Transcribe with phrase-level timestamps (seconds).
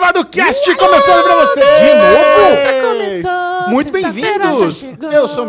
[0.00, 1.60] Derivado Cast começando pra você!
[1.60, 3.70] De novo?
[3.70, 4.88] Muito bem-vindos!
[5.12, 5.46] Eu sou o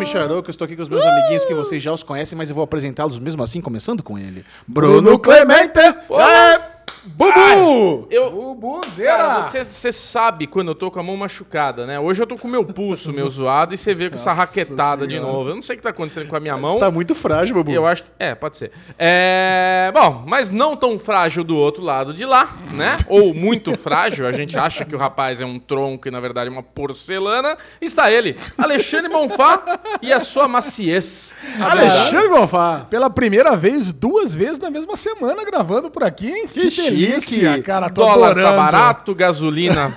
[0.49, 2.63] eu estou aqui com os meus amiguinhos que vocês já os conhecem, mas eu vou
[2.65, 4.43] apresentá-los mesmo assim, começando com ele.
[4.67, 5.79] Bruno Clemente!
[5.79, 6.59] É,
[7.03, 8.07] Bubu!
[8.11, 9.17] Eu, Bubuzeira!
[9.17, 11.99] cara, você, você sabe quando eu tô com a mão machucada, né?
[11.99, 14.41] Hoje eu tô com o meu pulso meio zoado e você vê com essa Nossa
[14.41, 15.31] raquetada de Senhora.
[15.31, 15.49] novo.
[15.49, 16.73] Eu não sei o que tá acontecendo com a minha mão.
[16.73, 17.71] Você tá muito frágil, Bubu.
[17.71, 18.11] Eu acho que.
[18.19, 18.71] É, pode ser.
[18.99, 19.91] É.
[19.93, 22.97] Bom, mas não tão frágil do outro lado de lá, né?
[23.07, 24.27] Ou muito frágil.
[24.27, 27.57] A gente acha que o rapaz é um tronco e na verdade é uma porcelana.
[27.79, 31.33] Está ele, Alexandre Bonfá e a sua maciez.
[31.59, 32.85] Alexandre Bonfá!
[32.89, 36.47] Pela primeira vez, duas vezes na mesma semana gravando por aqui, hein?
[36.47, 37.61] Que chique.
[37.61, 37.89] cara.
[37.89, 38.49] Tô Dólar adorando.
[38.49, 39.93] tá barato, gasolina,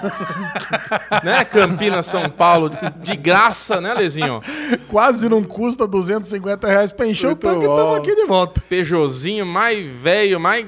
[1.23, 1.45] né?
[1.45, 2.71] Campinas, São Paulo,
[3.03, 4.41] de graça, né, Lezinho?
[4.89, 8.63] Quase não custa 250 reais pra encher o tanque e estamos aqui de volta.
[8.69, 10.67] Peugeotzinho mais velho, mais,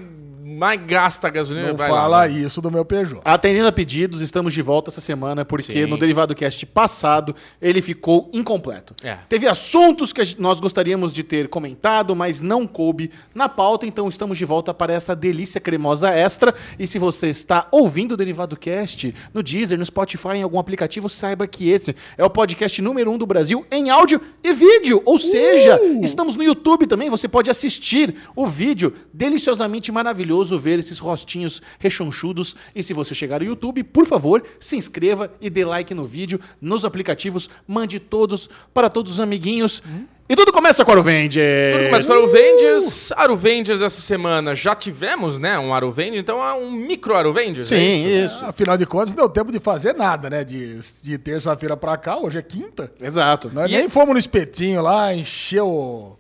[0.57, 1.69] mais gasta gasolina.
[1.69, 2.33] Não Vai lá, fala vai.
[2.33, 3.21] isso do meu Peugeot.
[3.25, 5.87] Atendendo a pedidos, estamos de volta essa semana, porque Sim.
[5.87, 8.95] no Derivado Cast passado ele ficou incompleto.
[9.03, 9.19] É.
[9.29, 14.39] Teve assuntos que nós gostaríamos de ter comentado, mas não coube na pauta, então estamos
[14.39, 16.55] de volta para essa delícia cremosa extra.
[16.79, 21.09] E se você está ouvindo o Derivado Cast no Deezer, no Spotify, em algum aplicativo,
[21.09, 25.03] saiba que esse é o podcast número um do Brasil em áudio e vídeo.
[25.05, 30.99] Ou seja, estamos no YouTube também, você pode assistir o vídeo deliciosamente maravilhoso, ver esses
[30.99, 32.55] rostinhos rechonchudos.
[32.75, 36.41] E se você chegar no YouTube, por favor, se inscreva e dê like no vídeo,
[36.61, 39.83] nos aplicativos, mande todos para todos os amiguinhos.
[40.29, 41.73] E tudo começa com o Aruvengers.
[41.77, 43.13] Tudo começa com o Aruvengers.
[43.13, 45.57] Aruvengers dessa semana já tivemos, né?
[45.57, 47.71] Um Aruvengers, então é um micro Aruvengers.
[47.71, 48.35] é Sim, isso?
[48.35, 48.45] isso.
[48.45, 50.43] Afinal de contas, não deu tempo de fazer nada, né?
[50.43, 52.91] De, de terça-feira pra cá, hoje é quinta.
[53.01, 53.51] Exato.
[53.55, 56.19] Nós E nem é- fomos no espetinho lá, encheu.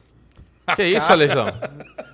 [0.75, 1.47] Que isso, Alesão?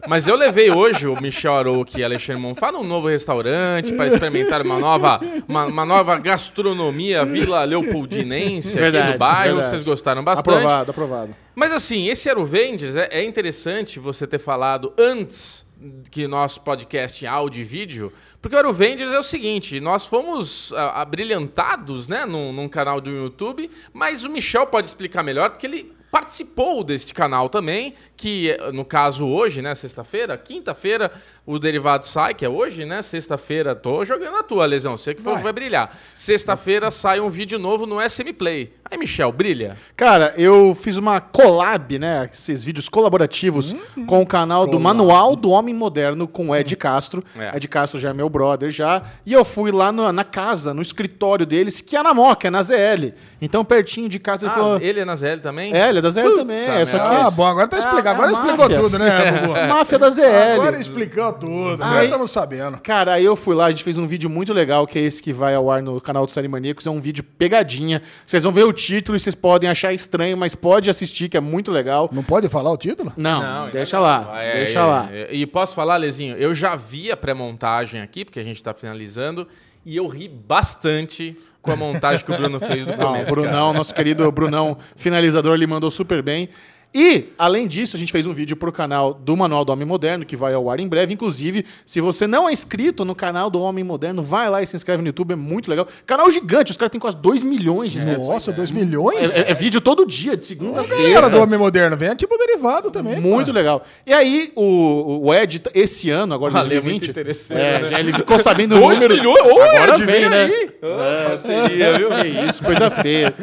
[0.06, 4.62] Mas eu levei hoje o Michel Arouca e Alexandre Monfá num novo restaurante para experimentar
[4.62, 9.54] uma nova, uma, uma nova gastronomia Vila Leopoldinense aqui do bairro.
[9.54, 9.70] verdade.
[9.70, 10.56] Vocês gostaram bastante.
[10.56, 11.36] Aprovado, aprovado.
[11.54, 15.66] Mas assim, esse Aruvendes é, é interessante você ter falado antes
[16.10, 20.72] que nosso podcast em áudio e vídeo, porque o Aruvendes é o seguinte, nós fomos
[20.74, 25.66] ah, abrilhantados, né, num, num canal do YouTube, mas o Michel pode explicar melhor, porque
[25.66, 31.10] ele participou deste canal também, que no caso hoje, né, sexta-feira, quinta-feira,
[31.46, 35.22] o Derivado sai, que é hoje, né, sexta-feira, tô jogando a tua, Lesão, você que
[35.22, 35.96] falou que vai brilhar.
[36.14, 38.74] Sexta-feira sai um vídeo novo no SM Play.
[38.90, 39.74] Aí, Michel, brilha.
[39.96, 42.28] Cara, eu fiz uma collab, né?
[42.30, 43.74] Esses vídeos colaborativos
[44.06, 47.24] com o canal do Manual do Homem Moderno com o Ed Castro.
[47.34, 47.56] É.
[47.56, 49.02] Ed Castro já é meu brother já.
[49.24, 52.50] E eu fui lá no- na casa, no escritório deles, que é na Moca, é
[52.50, 53.14] na ZL.
[53.40, 54.78] Então, pertinho de casa, ele Ah, falou.
[54.78, 55.72] ele é na ZL também?
[55.74, 56.56] É, ele é da ZL também.
[56.58, 58.08] É, só que Ah, bom, agora tá É, explicando.
[58.08, 58.80] é Agora explicou máfia.
[58.80, 59.52] tudo, né, Bubu?
[59.68, 60.52] Máfia da ZL.
[60.54, 61.82] Agora explicou tudo.
[61.82, 62.78] Agora estamos sabendo.
[62.80, 65.22] Cara, aí eu fui lá, a gente fez um vídeo muito legal, que é esse
[65.22, 66.86] que vai ao ar no canal do Série Maníacos.
[66.86, 68.02] É um vídeo pegadinha.
[68.26, 71.40] Vocês vão ver o título e vocês podem achar estranho, mas pode assistir, que é
[71.40, 72.08] muito legal.
[72.12, 73.12] Não pode falar o título?
[73.16, 74.02] Não, ainda deixa não.
[74.04, 75.08] lá, É, deixa é, lá.
[75.12, 75.28] é.
[75.32, 79.46] E posso falar, Lezinho, eu já vi a pré-montagem aqui, porque a gente tá finalizando,
[79.84, 83.26] e eu ri bastante com a montagem que o Bruno fez do Não, começo.
[83.26, 86.48] o Brunão, nosso querido Brunão, finalizador, ele mandou super bem.
[86.94, 90.26] E, além disso, a gente fez um vídeo pro canal do Manual do Homem Moderno,
[90.26, 91.14] que vai ao ar em breve.
[91.14, 94.76] Inclusive, se você não é inscrito no canal do Homem Moderno, vai lá e se
[94.76, 95.88] inscreve no YouTube, é muito legal.
[96.04, 98.26] Canal gigante, os caras têm quase 2 milhões de inscritos.
[98.28, 99.34] Nossa, 2 milhões?
[99.36, 101.30] É, é- é vídeo todo dia, de segunda a Galera sexta.
[101.30, 103.18] do Homem Moderno, vem aqui pro derivado também.
[103.20, 103.52] Muito pô.
[103.52, 103.82] legal.
[104.06, 106.92] E aí, o, o Ed, esse ano, agora Valeu, 2020.
[106.92, 108.00] muito interessante, é, né?
[108.00, 109.14] ele ficou sabendo o número.
[109.14, 109.40] milhões?
[109.46, 110.44] Ô, agora Ed, vem, vem né?
[110.44, 110.68] aí.
[110.82, 112.08] É, parceria, viu?
[112.10, 113.34] Que isso, coisa feia.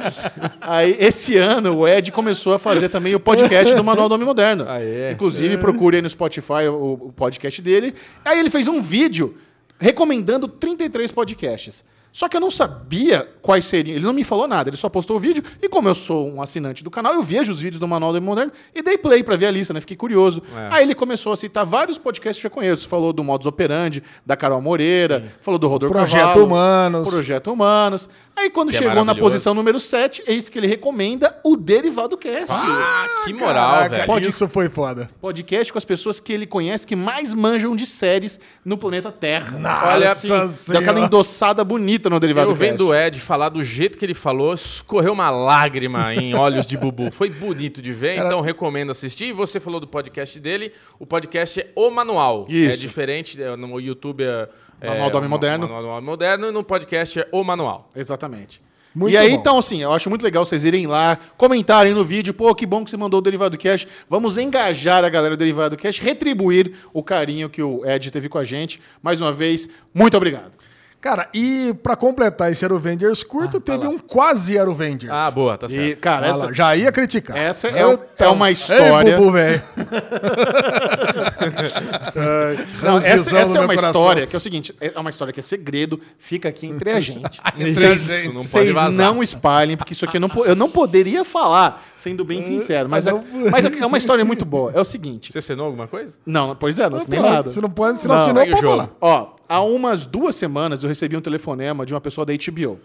[0.61, 3.38] Aí, esse ano, o Ed começou a fazer também o podcast
[3.75, 4.67] do Manual do Homem Moderno.
[4.67, 5.11] Aê.
[5.11, 7.93] Inclusive, procure aí no Spotify o, o podcast dele.
[8.25, 9.37] Aí ele fez um vídeo
[9.79, 11.83] recomendando 33 podcasts.
[12.11, 13.95] Só que eu não sabia quais seriam.
[13.95, 15.43] Ele não me falou nada, ele só postou o vídeo.
[15.61, 18.17] E como eu sou um assinante do canal, eu vejo os vídeos do Manual do
[18.17, 19.79] Homem Moderno e dei play pra ver a lista, né?
[19.79, 20.41] Fiquei curioso.
[20.55, 20.67] É.
[20.71, 22.87] Aí ele começou a citar vários podcasts que eu já conheço.
[22.87, 27.09] Falou do Modus Operandi, da Carol Moreira, falou do Rodor Projeto Cavalo, Humanos.
[27.09, 28.09] Projeto Humanos.
[28.35, 29.31] Aí quando Que é chegou na maravilhoso.
[29.33, 32.47] posição número 7, é isso que ele recomenda o Derivado Cast.
[32.49, 34.05] Ah, que moral, Caraca, velho.
[34.07, 35.09] Pode- Isso foi foda.
[35.19, 39.57] Podcast com as pessoas que ele conhece que mais manjam de séries no planeta Terra.
[39.59, 40.85] Nossa Olha assim, deu Senhora.
[40.85, 42.91] aquela endossada bonita no Derivado Eu vendo Cast.
[42.91, 47.09] o Ed falar do jeito que ele falou, escorreu uma lágrima em olhos de Bubu.
[47.09, 49.25] Foi bonito de ver, então recomendo assistir.
[49.25, 50.71] E você falou do podcast dele.
[50.99, 52.45] O podcast é O Manual.
[52.47, 52.73] Isso.
[52.73, 54.47] É diferente, é, no YouTube é...
[54.87, 55.65] Manual do Homem o Moderno.
[55.65, 57.89] Manual do Homem Moderno e no podcast é O Manual.
[57.95, 58.61] Exatamente.
[58.93, 59.35] Muito e aí, bom.
[59.35, 62.83] então, assim, eu acho muito legal vocês irem lá, comentarem no vídeo, pô, que bom
[62.83, 63.87] que você mandou o Derivado Cash.
[64.09, 68.39] Vamos engajar a galera do Derivado Cash, retribuir o carinho que o Ed teve com
[68.39, 68.81] a gente.
[69.01, 70.53] Mais uma vez, muito obrigado.
[71.01, 75.09] Cara, e pra completar esse Aerofengers curto, teve um quase Aerofengers.
[75.13, 75.99] Ah, boa, tá E, certo.
[76.01, 77.37] cara, Olha essa, lá, já ia criticar.
[77.37, 79.11] essa é, o- é uma história.
[79.11, 79.63] Ei, bubu, velho.
[82.83, 83.89] Não, essa, essa é uma coração.
[83.91, 86.99] história que é o seguinte: é uma história que é segredo, fica aqui entre a
[86.99, 87.39] gente.
[87.57, 88.43] Isso, Vocês não pode
[88.73, 92.89] vocês não espalhem, porque isso aqui eu não, eu não poderia falar, sendo bem sincero.
[92.89, 93.11] Mas, é,
[93.51, 94.71] mas é uma história muito boa.
[94.75, 96.13] É o seguinte: Você assinou alguma coisa?
[96.25, 97.49] não, pois é, não assinei nada.
[97.49, 98.77] Se não pode, se não, Não, assinou, pode jogo.
[98.77, 98.89] falar.
[99.01, 102.79] Ó, há umas duas semanas eu recebi um telefonema de uma pessoa da HBO.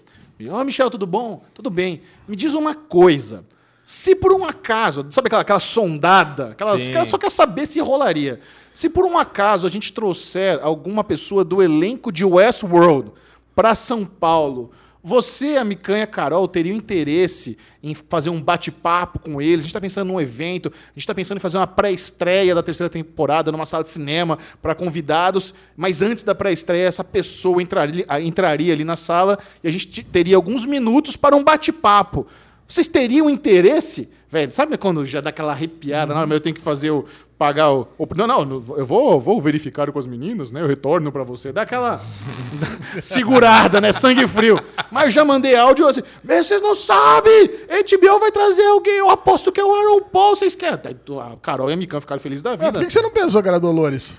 [0.51, 1.45] Ó, Michel, tudo bom?
[1.53, 2.01] Tudo bem.
[2.27, 3.45] Me diz uma coisa.
[3.85, 6.51] Se por um acaso, sabe aquela, aquela sondada?
[6.53, 8.41] Aquela, ela só quer saber se rolaria.
[8.73, 13.13] Se por um acaso a gente trouxer alguma pessoa do elenco de Westworld
[13.55, 14.73] para São Paulo,
[15.07, 19.59] você, a Micanha Carol, teria interesse em fazer um bate-papo com eles?
[19.59, 22.63] A gente está pensando num evento, a gente está pensando em fazer uma pré-estreia da
[22.63, 28.07] terceira temporada numa sala de cinema para convidados, mas antes da pré-estreia, essa pessoa entraria,
[28.23, 32.27] entraria ali na sala e a gente te- teria alguns minutos para um bate-papo.
[32.67, 34.09] Vocês teriam interesse?
[34.31, 36.15] Velho, sabe quando já dá aquela arrepiada?
[36.15, 37.05] Mas eu tenho que fazer o.
[37.47, 37.87] pagar o.
[37.99, 40.63] o- não, não, eu vou, vou verificar com as meninas, né?
[40.63, 41.53] Eu retorno para você.
[41.53, 42.01] Dá aquela
[43.03, 43.93] segurada, né?
[43.93, 44.59] Sangue frio.
[44.91, 46.03] Mas já mandei áudio assim.
[46.23, 47.47] "Mas Vocês não sabem!
[47.69, 48.95] HBO vai trazer alguém.
[48.99, 50.37] Eu aposto que é o Aaron Paul.
[50.37, 50.75] Vocês querem?
[50.75, 52.73] A Carol e a Mikan ficaram felizes da vida.
[52.73, 54.19] por que você não pensou que era Dolores?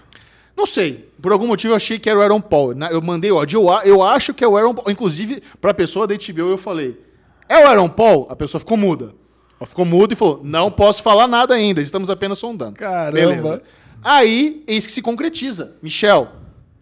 [0.56, 1.10] Não sei.
[1.22, 2.74] Por algum motivo eu achei que era o Aaron Paul.
[2.92, 3.62] Eu mandei o áudio.
[3.83, 4.89] Eu acho que é o Aaron Paul.
[4.92, 7.00] Inclusive, pra pessoa da HBO eu falei:
[7.50, 8.27] É o Aaron Paul?
[8.30, 9.13] A pessoa ficou muda.
[9.65, 11.81] Ficou muda e falou: Não posso falar nada ainda.
[11.81, 12.73] Estamos apenas sondando.
[12.73, 13.12] Caramba.
[13.12, 13.62] Beleza.
[14.03, 15.75] Aí, eis que se concretiza.
[15.81, 16.29] Michel,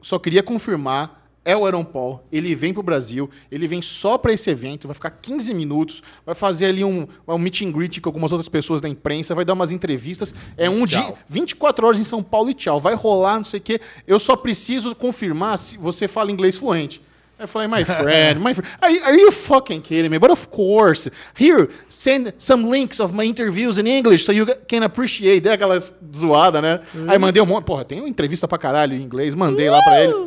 [0.02, 1.22] só queria confirmar.
[1.46, 4.94] É o Aaron Paul, ele vem pro Brasil, ele vem só pra esse evento, vai
[4.96, 8.80] ficar 15 minutos, vai fazer ali um, um meet and greet com algumas outras pessoas
[8.80, 10.34] da imprensa, vai dar umas entrevistas.
[10.56, 11.18] É um dia, Tchau.
[11.28, 12.80] 24 horas em São Paulo e tchau.
[12.80, 13.82] Vai rolar, não sei o quê.
[14.08, 17.02] Eu só preciso confirmar se você fala inglês fluente.
[17.44, 20.18] Aí Eu falei, my friend, my friend, are you, are you fucking kidding me?
[20.18, 24.84] But of course, here, send some links of my interviews in English so you can
[24.84, 25.42] appreciate.
[25.42, 25.78] Dei aquela
[26.16, 26.80] zoada, né?
[27.08, 30.02] Aí mandei um monte, porra, tem uma entrevista pra caralho em inglês, mandei lá pra
[30.02, 30.24] eles.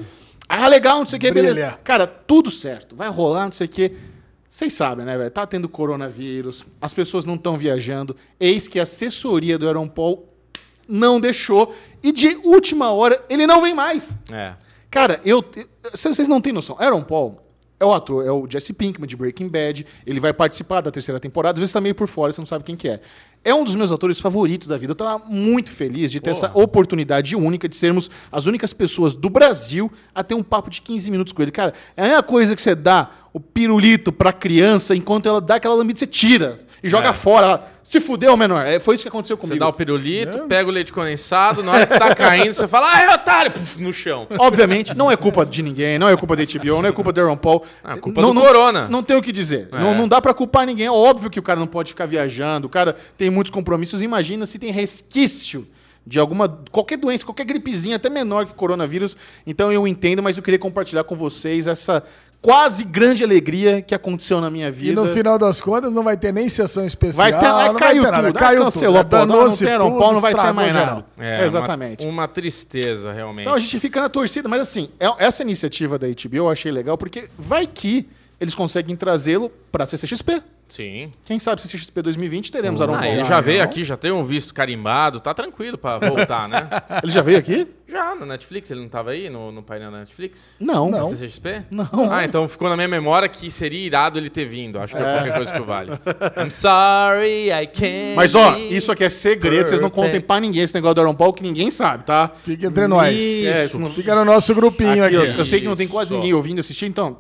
[0.48, 1.78] Ah, legal, não sei o que, beleza.
[1.82, 3.92] Cara, tudo certo, vai rolar, não sei o que.
[4.48, 5.30] Vocês sabem, né, velho?
[5.30, 8.14] Tá tendo coronavírus, as pessoas não estão viajando.
[8.38, 10.28] Eis que a assessoria do Aaron Paul
[10.86, 11.74] não deixou.
[12.02, 14.16] E de última hora, ele não vem mais.
[14.30, 14.54] É.
[14.90, 15.44] Cara, eu.
[15.90, 16.76] Vocês não têm noção.
[16.78, 17.40] Aaron Paul
[17.78, 19.86] é o ator, é o Jesse Pinkman de Breaking Bad.
[20.06, 21.58] Ele vai participar da terceira temporada.
[21.58, 23.00] Às vezes tá meio por fora, você não sabe quem que é.
[23.44, 24.92] É um dos meus atores favoritos da vida.
[24.92, 29.30] Eu tava muito feliz de ter essa oportunidade única de sermos as únicas pessoas do
[29.30, 31.52] Brasil a ter um papo de 15 minutos com ele.
[31.52, 35.56] Cara, é a mesma coisa que você dá o pirulito pra criança enquanto ela dá
[35.56, 37.12] aquela lambida, você tira e joga É.
[37.12, 37.46] fora.
[37.46, 38.66] Ela, Se fudeu, menor.
[38.66, 39.60] É, foi isso que aconteceu Você comigo.
[39.60, 43.14] dá o pirulito, pega o leite condensado, na hora que tá caindo, você fala, ai,
[43.14, 44.26] otário, puf, no chão.
[44.40, 47.20] Obviamente, não é culpa de ninguém, não é culpa da HBO, não é culpa do
[47.20, 47.62] Aaron Paul.
[47.84, 48.88] Ah, é culpa não, do não- Corona.
[48.88, 49.68] Não tem o que dizer.
[49.70, 49.78] É.
[49.78, 50.86] Não, não dá pra culpar ninguém.
[50.86, 54.00] É óbvio que o cara não pode ficar viajando, o cara tem muitos compromissos.
[54.02, 55.68] Imagina se tem resquício
[56.08, 59.16] de alguma qualquer doença, qualquer gripezinha, até menor que coronavírus.
[59.46, 62.02] Então eu entendo, mas eu queria compartilhar com vocês essa
[62.46, 65.02] quase grande alegria que aconteceu na minha E vida.
[65.02, 67.28] no final das contas não vai ter nem sessão especial.
[67.28, 68.26] Vai ter, não caiu vai ter nada.
[68.28, 68.38] tudo.
[68.38, 69.10] Caiu ah, cancelou, tudo.
[69.10, 69.68] pô, não, não tem
[70.12, 70.86] não vai ter mais geral.
[70.86, 71.06] nada.
[71.18, 72.04] É, Exatamente.
[72.04, 73.42] Uma, uma tristeza, realmente.
[73.46, 76.70] Então a gente fica na torcida, mas assim, é- essa iniciativa da HBO eu achei
[76.70, 78.08] legal porque vai que
[78.40, 80.40] eles conseguem trazê-lo pra CCXP.
[80.68, 81.12] Sim.
[81.24, 83.12] Quem sabe CCXP 2020 teremos Aaron Ah, Paul.
[83.12, 86.68] ele já veio aqui, já tem um visto carimbado, tá tranquilo pra voltar, né?
[87.04, 87.68] Ele já veio aqui?
[87.88, 90.40] Já, na Netflix, ele não tava aí no, no painel da Netflix?
[90.58, 90.90] Não.
[90.90, 91.10] Na Não.
[91.10, 91.66] CCXP?
[91.70, 91.88] Não.
[92.10, 94.76] Ah, então ficou na minha memória que seria irado ele ter vindo.
[94.80, 95.14] Acho que é, É.
[95.14, 95.92] qualquer coisa que vale.
[96.36, 98.16] I'm sorry, I can't.
[98.16, 101.14] Mas ó, isso aqui é segredo, vocês não contem pra ninguém esse negócio do Aaron
[101.14, 102.32] Paul que ninguém sabe, tá?
[102.42, 103.14] Fica entre nós.
[103.16, 103.48] Isso.
[103.48, 105.14] É, isso não- Fica no nosso grupinho Aqui, aqui.
[105.14, 106.14] eu, eu sei que não tem quase Isso.
[106.16, 107.16] ninguém ouvindo assistir, então.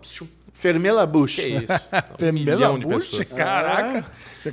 [0.56, 1.36] Fermela Bush.
[1.36, 1.72] Que isso?
[2.16, 3.28] Um Femela milhão de pessoas.
[3.32, 4.06] caraca.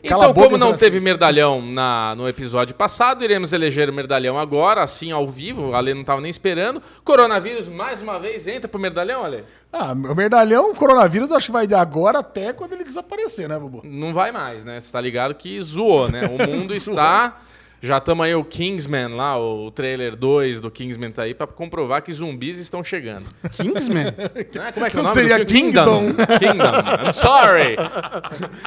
[0.08, 4.38] Cala a Então, como não teve merdalhão na, no episódio passado, iremos eleger o merdalhão
[4.38, 5.70] agora, assim, ao vivo.
[5.70, 6.82] O Ale não tava nem esperando.
[7.06, 9.46] Coronavírus, mais uma vez, entra pro merdalhão, Ale?
[9.72, 13.58] Ah, o merdalhão, o coronavírus, acho que vai de agora até quando ele desaparecer, né,
[13.58, 13.82] Bubu?
[13.86, 14.80] Não vai mais, né?
[14.82, 16.24] Você tá ligado que zoou, né?
[16.26, 17.40] O mundo está...
[17.86, 22.02] Já estamos aí o Kingsman lá, o trailer 2 do Kingsman tá aí pra comprovar
[22.02, 23.26] que zumbis estão chegando.
[23.52, 24.06] Kingsman?
[24.54, 24.72] Né?
[24.72, 25.72] Como é que é o Não nome seria do filme?
[25.74, 26.14] Kingdom.
[26.40, 26.72] Kingdom.
[27.04, 27.76] I'm sorry.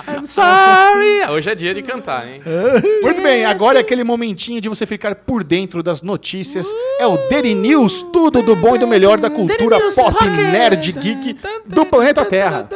[0.06, 1.32] I'm sorry.
[1.32, 2.42] Hoje é dia de cantar, hein?
[3.02, 6.66] Muito bem, agora é aquele momentinho de você ficar por dentro das notícias.
[6.99, 11.38] É o Daily News, tudo do bom e do melhor da cultura pop nerd geek
[11.66, 12.68] do planeta Terra.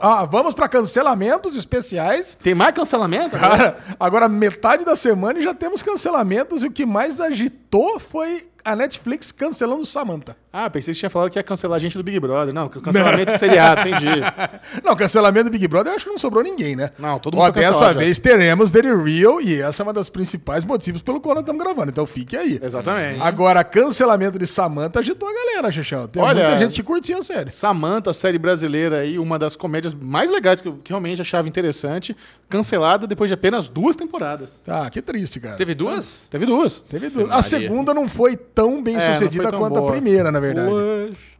[0.00, 2.36] Ah, vamos pra cancelamentos especiais.
[2.42, 3.36] Tem mais cancelamento?
[3.38, 8.48] Cara, agora metade da semana e já temos cancelamentos e o que mais agitou foi
[8.64, 10.36] a Netflix cancelando Samantha.
[10.52, 12.52] Ah, pensei que você tinha falado que ia cancelar a gente do Big Brother.
[12.52, 14.06] Não, cancelamento do seriado, entendi.
[14.84, 16.90] Não, cancelamento do Big Brother, eu acho que não sobrou ninguém, né?
[16.98, 17.92] Não, todo mundo Ó, foi Dessa já.
[17.92, 21.62] vez teremos The Real e essa é uma das principais motivos pelo qual nós estamos
[21.62, 21.90] gravando.
[21.90, 22.58] Então fique aí.
[22.62, 23.20] Exatamente.
[23.22, 26.08] Agora, cancelamento de Samantha agitou a galera, Xixão.
[26.08, 27.50] Tem Olha- muita gente que curtia a série.
[27.50, 32.16] Samantha, série brasileira aí, uma das comédias mais legais que eu que realmente achava interessante,
[32.48, 34.60] cancelada depois de apenas duas temporadas.
[34.66, 35.56] Ah, que triste, cara.
[35.56, 36.26] Teve duas?
[36.30, 36.80] Teve duas.
[36.80, 37.28] Teve duas.
[37.28, 37.38] Maria.
[37.38, 39.92] A segunda não foi tão bem É, sucedida tão quanto a boa.
[39.92, 40.70] primeira, na verdade.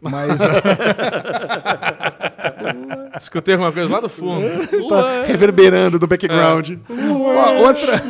[0.00, 0.40] Mas
[3.20, 4.46] Escutei alguma coisa lá do fundo.
[4.88, 6.72] Tá reverberando do background.
[6.88, 8.02] ó, outra,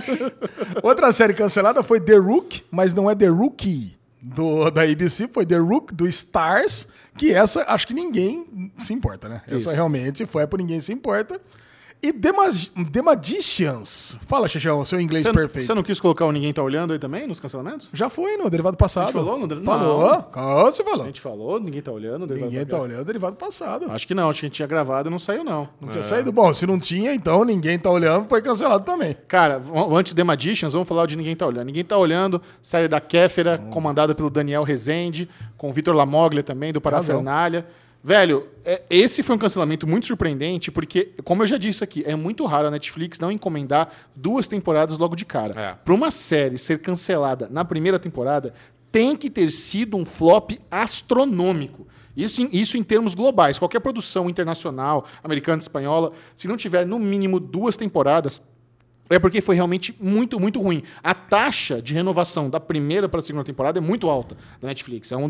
[0.82, 5.46] outra série cancelada foi The Rook, mas não é The Rookie do, da ABC, foi
[5.46, 9.40] The Rook do Stars, que essa acho que ninguém se importa, né?
[9.46, 9.70] Essa Isso.
[9.70, 11.40] realmente foi por ninguém se importa.
[12.02, 14.16] E The, Mag- The Magicians.
[14.26, 15.66] Fala, Xixão, seu inglês Você, perfeito.
[15.66, 17.90] você não quis colocar o Ninguém Tá Olhando aí também, nos cancelamentos?
[17.92, 19.02] Já foi no derivado passado.
[19.04, 20.10] A gente falou no derivado- Falou.
[20.10, 20.24] Não.
[20.32, 21.02] Ah, você falou.
[21.02, 22.26] A gente falou, Ninguém Tá Olhando.
[22.26, 23.86] derivado Ninguém tá olhando derivado passado.
[23.90, 25.68] Acho que não, acho que a gente tinha gravado e não saiu não.
[25.78, 25.92] Não É.
[25.92, 26.32] tinha saído?
[26.32, 29.14] Bom, se não tinha, então ninguém tá olhando, foi cancelado também.
[29.28, 29.60] Cara,
[29.92, 31.66] antes The Magicians, vamos falar de Ninguém Tá Olhando.
[31.66, 35.28] Ninguém Tá Olhando, série da Kéfera, comandada pelo Daniel Rezende,
[35.58, 37.66] com o Vitor Lamoglia também, do Parafernália.
[38.02, 42.16] Velho, é- esse foi um cancelamento muito surpreendente, porque, como eu já disse aqui, é
[42.16, 45.60] muito raro a Netflix não encomendar duas temporadas logo de cara.
[45.60, 45.74] É.
[45.84, 48.54] Para uma série ser cancelada na primeira temporada,
[48.90, 51.86] tem que ter sido um flop astronômico.
[52.16, 53.58] Isso em, isso em termos globais.
[53.58, 58.42] Qualquer produção internacional, americana, espanhola, se não tiver no mínimo duas temporadas,
[59.10, 60.82] é porque foi realmente muito, muito ruim.
[61.02, 65.10] A taxa de renovação da primeira para a segunda temporada é muito alta da Netflix.
[65.12, 65.28] É uma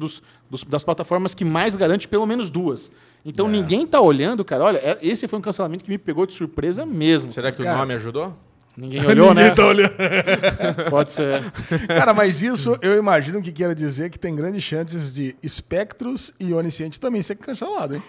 [0.68, 2.90] das plataformas que mais garante pelo menos duas.
[3.24, 4.64] Então ninguém tá olhando, cara.
[4.64, 7.32] Olha, é- esse foi um cancelamento que me pegou de surpresa mesmo.
[7.32, 7.74] Será que Cara.
[7.76, 8.36] o nome ajudou?
[8.76, 9.50] Ninguém olhou, Ninguém né?
[9.50, 9.92] tá olhando.
[10.88, 11.42] Pode ser.
[11.88, 16.52] Cara, mas isso eu imagino que queira dizer que tem grandes chances de Spectros e
[16.54, 18.02] Onisciente também ser cancelado, hein?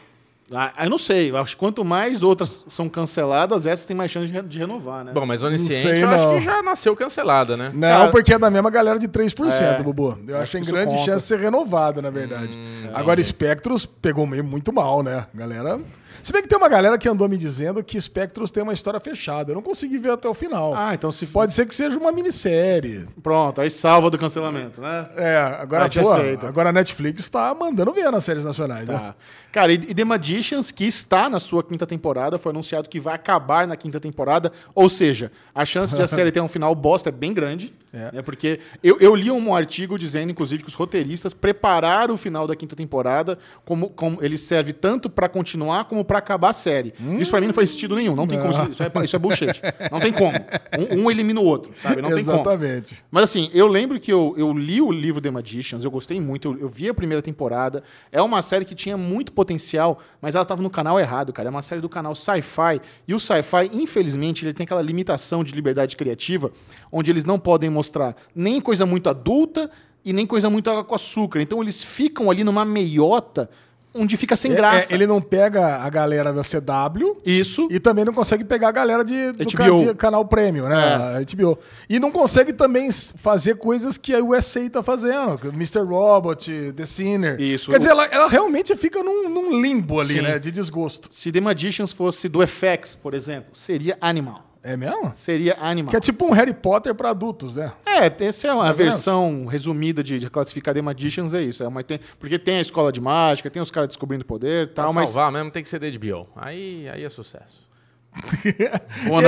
[0.54, 1.32] Ah, eu não sei.
[1.32, 4.60] Eu acho que quanto mais outras são canceladas, essas têm mais chance de, re- de
[4.60, 5.12] renovar, né?
[5.14, 6.38] Bom, mas Onisciente sei, eu acho não.
[6.38, 7.72] que já nasceu cancelada, né?
[7.74, 10.18] Não, Cara- porque é da mesma galera de 3%, É, Bubu.
[10.28, 11.06] Eu acho acho que tem que isso grande conta.
[11.06, 12.58] chance de ser renovada, na verdade.
[12.94, 15.26] Agora, Spectros pegou meio muito mal, né?
[15.34, 15.80] Galera.
[16.24, 19.00] Se bem que tem uma galera que andou me dizendo que Spectros tem uma história
[19.00, 19.52] fechada.
[19.52, 20.74] Eu não consegui ver até o final.
[20.76, 21.26] Ah, então se.
[21.26, 23.08] Pode ser que seja uma minissérie.
[23.22, 25.08] Pronto, aí salva do cancelamento, né?
[25.16, 28.98] É, agora, pô, agora a Netflix tá mandando ver nas séries nacionais, né?
[28.98, 29.16] Tá.
[29.52, 33.68] Cara, e The Magicians, que está na sua quinta temporada, foi anunciado que vai acabar
[33.68, 34.52] na quinta temporada.
[34.74, 37.74] Ou seja, a chance de a série ter um final bosta é bem grande.
[37.94, 38.10] É.
[38.14, 38.22] né?
[38.22, 42.56] Porque eu, eu li um artigo dizendo, inclusive, que os roteiristas prepararam o final da
[42.56, 46.94] quinta temporada como, como ele serve tanto pra continuar como pra acabar a série.
[47.18, 48.14] Isso pra mim não faz sentido nenhum.
[48.14, 48.52] Não tem como.
[48.52, 49.62] Isso é, isso é bullshit.
[49.90, 50.38] Não tem como.
[50.78, 52.02] Um, um elimina o outro, sabe?
[52.02, 52.42] Não tem como.
[52.42, 53.02] Exatamente.
[53.10, 56.50] Mas assim, eu lembro que eu, eu li o livro The Magicians, eu gostei muito,
[56.50, 57.82] eu, eu vi a primeira temporada.
[58.12, 61.48] É uma série que tinha muito potencial, mas ela tava no canal errado, cara.
[61.48, 62.82] É uma série do canal Sci-Fi.
[63.08, 66.52] E o Sci-Fi, infelizmente, ele tem aquela limitação de liberdade criativa,
[66.92, 69.72] onde eles não podem mostrar nem coisa muito adulta
[70.04, 71.42] e nem coisa muito água com açúcar.
[71.42, 73.50] Então eles ficam ali numa meiota
[73.94, 74.92] onde fica sem É, graça.
[74.92, 77.68] é, ele não pega a galera da CW Isso.
[77.70, 81.20] e também não consegue pegar a galera de, do ca- de canal Premium, né?
[81.22, 81.26] É.
[81.36, 81.58] HBO.
[81.90, 85.40] E não consegue também fazer coisas que a USA tá fazendo.
[85.54, 85.80] Mr.
[85.82, 87.42] Robot, The Sinner.
[87.42, 87.72] Isso.
[87.72, 90.22] Quer dizer, ela, ela realmente fica num, num limbo ali, Sim.
[90.22, 90.40] né?
[90.40, 91.10] De desgosto.
[91.12, 94.51] Se The Magicians fosse do FX, por exemplo, seria animal.
[94.64, 95.12] É mesmo?
[95.16, 95.90] Seria animal.
[95.90, 97.72] Que é tipo um Harry Potter pra adultos, né?
[97.86, 101.64] É, essa é uma versão resumida de, de classificar The Magicians, é isso.
[101.64, 104.68] É uma, tem- porque tem a escola de mágica, tem os caras descobrindo poder e
[104.68, 105.10] Pra tal, mas.
[105.10, 106.28] salvar mesmo tem que ser da HBO.
[106.36, 107.70] Aí, aí é sucesso.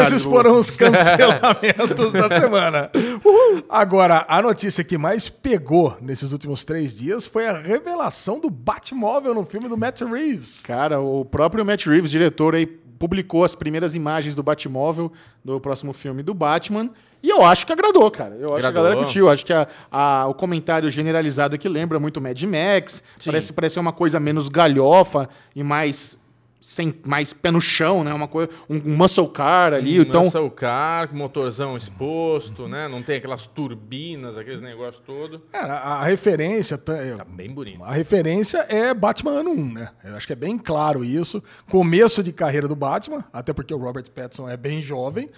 [0.06, 2.92] Esses foram os cancelamentos da semana.
[3.70, 9.34] Agora, a notícia que mais pegou nesses últimos três dias foi a revelação do Batmóvel
[9.34, 10.62] no filme do Matt Reeves.
[10.64, 12.66] Cara, o próprio Matt Reeves, diretor, aí,
[13.04, 15.12] publicou as primeiras imagens do Batmóvel
[15.44, 16.90] do próximo filme do Batman.
[17.22, 18.34] E eu acho que agradou, cara.
[18.36, 18.84] Eu acho que a Agradou.
[18.84, 19.26] galera curtiu.
[19.26, 23.04] Eu acho que a- a- o comentário generalizado aqui lembra muito Mad Max.
[23.20, 23.30] Sim.
[23.30, 26.18] Parece, parece uma coisa menos galhofa e mais.
[26.66, 28.14] Sem, mais pé no chão, né?
[28.14, 29.98] Uma coisa, um, um muscle car ali.
[29.98, 32.88] então, Lança o carro, com motorzão exposto, né?
[32.88, 35.42] Não tem aquelas turbinas, aqueles negócios todo.
[35.52, 36.78] Cara, a, a referência.
[36.78, 37.84] tá- é, Tá bem bonito.
[37.84, 39.90] A referência é Batman ano 1, né?
[40.06, 41.44] Eu acho que é bem claro isso.
[41.70, 45.30] Começo de carreira do Batman, até porque o Robert Pattinson é bem jovem.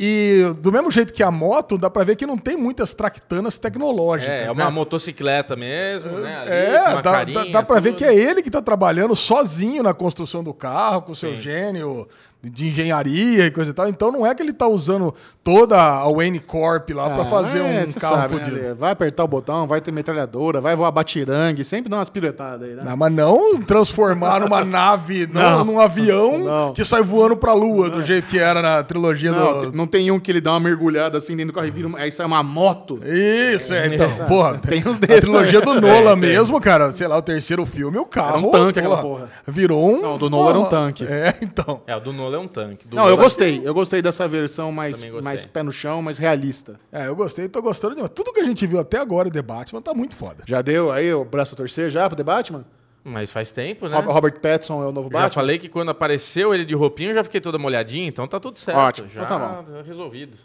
[0.00, 3.58] E do mesmo jeito que a moto, dá pra ver que não tem muitas tractanas
[3.58, 4.32] tecnológicas.
[4.32, 4.50] É, é né?
[4.64, 6.38] uma motocicleta mesmo, né?
[6.38, 9.82] Ali, É, dá, carinha, dá, dá pra ver que é ele que tá trabalhando sozinho
[9.82, 11.40] na construção do carro, com o seu Sim.
[11.40, 12.08] gênio
[12.42, 13.88] de engenharia e coisa e tal.
[13.88, 17.58] Então não é que ele tá usando toda a Wayne Corp lá pra Ah, fazer
[17.60, 18.74] é, um carro sabe, né?
[18.78, 22.74] Vai apertar o botão, vai ter metralhadora, vai voar batirangue, sempre dá umas piruetadas aí,
[22.74, 22.82] né?
[22.84, 25.64] Não, mas não transformar numa nave, não, Não.
[25.64, 26.72] num avião Não.
[26.72, 29.72] que sai voando pra lua, do jeito que era na trilogia Não, do.
[29.72, 31.98] não tem um que ele dá uma mergulhada assim dentro do carro e vira, uma-
[31.98, 33.00] aí sai uma moto.
[33.04, 34.58] Isso, é, então, porra.
[34.58, 35.80] Tem uns A desses trilogia também.
[35.80, 38.38] do Nolan mesmo, cara, sei lá, o terceiro filme, o carro.
[38.38, 39.28] Era um tanque aquela porra.
[39.46, 40.02] Virou um.
[40.02, 41.04] Não, o do Nolan era um tanque.
[41.04, 41.82] É, então.
[41.86, 42.86] É, o do É um tanque.
[42.88, 43.60] Do Não, eu gostei.
[43.64, 46.78] Eu gostei dessa versão mais, mais pé no chão, mais realista.
[46.90, 48.12] É, eu gostei, tô gostando demais.
[48.14, 50.44] Tudo que a gente viu até agora de Batman tá muito foda.
[50.46, 52.64] Já deu aí o braço a torcer já pro The Batman?
[53.04, 53.96] Mas faz tempo, né?
[53.96, 55.30] Rob- Robert Pattinson é o novo Já Batman?
[55.34, 58.58] falei que quando apareceu ele de roupinha, eu já fiquei toda molhadinha, então tá tudo
[58.60, 58.78] certo.
[58.78, 60.36] Ótimo, já então tá resolvido.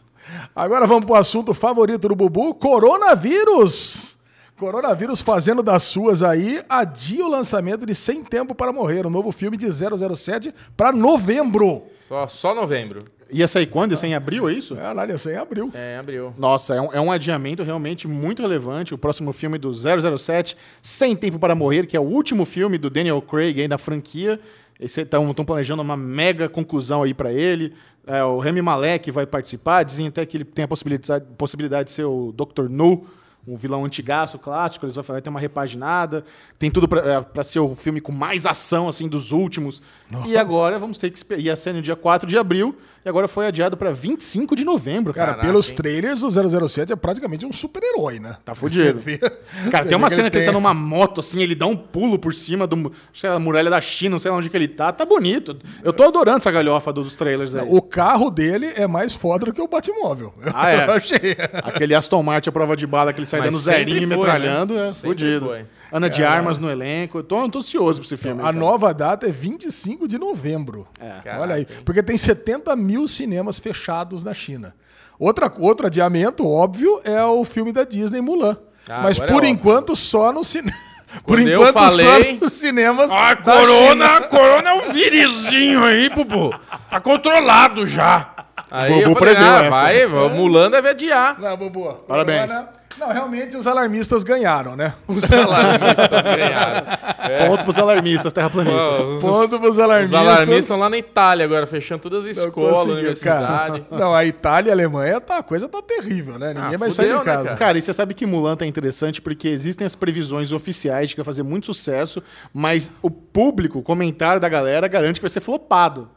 [0.55, 4.16] Agora vamos pro assunto favorito do Bubu: coronavírus.
[4.57, 9.31] Coronavírus fazendo das suas aí, adia o lançamento de Sem Tempo para Morrer, o novo
[9.31, 11.83] filme de 007 para novembro.
[12.07, 13.05] Só, só novembro.
[13.31, 13.91] Ia sair quando?
[13.91, 14.75] Ia sair em abril, é isso?
[14.75, 15.69] Caralho, esse aí abriu.
[15.75, 16.33] É, abriu.
[16.35, 18.95] Nossa, é um, é um adiamento realmente muito relevante.
[18.95, 22.89] O próximo filme do 007, Sem Tempo para Morrer, que é o último filme do
[22.89, 24.39] Daniel Craig aí da franquia.
[24.79, 27.73] Estão planejando uma mega conclusão aí para ele.
[28.07, 29.83] É, o Remy Malek vai participar.
[29.83, 32.69] Dizem até que ele tem a possibilidade, possibilidade de ser o Dr.
[32.69, 33.05] No,
[33.47, 34.85] um vilão antigaço clássico.
[34.85, 36.25] Eles vão vai ter uma repaginada.
[36.59, 39.81] Tem tudo para ser o filme com mais ação assim dos últimos.
[40.25, 41.41] E agora vamos ter que esperar.
[41.41, 42.75] Ia ser no dia 4 de abril.
[43.05, 45.27] E agora foi adiado para 25 de novembro, cara.
[45.27, 45.75] Cara, Caraca, pelos hein?
[45.77, 46.29] trailers, o
[46.67, 48.35] 007 é praticamente um super-herói, né?
[48.43, 49.01] Tá fudido.
[49.71, 51.75] Cara, tem uma vê cena que ele tá tem- numa moto, assim, ele dá um
[51.75, 54.67] pulo por cima do, sei lá, muralha da China, não sei lá onde que ele
[54.67, 54.91] tá.
[54.91, 55.57] Tá bonito.
[55.83, 57.65] Eu tô adorando essa galhofa dos trailers aí.
[57.69, 60.33] O carro dele é mais foda do que o Batmóvel.
[60.53, 60.85] Ah, é?
[60.87, 61.35] Eu achei.
[61.63, 64.15] Aquele Aston Martin à prova de bala que ele sai Mas dando zerinho e foi,
[64.17, 64.89] metralhando, né?
[64.89, 65.45] é fudido.
[65.45, 65.65] foi.
[65.91, 67.19] Ana de Armas no elenco.
[67.19, 68.41] Eu tô, tô ansioso pra esse filme.
[68.41, 68.55] A cara.
[68.57, 70.87] nova data é 25 de novembro.
[70.99, 71.37] É.
[71.37, 71.65] Olha aí.
[71.85, 74.75] Porque tem 70 mil cinemas fechados na China.
[75.19, 78.57] Outra, outro adiamento, óbvio, é o filme da Disney Mulan.
[78.87, 80.77] Ah, Mas agora por é enquanto só no cinema.
[81.25, 83.09] Por Quando eu enquanto falei- só nos cinemas.
[83.11, 83.41] Ah, China.
[83.43, 86.53] corona, corona é um virizinho aí, Bubu.
[86.89, 88.29] Tá controlado já.
[88.69, 91.39] Aí Bubu eu falei, ah, vai, o Mulan deve adiar.
[91.39, 91.93] Não, Bubu.
[92.07, 92.51] Parabéns.
[92.51, 92.67] Não,
[92.99, 94.93] não, realmente os alarmistas ganharam, né?
[95.07, 96.85] Os alarmistas ganharam.
[97.47, 98.97] Pontos pros alarmistas, terraplanistas.
[98.97, 100.19] Pô, os- Ponto pros Os alarmistas.
[100.19, 103.81] alarmistas estão lá na Itália agora, fechando todas as Não escolas, conseguiu, universidade.
[103.81, 103.99] cara.
[104.01, 106.53] Não, a Itália e a Alemanha, tá, a coisa tá terrível, né?
[106.53, 107.43] Ninguém Ah, vai sair de né, casa.
[107.45, 107.57] cara?
[107.57, 111.19] Cara, e você sabe que Mulan tá interessante porque existem as previsões oficiais de que
[111.21, 112.21] vai fazer muito sucesso,
[112.53, 116.09] mas o público, o comentário da galera garante que vai ser flopado.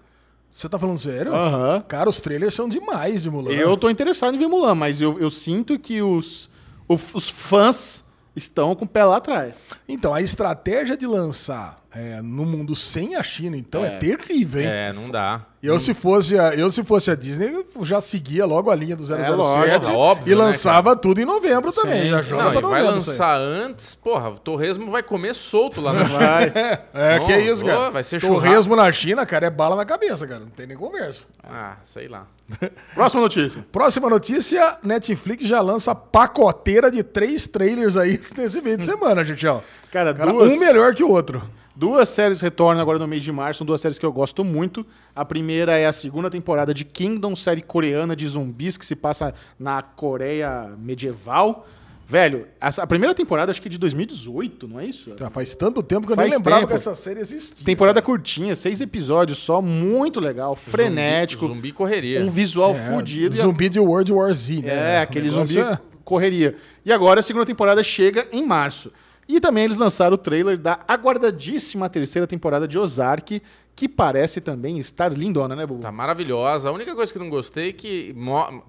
[0.49, 1.33] Você tá falando sério?
[1.33, 1.85] Aham.
[1.87, 3.53] Cara, os trailers são demais de Mulan.
[3.53, 6.50] Eu tô interessado em ver Mulan, mas eu, eu sinto que os,
[6.95, 9.63] os fãs estão com o pé lá atrás.
[9.89, 13.99] Então, a estratégia de lançar é, no mundo sem a China, então, é, É.
[13.99, 14.67] terrível, hein?
[14.69, 15.47] É, não dá.
[15.63, 18.97] Eu, se fosse a, eu, se fosse a Disney, eu já seguia logo a linha
[18.97, 22.05] do 007 lógico, óbvio, e né, lançava tudo em novembro também.
[22.05, 22.09] Sim.
[22.11, 22.89] Já joga Não, pra vai novembro.
[22.89, 22.95] aí.
[22.95, 26.51] lançar antes, porra, o torresmo vai comer solto lá no Vai.
[26.95, 27.91] É, Não, que isso, cara.
[27.91, 30.41] vai ser Torresmo na China, cara, é bala na cabeça, cara.
[30.41, 31.27] Não tem nem conversa.
[31.45, 32.27] Ah, sei lá.
[32.95, 33.65] Próxima notícia.
[33.71, 39.47] Próxima notícia: Netflix já lança pacoteira de três trailers aí nesse meio de semana, gente.
[39.47, 39.61] Ó.
[39.93, 41.43] Cara, Cara, duas, um melhor que o outro.
[41.81, 44.85] Duas séries retornam agora no mês de março, são duas séries que eu gosto muito.
[45.17, 49.33] A primeira é a segunda temporada de Kingdom, série coreana de zumbis que se passa
[49.59, 51.67] na Coreia medieval.
[52.07, 55.13] Velho, essa, a primeira temporada acho que é de 2018, não é isso?
[55.19, 56.69] Já faz tanto tempo que eu Faz nem lembrava tempo.
[56.73, 57.65] que essa série existia.
[57.65, 62.21] Temporada curtinha, seis episódios só, muito legal, frenético, Zumbi, zumbi correria.
[62.21, 63.35] um visual É, fudido.
[63.39, 64.97] a- Zumbi de World War Z, né?
[64.97, 66.57] É, aquele negócio zumbi é- correria.
[66.85, 68.93] E agora a segunda temporada chega em março.
[69.33, 73.41] E também eles lançaram o trailer da aguardadíssima terceira temporada de Ozark,
[73.77, 75.83] que parece também estar lindona, né, Bubu?
[75.83, 76.69] Tá maravilhosa.
[76.69, 78.13] A única coisa que não gostei é que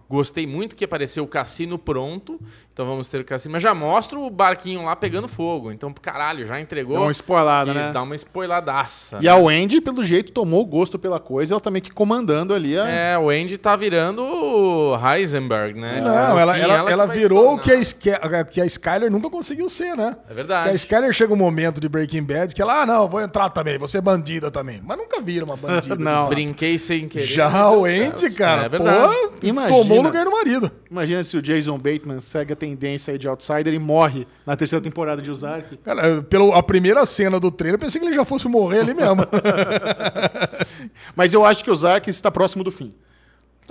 [0.07, 2.39] gostei muito que apareceu o cassino pronto.
[2.73, 5.71] Então vamos ter o cassino, mas já mostra o barquinho lá pegando fogo.
[5.73, 6.95] Então, caralho, já entregou.
[6.95, 7.91] Dá uma spoilada, que né?
[7.91, 9.17] Dá uma spoiladaça.
[9.21, 12.77] E a Wendy, pelo jeito, tomou gosto pela coisa, ela tá meio que comandando ali
[12.79, 12.87] a...
[12.87, 15.99] É, o Andy tá virando o Heisenberg, né?
[16.01, 17.75] Não, No ela, fim, ela, que ela vai virou o que a.
[17.75, 18.11] Sky-
[18.51, 20.15] que a Skyler nunca conseguiu ser, né?
[20.25, 20.69] É Que verdade.
[20.69, 23.77] a Skyler chega um momento de Breaking Bad que ela, ah, não, vou entrar também,
[23.77, 24.81] vou ser bandida também.
[24.83, 25.95] Mas nunca vira uma bandida.
[26.01, 26.27] Não.
[26.29, 27.25] Brinquei sem querer.
[27.25, 28.31] Já o céu.
[28.35, 29.13] cara, É verdade.
[29.13, 29.77] pô, Imagina.
[29.79, 30.71] tomou o lugar do marido.
[30.89, 35.19] Imagina se o Jason Bateman segue tendência aí de Outsider e morre na terceira temporada
[35.19, 35.77] de Ozark.
[35.77, 38.93] Cara, pela a primeira cena do trailer, eu pensei que ele já fosse morrer ali
[38.93, 39.23] mesmo.
[41.15, 42.93] Mas eu acho que Ozark está próximo do fim.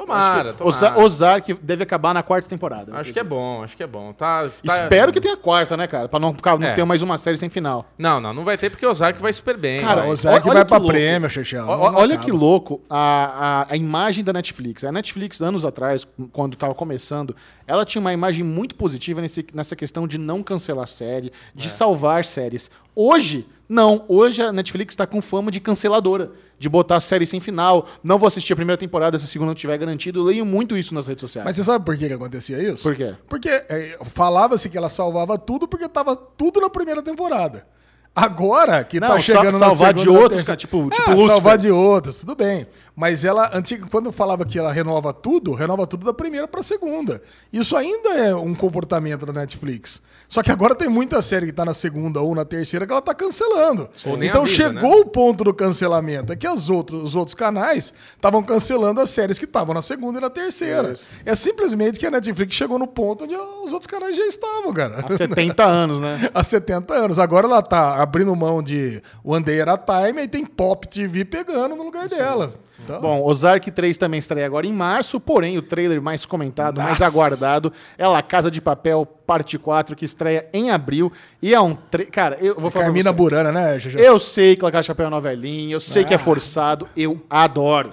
[0.07, 0.65] Tomara, tomara.
[0.69, 2.97] Oza- Ozark deve acabar na quarta temporada.
[2.97, 4.13] Acho que é bom, acho que é bom.
[4.13, 6.09] Tá, tá- Espero que tenha quarta, né, cara?
[6.09, 6.73] Pra não, pra não É.
[6.73, 7.87] ter mais uma série sem final.
[7.99, 9.81] Não, não, não vai ter porque o Ozark vai super bem.
[9.81, 10.09] Cara, vai.
[10.09, 10.93] O Ozark olha vai que pra louco.
[10.93, 11.29] prêmio,
[11.67, 14.85] ó- Olha que louco a, a, a imagem da Netflix.
[14.85, 17.35] A Netflix, anos atrás, quando estava começando,
[17.67, 21.71] ela tinha uma imagem muito positiva nesse, nessa questão de não cancelar série, de É.
[21.71, 22.71] salvar séries.
[22.95, 24.05] Hoje, não.
[24.09, 26.33] Hoje a Netflix está com fama de canceladora.
[26.59, 27.87] De botar a série sem final.
[28.05, 30.21] Não vou assistir a primeira temporada se a segunda não tiver garantido.
[30.21, 31.47] Eu leio muito isso nas redes sociais.
[31.47, 32.83] Mas você sabe por que, que acontecia isso?
[32.83, 33.15] Por quê?
[33.27, 37.67] Porque é, falava-se que ela salvava tudo porque tava tudo na primeira temporada.
[38.15, 40.57] Agora que Não, tá sal- chegando na salvar de segunda, na outros, terceira- né?
[40.57, 41.27] Tipo- É, tipo Lúcifer.
[41.29, 42.67] salvar de outros, tudo bem.
[43.01, 47.23] Mas ela, antiga, quando falava que ela renova tudo, renova tudo da primeira pra segunda.
[47.51, 50.03] Isso ainda é um comportamento da Netflix.
[50.29, 53.01] Só que agora tem muita série que tá na segunda ou na terceira que ela
[53.01, 53.89] tá cancelando.
[54.23, 55.01] Então avisa, chegou né?
[55.01, 56.35] o ponto do cancelamento.
[56.35, 60.19] É que as outros, os outros canais estavam cancelando as séries que estavam na segunda
[60.19, 60.95] e na terceira.
[61.25, 65.07] É simplesmente que a Netflix chegou no ponto onde os outros canais já estavam, cara.
[65.07, 66.31] Há 70 anos, né?
[66.35, 67.19] Há 70 anos.
[67.19, 71.25] Agora ela tá abrindo mão de One Day at a Time e tem Pop TV
[71.25, 72.53] pegando no lugar dela.
[72.99, 76.99] Então, Bom, Ozark 3 também estreia agora em março, porém o trailer mais comentado, mais
[76.99, 77.07] Nossa.
[77.07, 81.13] aguardado é La Casa de Papel Parte 4, que estreia em abril.
[81.41, 81.75] E é um.
[81.75, 82.05] Tra...
[82.07, 82.71] Cara, eu vou falar.
[82.71, 83.13] pra Carmina.
[83.13, 84.01] Burana, né, Gegé?
[84.01, 87.21] Eu sei que La Casa de Papel é novelinha, eu sei que é forçado, eu
[87.31, 87.93] adoro.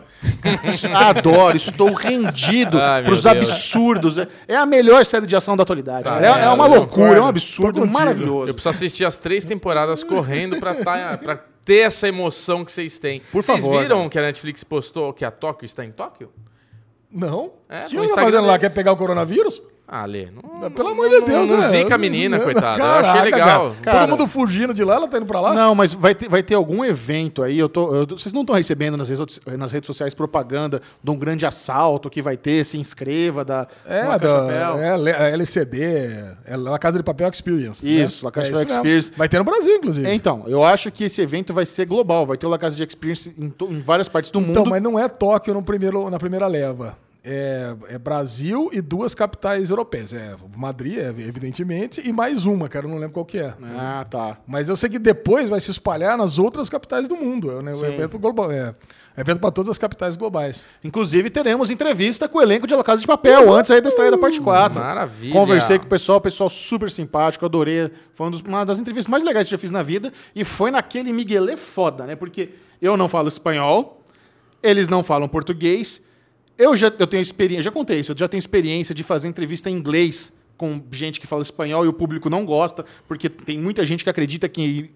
[0.94, 3.26] adoro, estou rendido meu pros Deus.
[3.26, 4.18] absurdos.
[4.18, 6.04] É- É a melhor série de ação da atualidade.
[6.06, 6.26] Cara.
[6.26, 8.48] é, é, é uma loucura, é um absurdo maravilhoso.
[8.48, 12.98] Eu preciso assistir as três temporadas correndo pra, tá, pra ter essa emoção que vocês
[12.98, 13.20] têm.
[13.30, 14.10] Por Vocês favor, viram cara.
[14.10, 16.32] que a Netflix postou que a Tóquio está em Tóquio?
[17.12, 17.52] Não?
[17.68, 18.58] É, que ela tá fazendo lá?
[18.58, 19.62] Quer pegar o coronavírus?
[19.90, 21.70] Ah, Lê, não, Pelo não- amor de não- Deus, não, né?
[21.70, 22.78] zica a menina, coitada.
[22.78, 23.70] eu Caraca, achei legal.
[23.70, 23.76] cara.
[23.84, 24.00] Cara.
[24.02, 25.54] Todo mundo fugindo de lá, ela tá indo pra lá?
[25.54, 27.58] Não, mas vai ter, vai ter algum evento aí.
[27.58, 31.16] Eu tô, eu- vocês não estão recebendo nas redes, nas redes sociais propaganda de um
[31.16, 35.82] grande assalto que vai ter, se inscreva da É, da, é, L- é LCD,
[36.46, 37.88] é La Casa de Papel Experience.
[37.90, 38.28] Isso, né?
[38.28, 38.76] La Casa de É Papel.
[38.76, 39.12] Experience.
[39.16, 40.14] Vai ter no Brasil, inclusive.
[40.14, 42.84] Então, eu acho que esse evento vai ser global, vai ter o La Casa de
[42.84, 44.70] Experience em, to- em várias partes do Então, mundo.
[44.70, 46.98] mas não é Tóquio no primeiro, na primeira leva.
[47.30, 50.14] É, é Brasil e duas capitais europeias.
[50.14, 53.54] É Madrid, é, evidentemente, e mais uma, cara, eu não lembro qual que é.
[53.76, 54.38] Ah, tá.
[54.48, 57.52] Mas eu sei que depois vai se espalhar nas outras capitais do mundo.
[57.52, 57.86] É um Sim.
[57.86, 58.50] evento global.
[58.50, 58.74] É,
[59.18, 60.64] evento para todas as capitais globais.
[60.84, 64.12] Inclusive, teremos entrevista com o elenco de La Casa de Papel, antes aí da estreia
[64.12, 64.80] da parte 4.
[64.80, 65.34] Maravilha.
[65.34, 67.92] Conversei com o pessoal, pessoal super simpático, adorei.
[68.14, 70.14] Foi um uma das entrevistas mais legais que eu já fiz na vida.
[70.34, 72.16] E foi naquele Miguelê foda, né?
[72.16, 74.02] Porque eu não falo espanhol,
[74.64, 76.02] eles não falam português.
[76.58, 79.70] Eu já eu tenho experiência, já contei isso, eu já tenho experiência de fazer entrevista
[79.70, 83.86] em inglês com gente que fala espanhol e o público não gosta, porque tem muita
[83.86, 84.90] gente que acredita que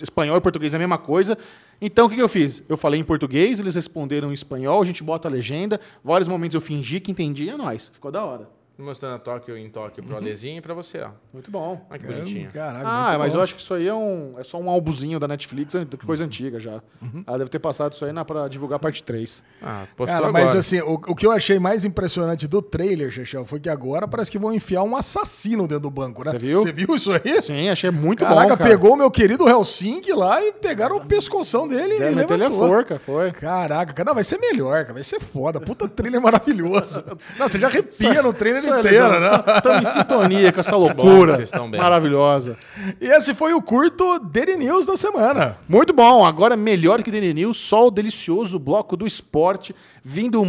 [0.00, 1.36] espanhol e português é a mesma coisa.
[1.80, 2.62] Então o que, que eu fiz?
[2.66, 5.78] Eu falei em português, eles responderam em espanhol, a gente bota a legenda.
[6.02, 7.90] Vários momentos eu fingi que entendi, é nóis.
[7.92, 8.61] Ficou da hora.
[8.78, 11.10] Mostrando a Tóquio em Tóquio pro Alezinho e pra você, ó.
[11.32, 11.86] Muito bom.
[11.90, 12.50] Olha que bonitinho.
[12.50, 13.38] Caralho, Ah, mas bom.
[13.38, 16.24] eu acho que isso aí é, um, é só um álbuzinho da Netflix, é coisa
[16.24, 16.82] antiga já.
[17.26, 19.44] Ela deve ter passado isso aí na, pra divulgar a parte 3.
[19.62, 20.44] Ah, postou Cara, agora.
[20.46, 24.08] mas assim, o, o que eu achei mais impressionante do trailer, Chechel, foi que agora
[24.08, 26.32] parece que vão enfiar um assassino dentro do banco, né?
[26.32, 26.60] Você viu?
[26.62, 27.42] Você viu isso aí?
[27.42, 28.70] Sim, achei muito Caraca, bom, cara.
[28.70, 32.42] pegou o meu querido Helsinki lá e pegaram o pescoção dele Deve e meter ele
[32.44, 32.68] levantou.
[32.68, 33.30] forca, foi.
[33.32, 35.60] Caraca, cara, não, vai ser melhor, cara, vai ser foda.
[35.60, 37.04] Puta trailer maravilhoso.
[37.38, 39.44] Não, você já arrepia no trailer Eles né?
[39.56, 41.80] Estamos em sintonia com essa bom loucura que vocês estão bem.
[41.80, 42.56] maravilhosa.
[43.00, 45.58] E esse foi o curto Daily News da semana.
[45.68, 46.24] Muito bom.
[46.24, 50.42] Agora, melhor que Daily News, só o delicioso bloco do esporte, vindo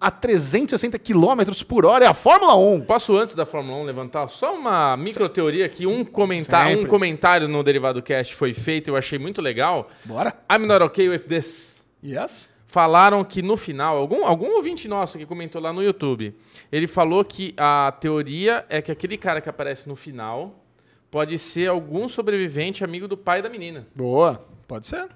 [0.00, 2.82] a 360 km por hora, é a Fórmula 1.
[2.82, 7.48] Posso, antes da Fórmula 1, levantar só uma micro teoria que um, comenta um comentário
[7.48, 9.88] no Derivado Cast foi feito e eu achei muito legal.
[10.04, 10.34] Bora?
[10.50, 11.80] I'm not okay with this.
[12.02, 12.50] Yes?
[12.70, 16.32] Falaram que no final, algum, algum ouvinte nosso que comentou lá no YouTube,
[16.70, 20.64] ele falou que a teoria é que aquele cara que aparece no final
[21.10, 23.88] pode ser algum sobrevivente amigo do pai da menina.
[23.92, 24.46] Boa.
[24.68, 25.08] Pode ser.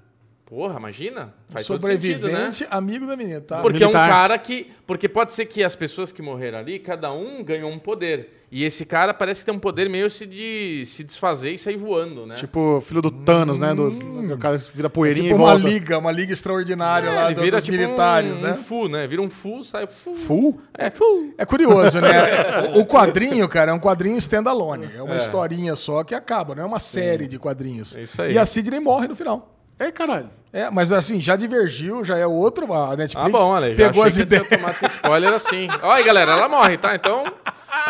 [0.45, 1.33] Porra, imagina?
[1.49, 2.51] Faz todo sentido, né?
[2.51, 3.61] Sobrevivente, amigo da menina, tá?
[3.61, 4.09] Porque é um Militar.
[4.09, 4.67] cara que.
[4.85, 8.43] Porque pode ser que as pessoas que morreram ali, cada um ganhou um poder.
[8.51, 11.75] E esse cara parece que tem um poder meio se de se desfazer e sair
[11.77, 12.35] voando, né?
[12.35, 13.73] Tipo, filho do Thanos, né?
[13.73, 15.67] Do, o cara vira poeirinha tipo e uma volta.
[15.67, 18.51] liga, uma liga extraordinária É, lá ele do- vira dos tipo militares, um, né?
[18.51, 19.07] um fu, né?
[19.07, 20.13] Vira um fu, sai fu.
[20.13, 20.61] Full?
[20.77, 21.33] É, fu.
[21.39, 22.07] É curioso, né?
[22.77, 24.89] O- O quadrinho, cara, é um quadrinho standalone.
[24.95, 27.95] É uma historinha só que acaba, não é uma série de quadrinhos.
[27.97, 28.33] É isso aí.
[28.33, 29.54] E a Sidney morre no final.
[29.79, 30.29] É, caralho.
[30.53, 32.71] É, mas assim, já divergiu, já é outro.
[32.73, 34.47] A Ah, Netflix bom, olha, já pegou achei as ideias.
[34.47, 35.67] tomado esse spoiler assim.
[35.83, 36.95] Olha aí, galera, ela morre, tá?
[36.95, 37.25] Então,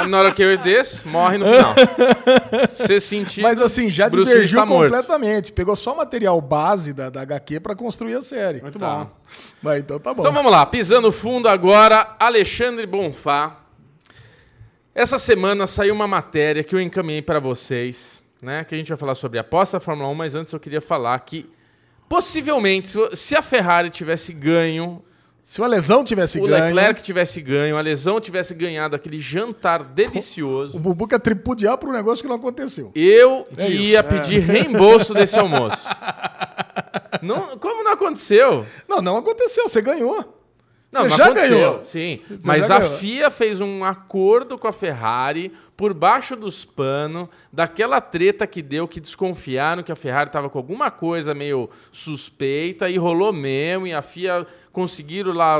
[0.10, 1.76] Na hora que eu desse, morre no final.
[2.74, 3.41] Você sentir.
[3.41, 4.89] Mas assim, já Bruce divergiu tá morto.
[4.91, 5.52] completamente.
[5.52, 8.62] Pegou só o material base da, da HQ pra construir a série.
[8.62, 8.88] Muito Tá.
[9.04, 9.12] bom.
[9.62, 10.24] Mas então tá bom.
[10.24, 13.58] Então vamos lá, pisando fundo agora, Alexandre Bonfá.
[14.93, 18.63] Essa semana saiu uma matéria que eu encaminhei para vocês, né?
[18.63, 20.82] Que a gente vai falar sobre a aposta da Fórmula 1, mas antes eu queria
[20.82, 21.48] falar que
[22.08, 25.02] possivelmente, se- a Ferrari tivesse ganho,
[25.44, 29.84] Se o Lesão tivesse o ganho, Leclerc tivesse ganho, a lesão tivesse ganhado aquele jantar
[29.84, 32.91] delicioso, o Bubu quer tripudiar por um negócio que não aconteceu.
[32.96, 35.86] eu É ia isso, pedir reembolso desse almoço.
[37.22, 38.65] Não, como não aconteceu?
[38.89, 39.68] Não, não aconteceu.
[39.70, 40.35] Você ganhou.
[40.91, 41.58] Não, Você não já aconteceu.
[41.58, 41.84] ganhou.
[41.84, 42.21] Sim.
[42.30, 42.98] Você Mas a ganhou.
[42.98, 48.88] FIA fez um acordo com a Ferrari por baixo dos panos daquela treta que deu
[48.88, 53.93] que desconfiaram que a Ferrari estava com alguma coisa meio suspeita e rolou mesmo e
[53.93, 55.58] a FIA conseguiram lá.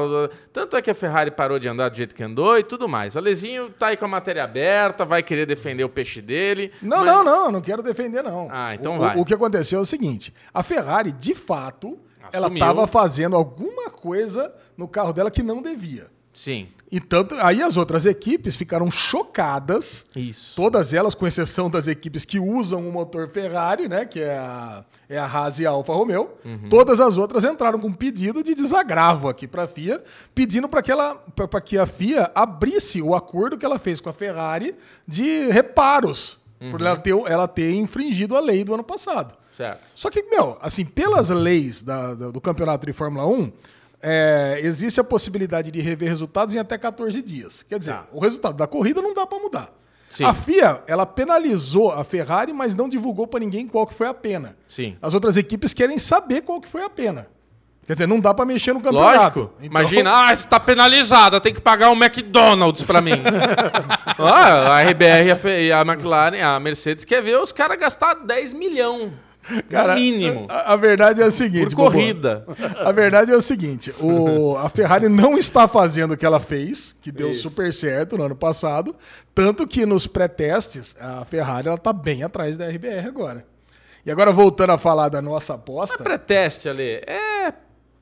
[0.54, 3.18] Tanto é que a Ferrari parou de andar do jeito que andou e tudo mais.
[3.18, 6.72] Alezinho tá aí com a matéria aberta, vai querer defender o peixe dele.
[6.82, 8.48] Não, mas- não, não, não quero defender, não.
[8.52, 9.18] Ah, então o, vai.
[9.18, 12.00] O, o que aconteceu é o seguinte: a Ferrari, de fato,
[12.32, 16.08] ela estava fazendo alguma coisa no carro dela que não devia.
[16.34, 20.54] Sim, E tanto, aí as outras equipes ficaram chocadas, isso.
[20.56, 24.84] todas elas, com exceção das equipes que usam o motor Ferrari, né, que é a,
[25.10, 26.70] é a Haas e a Alfa Romeo, Uhum.
[26.70, 30.92] todas as outras entraram com pedido de desagravo aqui para a FIA, pedindo para que,
[30.92, 34.76] ela- pra- pra que a FIA abrisse o acordo que ela fez com a Ferrari
[35.08, 36.38] de reparos,
[36.72, 36.88] por Uhum.
[36.88, 39.36] ela ter, ela ter infringido a lei do ano passado.
[39.56, 39.84] Certo.
[39.96, 43.52] Só que, meu, assim, pelas leis da- da- do campeonato de Fórmula 1,
[44.02, 47.64] é, existe a possibilidade de rever resultados em até 14 dias.
[47.68, 48.06] Quer dizer, Tá.
[48.12, 49.70] o resultado da corrida não dá para mudar.
[50.10, 50.24] Sim.
[50.24, 54.14] A FIA, ela penalizou a Ferrari, mas não divulgou para ninguém qual que foi a
[54.14, 54.56] pena.
[54.68, 54.96] Sim.
[55.02, 57.28] As outras equipes querem saber qual que foi a pena.
[57.86, 59.40] Quer dizer, não dá para mexer no campeonato.
[59.40, 59.54] Lógico.
[59.58, 63.12] Então- Imagina, ah, você tá penalizada, tem que pagar um McDonald's pra mim.
[64.18, 68.14] ah, a RBR a Fe- e a McLaren, a Mercedes quer ver os caras gastar
[68.16, 69.12] 10 milhões.
[69.70, 70.48] Cara, mínimo.
[70.50, 71.92] A, a verdade é a seguinte, Por Bobo.
[71.92, 72.46] corrida.
[72.80, 76.96] A verdade é o seguinte: o, a Ferrari não está fazendo o que ela fez,
[77.02, 77.44] que deu Isso.
[77.44, 78.96] super certo no ano passado.
[79.34, 83.46] Tanto que nos pré-testes, a Ferrari está bem atrás da RBR agora.
[84.06, 85.98] E agora, voltando a falar da nossa aposta.
[86.04, 87.02] Pré-teste, Ale.
[87.08, 87.54] É.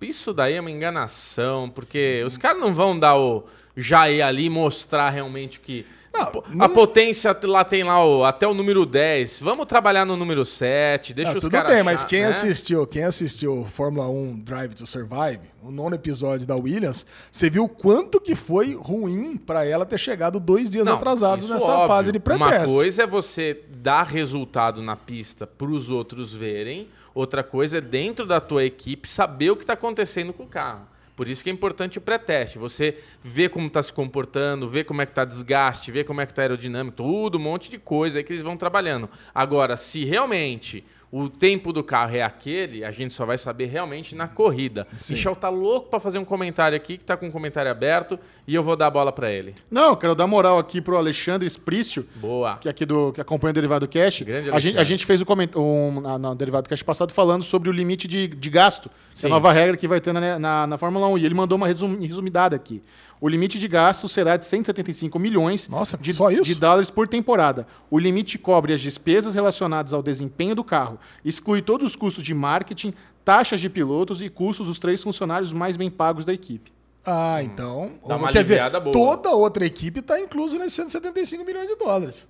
[0.01, 3.45] Isso daí é uma enganação, porque os caras não vão dar o.
[3.75, 5.85] Já ir ali e mostrar realmente que.
[6.13, 9.39] Não, Pô, não- A potência lá tem lá o- até o número 10.
[9.39, 11.11] Vamos trabalhar no número 7.
[11.13, 11.73] Deixa Não, os tudo caras.
[11.73, 12.27] bem, mas quem né?
[12.27, 17.67] assistiu, quem assistiu Fórmula 1 Drive to Survive, o nono episódio da Williams, você viu
[17.67, 21.87] quanto que foi ruim para ela ter chegado dois dias atrasados nessa óbvio.
[21.87, 22.57] fase de pré-teste.
[22.57, 27.81] Uma coisa é você dar resultado na pista para os outros verem, outra coisa é
[27.81, 30.87] dentro da tua equipe saber o que está acontecendo com o carro.
[31.15, 32.57] Por isso que é importante o pré-teste.
[32.57, 36.25] Você vê como está se comportando, vê como é que está desgaste, vê como é
[36.25, 39.09] que está aerodinâmico, tudo, um monte de coisa aí que eles vão trabalhando.
[39.33, 40.83] Agora, se realmente
[41.15, 44.87] o tempo do carro é aquele, a gente só vai saber realmente na corrida.
[45.11, 48.55] Michel tá louco para fazer um comentário aqui, que tá com um comentário aberto, e
[48.55, 49.53] eu vou dar a bola para ele.
[49.69, 52.57] Não, eu quero dar moral aqui pro Alexandre Sprício, Boa.
[52.57, 54.23] que é aqui do que acompanha o Derivado Cash.
[54.23, 55.51] Grande A gente, a gente fez o coment...
[55.55, 59.19] um, na, na Derivado Cash passado falando sobre o limite de, de gasto, que é
[59.19, 59.27] Sim.
[59.27, 61.19] a nova regra que vai ter na, na, na Fórmula 1.
[61.19, 62.81] E ele mandou uma resum, resumidada aqui.
[63.23, 66.43] O limite de gasto será de 175 milhões Nossa, de, só isso?
[66.43, 67.65] de dólares por temporada.
[67.89, 72.33] O limite cobre as despesas relacionadas ao desempenho do carro, exclui todos os custos de
[72.33, 76.73] marketing, taxas de pilotos e custos dos três funcionários mais bem pagos da equipe.
[77.05, 77.93] Ah, então.
[78.05, 78.91] Dá uma quer dizer, aliviada boa.
[78.91, 82.27] toda outra equipe está incluso nesses 175 milhões de dólares.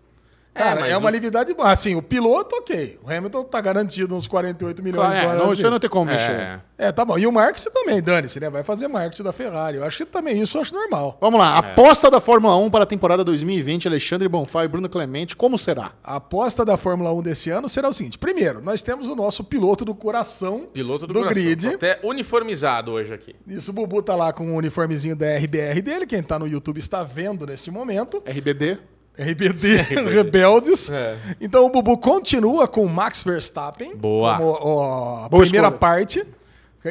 [0.56, 1.72] É, Cara, é, mas uma o- aliviedade boa.
[1.72, 3.00] Assim, o piloto, ok.
[3.04, 5.44] O Hamilton tá garantido uns 48 milhões Claro, de é, dólares.
[5.46, 6.32] não, isso aí não tem como mexer.
[6.32, 6.60] É.
[6.78, 7.18] É, tá bom.
[7.18, 8.50] E o marketing também, dane-se, né?
[8.50, 9.78] Vai fazer marketing da Ferrari.
[9.78, 11.18] Eu acho que também isso eu acho normal.
[11.22, 11.60] Vamos lá, É.
[11.60, 15.94] aposta da Fórmula 1 para a temporada 2020, Alexandre Bonfá e Bruno Clemente, como será?
[16.04, 19.44] A aposta da Fórmula 1 desse ano será o seguinte: primeiro, nós temos o nosso
[19.44, 21.42] piloto do coração Piloto do, do coração.
[21.44, 21.70] grid.
[21.70, 23.36] Tô até uniformizado hoje aqui.
[23.48, 26.06] Isso, o Bubu tá lá com o uniformezinho da RBR dele.
[26.06, 28.22] Quem tá no YouTube está vendo neste momento.
[28.26, 28.78] RBD?
[29.18, 29.76] RBD,
[30.10, 30.90] Rebeldes.
[30.90, 31.18] É.
[31.40, 33.96] Então o Bubu continua com o Max Verstappen.
[33.96, 34.38] Boa.
[34.38, 35.80] Como ó, a Boa primeira escolha.
[35.80, 36.26] parte.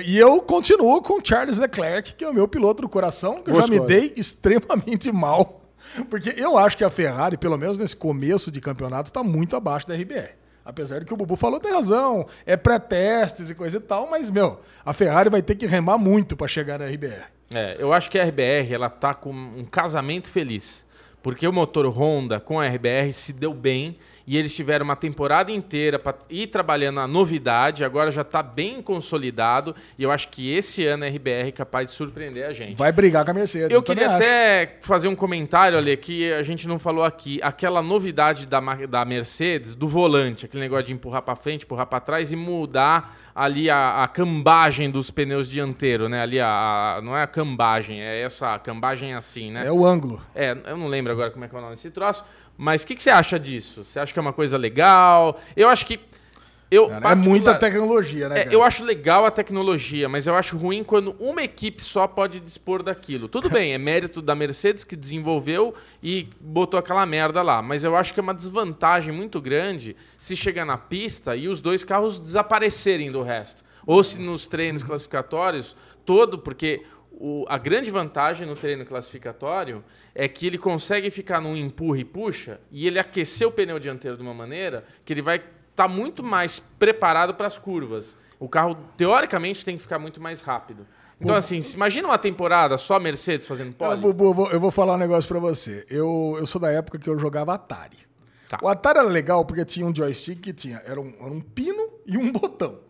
[0.06, 3.54] E eu continuo com Charles Leclerc, que é o meu piloto do coração, que eu
[3.54, 4.00] Boa já me escolha.
[4.00, 5.60] dei extremamente mal.
[6.08, 9.86] Porque eu acho que a Ferrari, pelo menos nesse começo de campeonato, está muito abaixo
[9.86, 10.30] da RBR.
[10.64, 14.30] Apesar de que o Bubu falou, tem razão, é pré-testes e coisa e tal, mas,
[14.30, 17.24] meu, a Ferrari vai ter que remar muito para chegar na RBR.
[17.52, 20.86] É, eu acho que a RBR ela tá com um casamento feliz.
[21.22, 25.50] Porque o motor Honda com a RBR se deu bem e eles tiveram uma temporada
[25.50, 30.52] inteira para ir trabalhando a novidade, agora já está bem consolidado e eu acho que
[30.52, 32.76] esse ano a RBR é capaz de surpreender a gente.
[32.76, 33.70] Vai brigar com a Mercedes.
[33.70, 37.40] Eu queria até fazer um comentário ali que a gente não falou aqui.
[37.42, 42.00] Aquela novidade da, da Mercedes, do volante, aquele negócio de empurrar para frente, empurrar para
[42.00, 46.22] trás e mudar ali a, a cambagem dos pneus dianteiros, né?
[46.22, 49.66] Ali a, a, não é a cambagem, é essa cambagem assim, né?
[49.66, 50.20] É o ângulo.
[50.34, 52.24] É, eu não lembro agora como é que é o nome desse troço.
[52.56, 53.84] Mas o que, que, você acha disso?
[53.84, 55.40] Você acha que é uma coisa legal?
[55.56, 55.98] Eu acho que.
[56.70, 58.44] Eu, cara, é muita tecnologia, né?
[58.44, 62.40] É, eu acho legal a tecnologia, mas eu acho ruim quando uma equipe só pode
[62.40, 63.28] dispor daquilo.
[63.28, 67.60] Tudo bem, é mérito da Mercedes que desenvolveu e botou aquela merda lá.
[67.60, 71.60] Mas eu acho que é uma desvantagem muito grande se chegar na pista e os
[71.60, 73.62] dois carros desaparecerem do resto.
[73.86, 76.82] Ou se nos treinos classificatórios, todo, porque
[77.24, 82.04] o, a grande vantagem no treino classificatório é que ele consegue ficar num empurra e
[82.04, 85.88] puxa e ele aquecer o pneu dianteiro de uma maneira que ele vai estar tá
[85.88, 88.16] muito mais preparado para as curvas.
[88.40, 90.84] O carro, teoricamente, tem que ficar muito mais rápido.
[91.20, 94.00] Então, assim, imagina uma temporada só Mercedes fazendo pole.
[94.00, 95.86] Bubu, eu vou falar um negócio para você.
[95.88, 97.98] Eu, eu sou da época que eu jogava Atari.
[98.48, 98.58] Tá.
[98.60, 101.88] O Atari era legal porque tinha um joystick que tinha era um, era um pino
[102.04, 102.80] e um botão.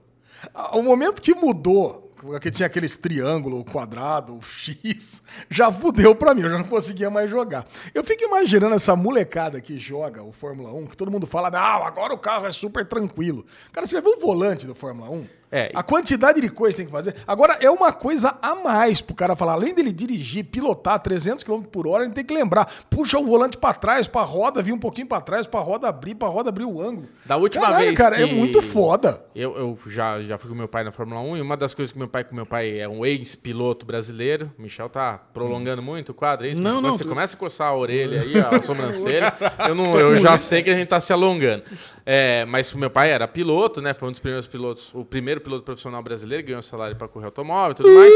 [0.73, 6.50] O momento que mudou porque tinha aqueles triângulo, quadrado, X, já fudeu pra mim, eu
[6.50, 7.66] já não conseguia mais jogar.
[7.92, 11.85] Eu fico imaginando essa molecada que joga o Fórmula 1, que todo mundo fala, não,
[11.85, 13.44] agora o carro é super tranquilo.
[13.72, 15.41] Cara, você já viu o volante do Fórmula 1?
[15.53, 15.71] É.
[15.75, 17.15] A quantidade de coisa que tem que fazer.
[17.27, 19.53] Agora, é uma coisa a mais pro cara falar.
[19.53, 22.73] Além dele dirigir, pilotar 300 km por hora, ele tem que lembrar.
[22.88, 26.15] Puxa o volante para trás, pra roda vir um pouquinho para trás, pra roda abrir,
[26.15, 27.07] pra roda abrir o ângulo.
[27.27, 29.23] Da última Caralho, vez cara, é muito foda.
[29.37, 31.93] Eu, eu já, já fui com meu pai na Fórmula 1 e uma das coisas
[31.93, 34.51] que meu pai com meu pai é um ex-piloto brasileiro.
[34.59, 35.85] O Michel tá prolongando hum.
[35.85, 36.62] muito o quadro, é isso?
[36.62, 36.97] Não, Quando não.
[36.97, 37.11] você tu...
[37.11, 39.31] começa a coçar a orelha aí, a sobrancelha,
[39.69, 41.62] eu, não, eu já sei que a gente tá se alongando.
[42.07, 43.93] É, mas o meu pai era piloto, né?
[43.93, 47.72] Foi um dos primeiros pilotos, o primeiro piloto profissional brasileiro, ganhou salário para correr automóvel
[47.72, 48.12] e tudo mais.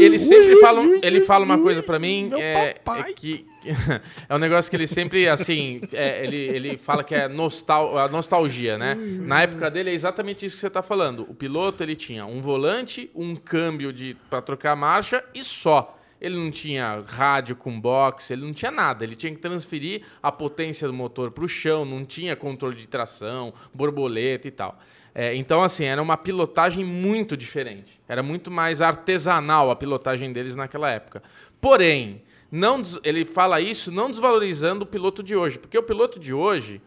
[0.00, 3.46] Ele sempre fala, ele fala uma coisa para mim, é, é, que
[4.28, 8.08] é um negócio que ele sempre, assim, é, ele, ele fala que é nostal, a
[8.08, 8.94] nostalgia, né?
[8.94, 11.26] Na época dele é exatamente isso que você está falando.
[11.28, 15.96] O piloto, ele tinha um volante, um câmbio de para trocar a marcha e só.
[16.20, 19.02] Ele não tinha rádio com box, ele não tinha nada.
[19.02, 22.86] Ele tinha que transferir a potência do motor para o chão, não tinha controle de
[22.86, 24.78] tração, borboleta e tal.
[25.14, 28.00] É, então, assim, era uma pilotagem muito diferente.
[28.08, 31.22] Era muito mais artesanal a pilotagem deles naquela época.
[31.60, 36.34] Porém, não, ele fala isso não desvalorizando o piloto de hoje, porque o piloto de
[36.34, 36.80] hoje,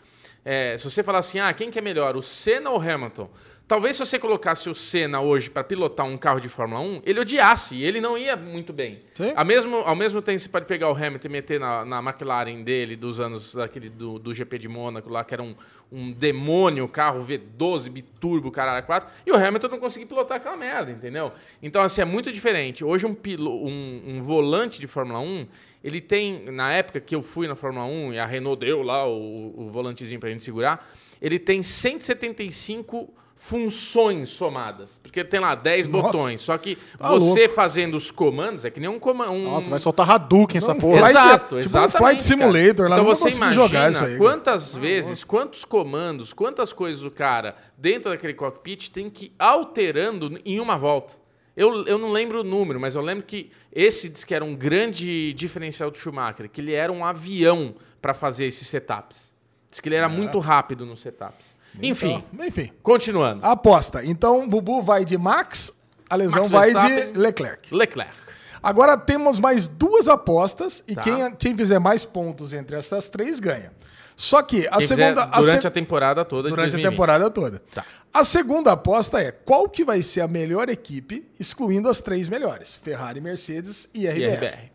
[0.44, 3.30] é, se você falar assim, ah, quem que é melhor, o Senna ou o Hamilton?
[3.66, 7.22] Talvez se você colocasse o Senna hoje para pilotar um carro de Fórmula 1, ele
[7.22, 9.00] odiasse, ele não ia muito bem.
[9.36, 12.62] Ao mesmo, ao mesmo tempo, você pode pegar o Hamilton e meter na, na McLaren
[12.62, 15.56] dele dos anos daquele, do, do GP de Mônaco lá, que era um,
[15.90, 20.92] um demônio, carro V12, biturbo, caralho, 4, e o Hamilton não conseguia pilotar aquela merda,
[20.92, 21.32] entendeu?
[21.62, 22.84] Então, assim, é muito diferente.
[22.84, 25.48] Hoje, um, pilo, um, um volante de Fórmula 1,
[25.82, 29.08] ele tem, na época que eu fui na Fórmula 1 e a Renault deu lá
[29.08, 30.86] o, o volantezinho pra gente segurar,
[31.22, 35.02] ele tem 175 funções somadas.
[35.04, 36.40] Porque tem lá 10 Nossa, botões.
[36.40, 37.54] Só que tá você louco.
[37.54, 39.34] fazendo os comandos é que nem um comando.
[39.34, 39.44] Um...
[39.44, 41.10] Nossa, vai soltar Hadouken essa porra.
[41.10, 41.96] Exato, tipo exatamente.
[41.96, 44.82] Um Flight Simulator lá Então você imagina jogar isso aí, quantas cara.
[44.82, 50.62] vezes, quantos comandos, quantas coisas o cara, dentro daquele cockpit, tem que ir alterando em
[50.62, 51.14] uma volta.
[51.56, 54.56] Eu, eu não lembro o número, mas eu lembro que esse diz que era um
[54.56, 59.34] grande diferencial do Schumacher, que ele era um avião para fazer esses setups.
[59.70, 60.10] Diz que ele era é.
[60.10, 61.53] muito rápido nos setups.
[61.82, 62.72] Enfim, então, enfim.
[62.82, 63.46] Continuando.
[63.46, 64.04] Aposta.
[64.06, 65.74] Então, Bubu vai de Max,
[66.10, 67.74] a lesão Max vai de Leclerc.
[67.74, 68.14] Leclerc.
[68.62, 71.02] Agora temos mais duas apostas e tá.
[71.02, 73.74] quem, quem fizer mais pontos entre essas três ganha.
[74.16, 75.26] Só que a quem segunda.
[75.26, 75.68] Durante a, se...
[75.68, 76.50] a, temporada toda.
[76.50, 77.62] Durante a temporada toda.
[77.74, 77.84] Tá.
[78.14, 82.76] A segunda aposta é qual que vai ser a melhor equipe, excluindo as três melhores:
[82.76, 84.22] Ferrari, Mercedes e RBR.
[84.22, 84.73] E RBR.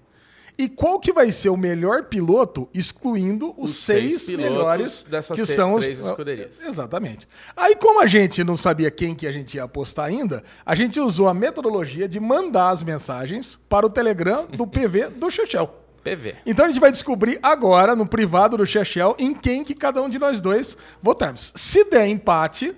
[0.58, 5.46] E qual que vai ser o melhor piloto, excluindo os, os seis, seis melhores que
[5.46, 6.60] são os escuderias.
[6.66, 7.28] Exatamente.
[7.56, 10.98] Aí, como a gente não sabia quem que a gente ia apostar ainda, a gente
[10.98, 15.72] usou a metodologia de mandar as mensagens para o Telegram do PV do Chechel.
[16.02, 16.36] PV.
[16.44, 20.08] Então a gente vai descobrir agora, no privado do Chechel, em quem que cada um
[20.08, 21.52] de nós dois votamos.
[21.54, 22.74] Se der empate,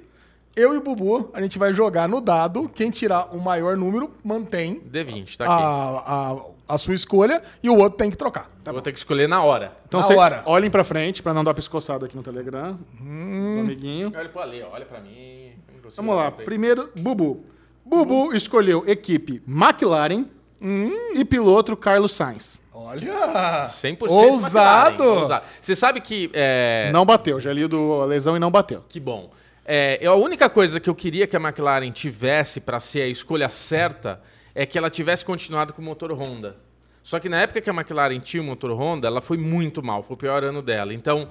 [0.56, 2.68] eu e o Bubu, a gente vai jogar no dado.
[2.68, 5.52] Quem tirar o maior número mantém D20, tá aqui.
[5.52, 6.36] A, a,
[6.70, 8.50] a sua escolha e o outro tem que trocar.
[8.62, 9.72] Tá Vou ter que escolher na hora.
[9.86, 10.42] Então na hora.
[10.46, 12.78] olhem pra frente pra não dar pescoçada aqui no Telegram.
[13.00, 13.60] Hum.
[13.60, 14.12] amiguinho.
[14.16, 14.72] Olha pra ali, ó.
[14.72, 15.52] olha pra mim.
[15.96, 16.30] Vamos lá.
[16.30, 17.44] Primeiro, Bubu.
[17.84, 20.24] Bubu escolheu equipe McLaren
[20.62, 21.12] hum.
[21.14, 22.60] e piloto Carlos Sainz.
[22.72, 23.66] Olha!
[23.66, 25.04] 100% Ousado!
[25.04, 25.44] Ousado.
[25.60, 26.30] Você sabe que...
[26.32, 28.84] é, Não bateu, já li o do lesão e não bateu.
[28.88, 29.30] Que bom.
[29.64, 33.48] É, a única coisa que eu queria que a McLaren tivesse para ser a escolha
[33.48, 34.20] certa
[34.54, 36.56] é que ela tivesse continuado com o motor Honda.
[37.02, 40.02] Só que na época que a McLaren tinha o motor Honda, ela foi muito mal,
[40.02, 40.92] foi o pior ano dela.
[40.92, 41.28] Então,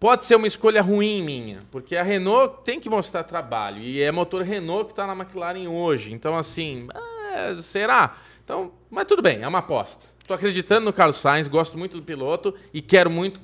[0.00, 4.10] pode ser uma escolha ruim minha, porque a Renault tem que mostrar trabalho e é
[4.10, 6.12] motor Renault que está na McLaren hoje.
[6.12, 6.88] Então, assim,
[7.34, 8.16] é, será?
[8.42, 10.06] Então, mas tudo bem, é uma aposta.
[10.18, 13.40] Estou acreditando no Carlos Sainz, gosto muito do piloto e quero muito,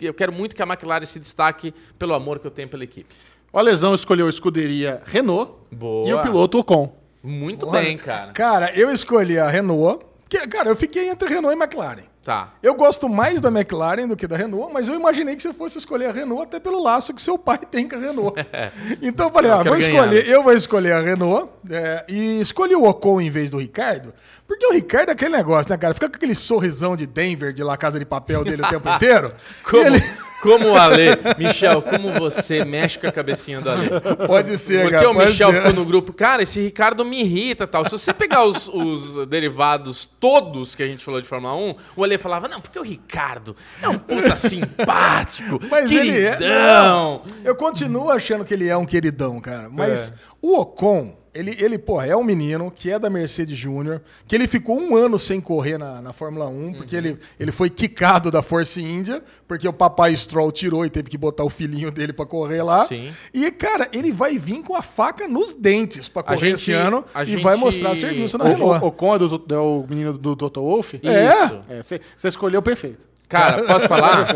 [0.00, 3.14] eu quero muito que a McLaren se destaque pelo amor que eu tenho pela equipe.
[3.52, 6.08] O Lesão escolheu a escuderia Renault Boa.
[6.08, 6.94] e o piloto Ocon.
[7.22, 8.32] Muito Olha, bem, cara.
[8.32, 10.04] Cara, eu escolhi a Renault.
[10.28, 12.04] Que, cara, eu fiquei entre Renault e McLaren.
[12.28, 12.52] Tá.
[12.62, 15.78] Eu gosto mais da McLaren do que da Renault, mas eu imaginei que você fosse
[15.78, 18.34] escolher a Renault até pelo laço que seu pai tem com a Renault.
[19.00, 20.34] então eu falei, Eu ah, quero vou escolher, né?
[20.34, 24.12] eu vou escolher a Renault é, e escolhi o Ocon em vez do Ricardo,
[24.46, 25.94] porque o Ricardo é aquele negócio, né, cara?
[25.94, 29.32] Fica com aquele sorrisão de Denver de La Casa de Papel dele o tempo inteiro.
[29.62, 30.02] Como, ele-
[30.42, 31.08] como o Ale.
[31.36, 33.88] Michel, como você mexe com a cabecinha do Ale?
[34.26, 35.10] Pode ser, Porque cara.
[35.10, 35.56] o Michel ser.
[35.58, 37.84] ficou no grupo, cara, esse Ricardo me irrita tal.
[37.84, 42.04] Se você pegar os, os derivados todos que a gente falou de Fórmula 1, o
[42.04, 46.36] Ale falava, não, porque o Ricardo é um puta simpático, Mas ele é.
[46.36, 46.48] queridão.
[46.48, 49.68] Não, eu continuo achando que ele é um queridão, cara.
[49.70, 50.14] Mas É.
[50.42, 54.46] o Ocon, ele, ele, porra, é um menino que é da Mercedes Júnior, que ele
[54.46, 57.02] ficou um ano sem correr na, na Fórmula 1, porque Uhum.
[57.04, 61.16] ele, ele foi quicado da Force India, porque o papai Stroll tirou e teve que
[61.16, 62.86] botar o filhinho dele pra correr lá.
[62.86, 63.12] Sim.
[63.32, 66.72] E, cara, ele vai vir com a faca nos dentes pra A correr gente- esse
[66.72, 68.84] ano e gente- vai mostrar serviço na O, Renault.
[68.84, 70.58] o Ocon é, do, é o menino do Dr.
[70.60, 70.94] Wolf?
[70.94, 70.98] É?
[71.44, 71.60] Isso.
[71.68, 73.07] É, você você escolheu perfeito.
[73.28, 74.26] Cara, posso falar?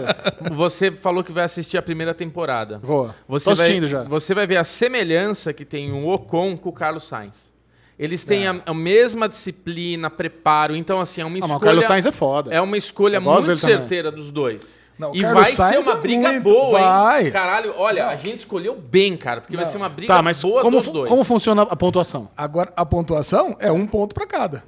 [0.55, 2.79] Você falou que vai assistir a primeira temporada.
[2.83, 3.11] Vou.
[3.29, 4.03] Você Tô vai, assistindo já.
[4.05, 7.51] Você vai ver a semelhança que tem o Ocon com o Carlos Sainz.
[7.99, 8.29] Eles É.
[8.29, 10.75] têm a, a mesma disciplina, preparo.
[10.75, 11.53] Então, assim, é uma Ah, escolha.
[11.55, 12.53] mas o Carlos Sainz é foda.
[12.55, 13.79] É uma escolha muito dele também.
[13.79, 14.81] certeira dos dois.
[14.99, 17.25] Não, e vai ser Sainz uma é briga muito- boa, vai.
[17.27, 17.33] hein?
[17.33, 20.63] Caralho, olha, a gente escolheu bem, cara, porque vai ser uma briga Tá, mas boa
[20.63, 21.09] como, dos dois.
[21.09, 22.29] como funciona a pontuação?
[22.37, 24.63] Agora, a pontuação é um ponto para cada.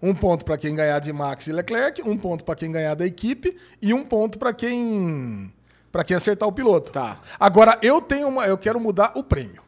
[0.00, 3.04] Um ponto para quem ganhar de Max e Leclerc, um ponto para quem ganhar da
[3.04, 5.52] equipe e um ponto para quem
[5.90, 6.92] para quem acertar o piloto.
[6.92, 7.18] Tá.
[7.40, 9.62] Agora eu tenho uma, eu quero mudar o prêmio.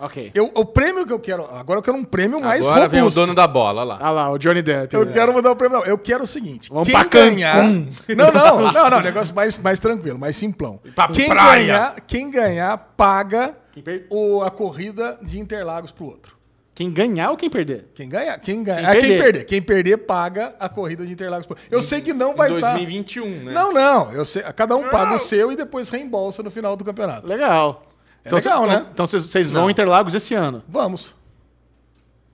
[0.00, 0.30] Ok.
[0.32, 3.04] Eu, o prêmio que eu quero, agora eu quero um prêmio mais Agora vem o
[3.04, 3.20] robusto.
[3.20, 3.98] dono da bola, olha lá.
[4.00, 4.94] Ah lá, o Johnny Depp.
[4.94, 5.12] Eu né?
[5.12, 5.78] quero mudar o prêmio.
[5.78, 6.70] Não, eu quero o seguinte.
[6.70, 7.64] Vamos quem ganhar.
[7.64, 9.00] Não, não, não, não.
[9.00, 10.80] Negócio mais, mais tranquilo, mais simplão.
[10.94, 11.66] Pra Quem praia.
[11.66, 16.37] ganhar, quem ganhar paga Quem per- o, a corrida de Interlagos pro outro.
[16.78, 17.86] Quem ganhar ou quem perder?
[17.92, 18.92] Quem ganhar, quem ganhar.
[18.92, 19.44] Quem ah, quem perder.
[19.46, 21.48] Quem perder paga a corrida de Interlagos.
[21.68, 22.68] Eu sei que não vai Em estar.
[22.74, 23.52] 2021, né?
[23.52, 24.12] Não, não.
[24.12, 27.26] Eu sei, cada um paga o seu e depois reembolsa no final do campeonato.
[27.26, 27.82] Legal.
[28.24, 28.86] É legal, cê- né?
[28.92, 29.70] Então vocês- vão Não.
[29.70, 30.62] Interlagos esse ano.
[30.68, 31.16] Vamos.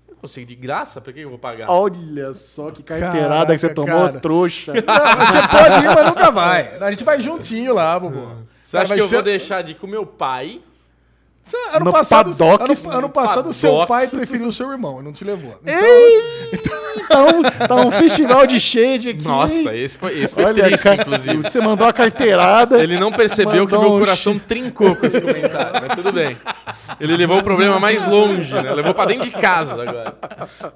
[0.06, 1.00] Eu consigo de graça?
[1.00, 1.70] Por que eu vou pagar?
[1.70, 4.20] Olha só que carteirada Caraca, que você tomou, cara.
[4.20, 4.74] trouxa.
[4.74, 6.76] Não, você pode ir, mas nunca vai.
[6.82, 8.46] A gente vai juntinho lá, Bobo.
[8.60, 10.60] Você acha vai que eu ser- vou deixar de ir com meu pai?
[11.74, 12.84] Ano No passado, Paddocks?
[12.86, 15.54] ano, ano passado seu pai preferiu o seu irmão, e não te levou.
[16.96, 19.24] Então, tá um festival de shade aqui.
[19.24, 21.36] Nossa, esse foi, esse foi Olha, triste, cara, inclusive.
[21.36, 22.82] você mandou a carteirada.
[22.82, 26.36] Ele não percebeu que meu um coração trincou com esse comentário, mas tudo bem.
[27.00, 28.72] Ele levou o problema mais longe, né?
[28.72, 30.14] Levou pra dentro de casa agora.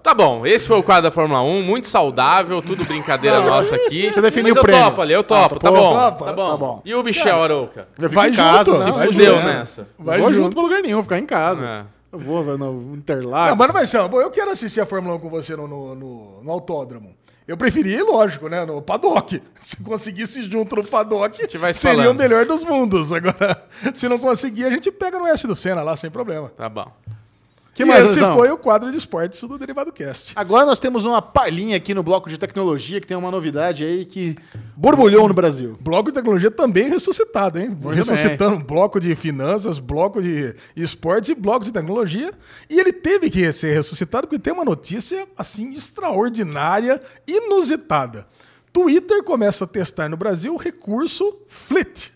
[0.02, 4.12] Tá bom, esse foi o quadro da Fórmula 1, muito saudável, tudo brincadeira nossa aqui.
[4.12, 4.84] Você definiu mas o eu prêmio.
[4.84, 5.88] topo ali, eu Ah, topo, tá topou?
[5.90, 6.24] bom, Topa?
[6.24, 6.50] tá bom.
[6.50, 6.82] Tá bom.
[6.84, 7.88] E o Michel Arouca?
[7.98, 9.46] Eu Vai em casa, junto, não, se vai fudeu junto.
[9.46, 9.88] nessa.
[9.98, 10.44] Vai vou junto.
[10.44, 11.66] junto pra lugar nenhum, vou ficar em casa.
[11.66, 11.82] É.
[12.10, 13.56] Eu vou vai no Não, Interlagos.
[13.56, 14.08] mas não vai ser.
[14.08, 17.14] Bom, eu quero assistir a Fórmula 1 com você no, no, no- no autódromo.
[17.48, 18.62] Eu preferia ir, lógico, né?
[18.66, 19.42] No paddock.
[19.58, 22.10] Se conseguisse junto no paddock, seria falando.
[22.10, 23.10] o melhor dos mundos.
[23.10, 26.50] Agora, se não conseguir, a gente pega no S do Senna lá, sem problema.
[26.50, 26.92] Tá bom.
[27.78, 30.32] Que e mais, esse foi o quadro de esportes do Derivado Cast.
[30.34, 34.04] Agora nós temos uma palhinha aqui no bloco de tecnologia que tem uma novidade aí
[34.04, 34.36] que
[34.76, 35.78] borbulhou no Brasil.
[35.80, 37.68] Bloco de tecnologia também ressuscitado, hein?
[37.68, 42.32] Muito Ressuscitando bloco de finanças, bloco de esportes e bloco de tecnologia.
[42.68, 48.26] E ele teve que ser ressuscitado porque tem uma notícia assim extraordinária, inusitada.
[48.72, 52.10] Twitter começa a testar no Brasil o recurso Flit.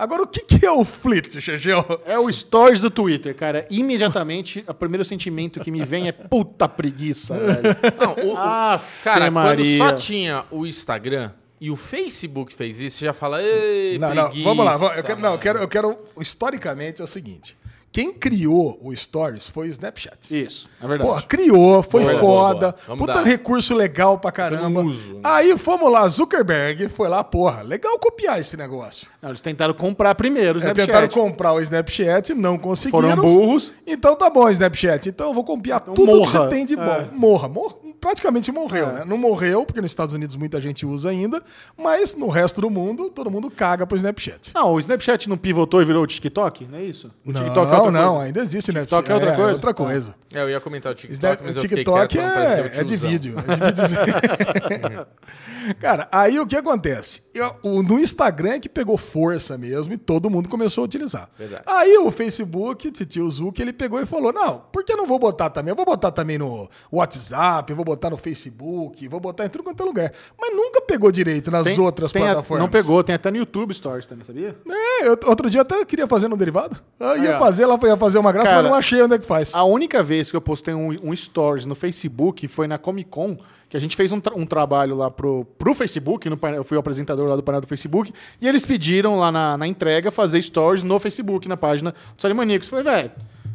[0.00, 1.84] Agora, o que, que é o Flit, Chegel?
[2.06, 3.66] É o stories do Twitter, cara.
[3.70, 7.76] Imediatamente, o primeiro sentimento que me vem é puta preguiça, velho.
[8.00, 9.78] Não, o, o- Aff, cara, Maria.
[9.78, 14.14] quando só tinha o Instagram e o Facebook fez isso, você já fala, ei, Não,
[14.14, 14.76] não, preguiça, vamos lá.
[14.78, 15.98] vamos- Eu quero, não, eu mano." quero, eu quero.
[16.18, 17.58] Historicamente é o seguinte:
[17.92, 20.16] quem criou o Stories foi o Snapchat.
[20.30, 21.10] Isso, é verdade.
[21.10, 22.60] Pô, criou, foi Boa, boa, foda.
[22.72, 22.76] boa.
[22.86, 23.22] Vamos Puta dar.
[23.24, 24.80] recurso legal pra caramba.
[24.82, 25.20] Uso, né?
[25.24, 29.08] Aí fomos lá, Zuckerberg foi lá, porra, legal copiar esse negócio.
[29.20, 30.86] Não, eles tentaram comprar primeiro o É, Snapchat.
[30.86, 33.00] tentaram comprar o Snapchat, não conseguiram.
[33.16, 33.72] Foram burros.
[33.86, 35.08] Então tá bom, Snapchat.
[35.08, 36.26] Então eu vou copiar tudo que morra.
[36.44, 36.82] você tem de bom.
[36.84, 37.08] É.
[37.12, 37.74] Morra, morra.
[38.00, 38.92] Praticamente morreu, É.
[38.92, 39.04] né?
[39.04, 41.42] Não morreu, porque nos Estados Unidos muita gente usa ainda,
[41.76, 44.52] mas no resto do mundo, todo mundo caga pro Snapchat.
[44.54, 47.10] Não, o Snapchat não pivotou e virou o TikTok, não é isso?
[47.24, 48.24] O não, TikTok é outra não, coisa.
[48.26, 48.80] ainda existe, né?
[48.80, 49.52] TikTok é outra coisa?
[49.52, 50.14] outra coisa.
[50.32, 52.96] É, eu ia comentar o TikTok, mas eu fiquei TikTok parecer o é, é de
[52.96, 53.34] vídeo.
[53.38, 55.06] É de vídeo.
[55.78, 57.22] Cara, aí o que acontece?
[57.34, 61.28] Eu- o- no Instagram é que pegou força mesmo e todo mundo começou a utilizar.
[61.38, 61.62] Verdade.
[61.66, 65.18] Aí o Facebook, Titio Zuc, ele pegou e falou: Não, por que eu não vou
[65.18, 65.70] botar também?
[65.70, 69.82] Eu vou botar também no WhatsApp, vou botar no Facebook, vou botar em tudo quanto
[69.82, 70.12] é lugar.
[70.40, 72.62] Mas nunca pegou direito nas Tem- outras tem a- plataformas.
[72.64, 74.56] não pegou, tem até no YouTube Stories também, sabia?
[74.68, 76.80] É, eu- outro dia até queria fazer no derivado.
[76.98, 77.38] Eu ia Aí, ó.
[77.38, 79.50] fazer, ela ia fazer uma graça, Cara, mas não achei onde é que faz.
[79.54, 83.36] A única vez que eu postei um, um stories no Facebook foi na Comic Con,
[83.68, 86.76] que a gente fez um, tra- um trabalho lá pro, pro Facebook, no eu fui
[86.76, 90.42] o apresentador lá do painel do Facebook, e eles pediram lá na, na entrega fazer
[90.42, 92.66] stories no Facebook, na página do Animaníacos.
[92.70, 93.12] Eu falei, velho,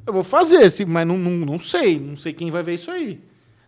[0.08, 3.20] eu vou fazer, mas não, não, não sei, não sei quem vai ver isso aí.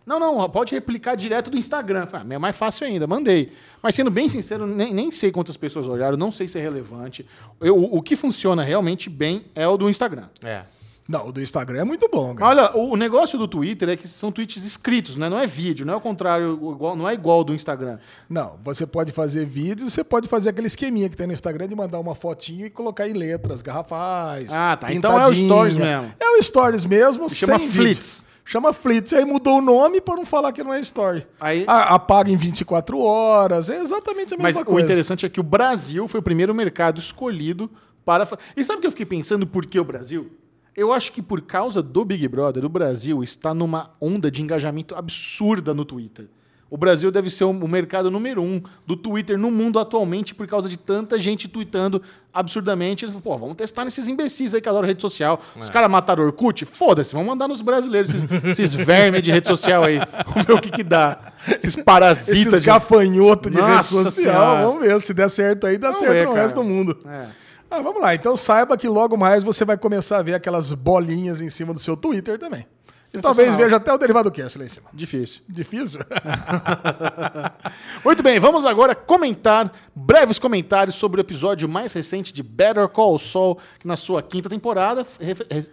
[0.08, 2.06] Não, não, pode replicar direto do Instagram.
[2.06, 3.52] Falei, Ah, é mais fácil ainda, mandei.
[3.82, 7.26] Mas sendo bem sincero, nem, nem sei quantas pessoas olharam, não sei se é relevante.
[7.60, 10.24] Eu- o, o que funciona realmente bem é o do Instagram.
[10.42, 10.62] É.
[11.08, 12.50] Não, o do Instagram é muito bom, cara.
[12.50, 15.26] Olha, o negócio do Twitter é que são tweets escritos, né?
[15.30, 17.98] Não é vídeo, não é o contrário, igual- não é igual ao do Instagram.
[18.28, 21.74] Não, você pode fazer vídeos, você pode fazer aquele esqueminha que tem no Instagram de
[21.74, 24.52] mandar uma fotinho e colocar em letras, garrafais.
[24.52, 24.92] Ah, tá.
[24.92, 25.34] Então é o.
[25.34, 26.12] Stories mesmo.
[26.20, 28.18] É o Stories mesmo, Chama sem Flits.
[28.18, 28.27] vídeo.
[28.50, 29.12] Chama Flits.
[29.12, 31.26] Aí mudou o nome para não falar que não é Story.
[31.38, 33.68] Aí- A- apaga em 24 horas.
[33.68, 34.86] É exatamente a Mas mesma o coisa.
[34.86, 37.70] interessante é que o Brasil foi o primeiro mercado escolhido
[38.06, 38.26] para.
[38.56, 40.30] E sabe o que eu fiquei pensando por que o Brasil?
[40.74, 44.94] Eu acho que por causa do Big Brother, o Brasil está numa onda de engajamento
[44.94, 46.28] absurda no Twitter.
[46.70, 50.68] O Brasil deve ser o mercado número um do Twitter no mundo atualmente por causa
[50.68, 52.02] de tanta gente tweetando
[52.32, 53.04] absurdamente.
[53.04, 55.40] Eles falam, pô, vamos testar nesses imbecis aí que adoram rede social.
[55.56, 55.60] É.
[55.60, 56.66] Os caras mataram Orkut?
[56.66, 59.98] Foda-se, vamos mandar nos brasileiros, esses, esses vermes de rede social aí.
[60.26, 61.32] Vamos ver o que que dá.
[61.48, 62.66] Esses parasitas Esses de...
[62.66, 64.12] gafanhotos de Nossa rede social.
[64.12, 64.62] Senhora.
[64.62, 65.00] Vamos ver.
[65.00, 66.42] Se der certo aí, dá Vamos certo ver, no cara.
[66.42, 66.98] resto do mundo.
[67.06, 67.26] É.
[67.70, 68.14] Ah, vamos lá.
[68.14, 71.78] Então saiba que logo mais você vai começar a ver aquelas bolinhas em cima do
[71.78, 72.66] seu Twitter também.
[73.14, 74.88] E talvez veja até o Derivado Cast lá em cima.
[74.92, 75.40] Difícil.
[75.48, 76.00] Difícil?
[78.04, 83.18] Muito bem, vamos agora comentar breves comentários sobre o episódio mais recente de Better Call
[83.18, 85.06] Saul, que na sua quinta temporada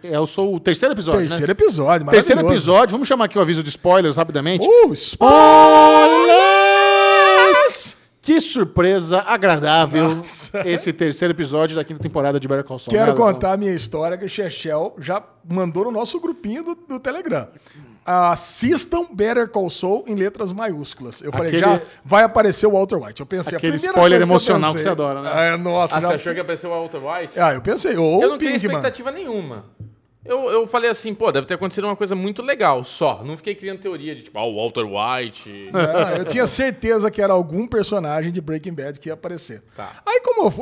[0.02, 1.28] é o seu terceiro episódio, né?
[1.28, 4.66] Terceiro episódio, Terceiro episódio, vamos chamar aqui o aviso de spoilers rapidamente.
[4.66, 6.65] Uh, Spoilers!
[8.26, 10.68] Que surpresa agradável Nossa.
[10.68, 12.90] esse terceiro episódio da quinta temporada de Better Call Saul.
[12.90, 16.98] Quero contar a minha história que o Chechel já mandou no nosso grupinho do, do
[16.98, 17.46] Telegram.
[18.04, 21.22] Assistam Better Call Saul em letras maiúsculas.
[21.22, 23.20] Eu falei, Aquele- já vai aparecer o Walter White.
[23.20, 25.54] Eu pensei, a Aquele primeira spoiler coisa eu emocional que pensei- você adora, né?
[25.54, 26.08] É, nossa, Ah, já...
[26.08, 27.38] você achou que apareceu o Walter White?
[27.38, 29.66] Ah, eu pensei, ou eu o não tenho expectativa nenhuma.
[30.28, 33.22] Eu, eu falei assim, pô, deve ter acontecido uma coisa muito legal, só.
[33.24, 35.70] Não fiquei criando teoria de tipo, ah, o Walter White.
[35.72, 39.62] Não, eu tinha certeza que era algum personagem de Breaking Bad que ia aparecer.
[39.76, 40.02] Tá.
[40.06, 40.52] Aí, como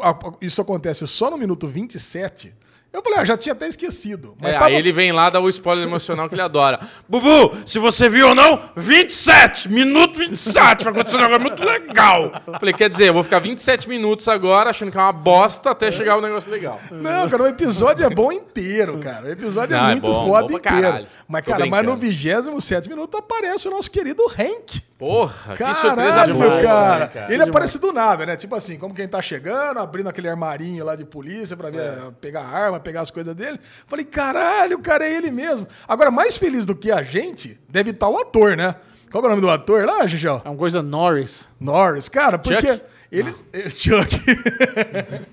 [0.40, 2.54] isso acontece só no minuto 27,
[2.94, 4.36] eu falei, ah, já tinha até esquecido.
[4.40, 6.78] Mas É, tava- Aí ele vem lá, dá o spoiler emocional que ele adora.
[7.08, 12.30] Bubu, se você viu ou não, 27, minuto 27, vai acontecer um negócio muito legal.
[12.58, 15.90] Falei, quer dizer, eu vou ficar 27 minutos agora achando que é uma bosta até
[15.90, 16.80] chegar o negócio legal.
[16.90, 19.26] Não, cara, o episódio é bom inteiro, cara.
[19.26, 20.62] O episódio Não, é é muito bom, foda bom inteiro.
[20.82, 21.06] caralho.
[21.28, 22.50] Mas, Tô cara, mas no brincando.
[22.52, 24.82] 27 minuto aparece o nosso querido Hank.
[24.96, 26.98] Porra, que surpresa Caralho, boa, meu cara.
[27.00, 27.34] né, cara?
[27.34, 28.36] Ele aparece do nada, né?
[28.36, 31.98] Tipo assim, como quem tá chegando, abrindo aquele armarinho lá de polícia pra ver, É.
[32.20, 33.58] pegar arma, pegar as coisas dele.
[33.86, 35.66] Falei, caralho, o cara é ele mesmo.
[35.88, 38.76] Agora, mais feliz do que a gente, deve estar o ator, né?
[39.10, 40.42] Qual é o nome do ator lá, Xixão?
[40.44, 41.48] É uma coisa Norris.
[41.60, 42.08] Norris.
[42.08, 42.84] Cara, porque Chuck?
[43.18, 43.34] Ele...
[43.70, 44.10] Chuck.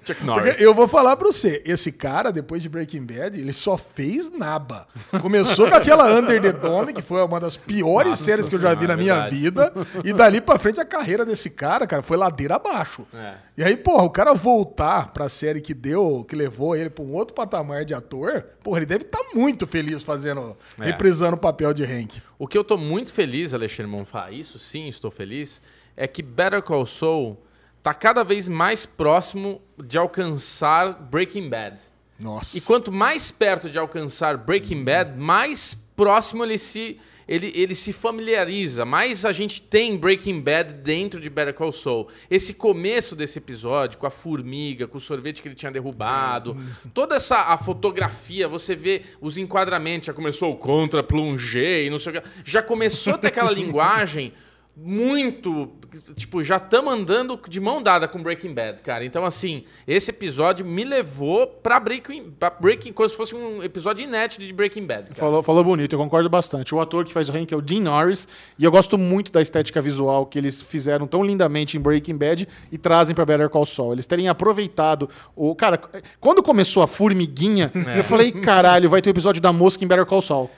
[0.05, 0.43] Chuck Norris.
[0.51, 4.29] Porque eu vou falar pra você, esse cara, depois de Breaking Bad, ele só fez
[4.29, 4.87] naba.
[5.21, 8.59] Começou com aquela Under the Dome, que foi uma das piores Nossa séries que eu
[8.59, 9.35] já vi na minha verdade.
[9.35, 9.73] vida.
[10.03, 13.05] E dali pra frente a carreira desse cara, cara, foi ladeira abaixo.
[13.13, 13.33] É.
[13.57, 17.13] E aí, porra, o cara voltar pra série que deu, que levou ele pra um
[17.13, 20.85] outro patamar de ator, porra, ele deve estar muito feliz fazendo, É.
[20.85, 22.21] reprisando o papel de Hank.
[22.39, 25.61] O que eu tô muito feliz, Alexandre Monfá, isso sim estou feliz,
[25.95, 27.37] é que Better Call Saul
[27.83, 31.81] tá cada vez mais próximo de alcançar Breaking Bad.
[32.19, 32.55] Nossa.
[32.57, 37.91] E quanto mais perto de alcançar Breaking Bad, mais próximo ele se, ele, ele se
[37.91, 38.85] familiariza.
[38.85, 42.07] Mais a gente tem Breaking Bad dentro de Better Call Saul.
[42.29, 46.55] Esse começo desse episódio, com a formiga, com o sorvete que ele tinha derrubado,
[46.93, 51.97] toda essa a fotografia, você vê os enquadramentos, já começou o contra plongé e não
[51.97, 52.27] sei o que.
[52.45, 54.31] Já começou a ter aquela linguagem
[54.77, 55.71] muito
[56.15, 59.03] tipo, já estamos andando de mão dada com Breaking Bad, cara.
[59.03, 64.03] Então, assim, esse episódio me levou pra Breaking, pra Breaking como se fosse um episódio
[64.03, 65.03] inédito de Breaking Bad.
[65.09, 65.15] Cara.
[65.15, 66.73] Falou, falou bonito, eu concordo bastante.
[66.73, 68.27] O ator que faz o Hank é o Dean Norris,
[68.57, 72.47] e eu gosto muito da estética visual que eles fizeram tão lindamente em Breaking Bad
[72.71, 73.93] e trazem pra Better Call Saul.
[73.93, 75.53] Eles terem aproveitado o.
[75.55, 75.79] Cara,
[76.19, 77.99] quando começou a formiguinha, É.
[77.99, 80.49] eu falei, caralho, vai ter o episódio da mosca em Better Call Saul.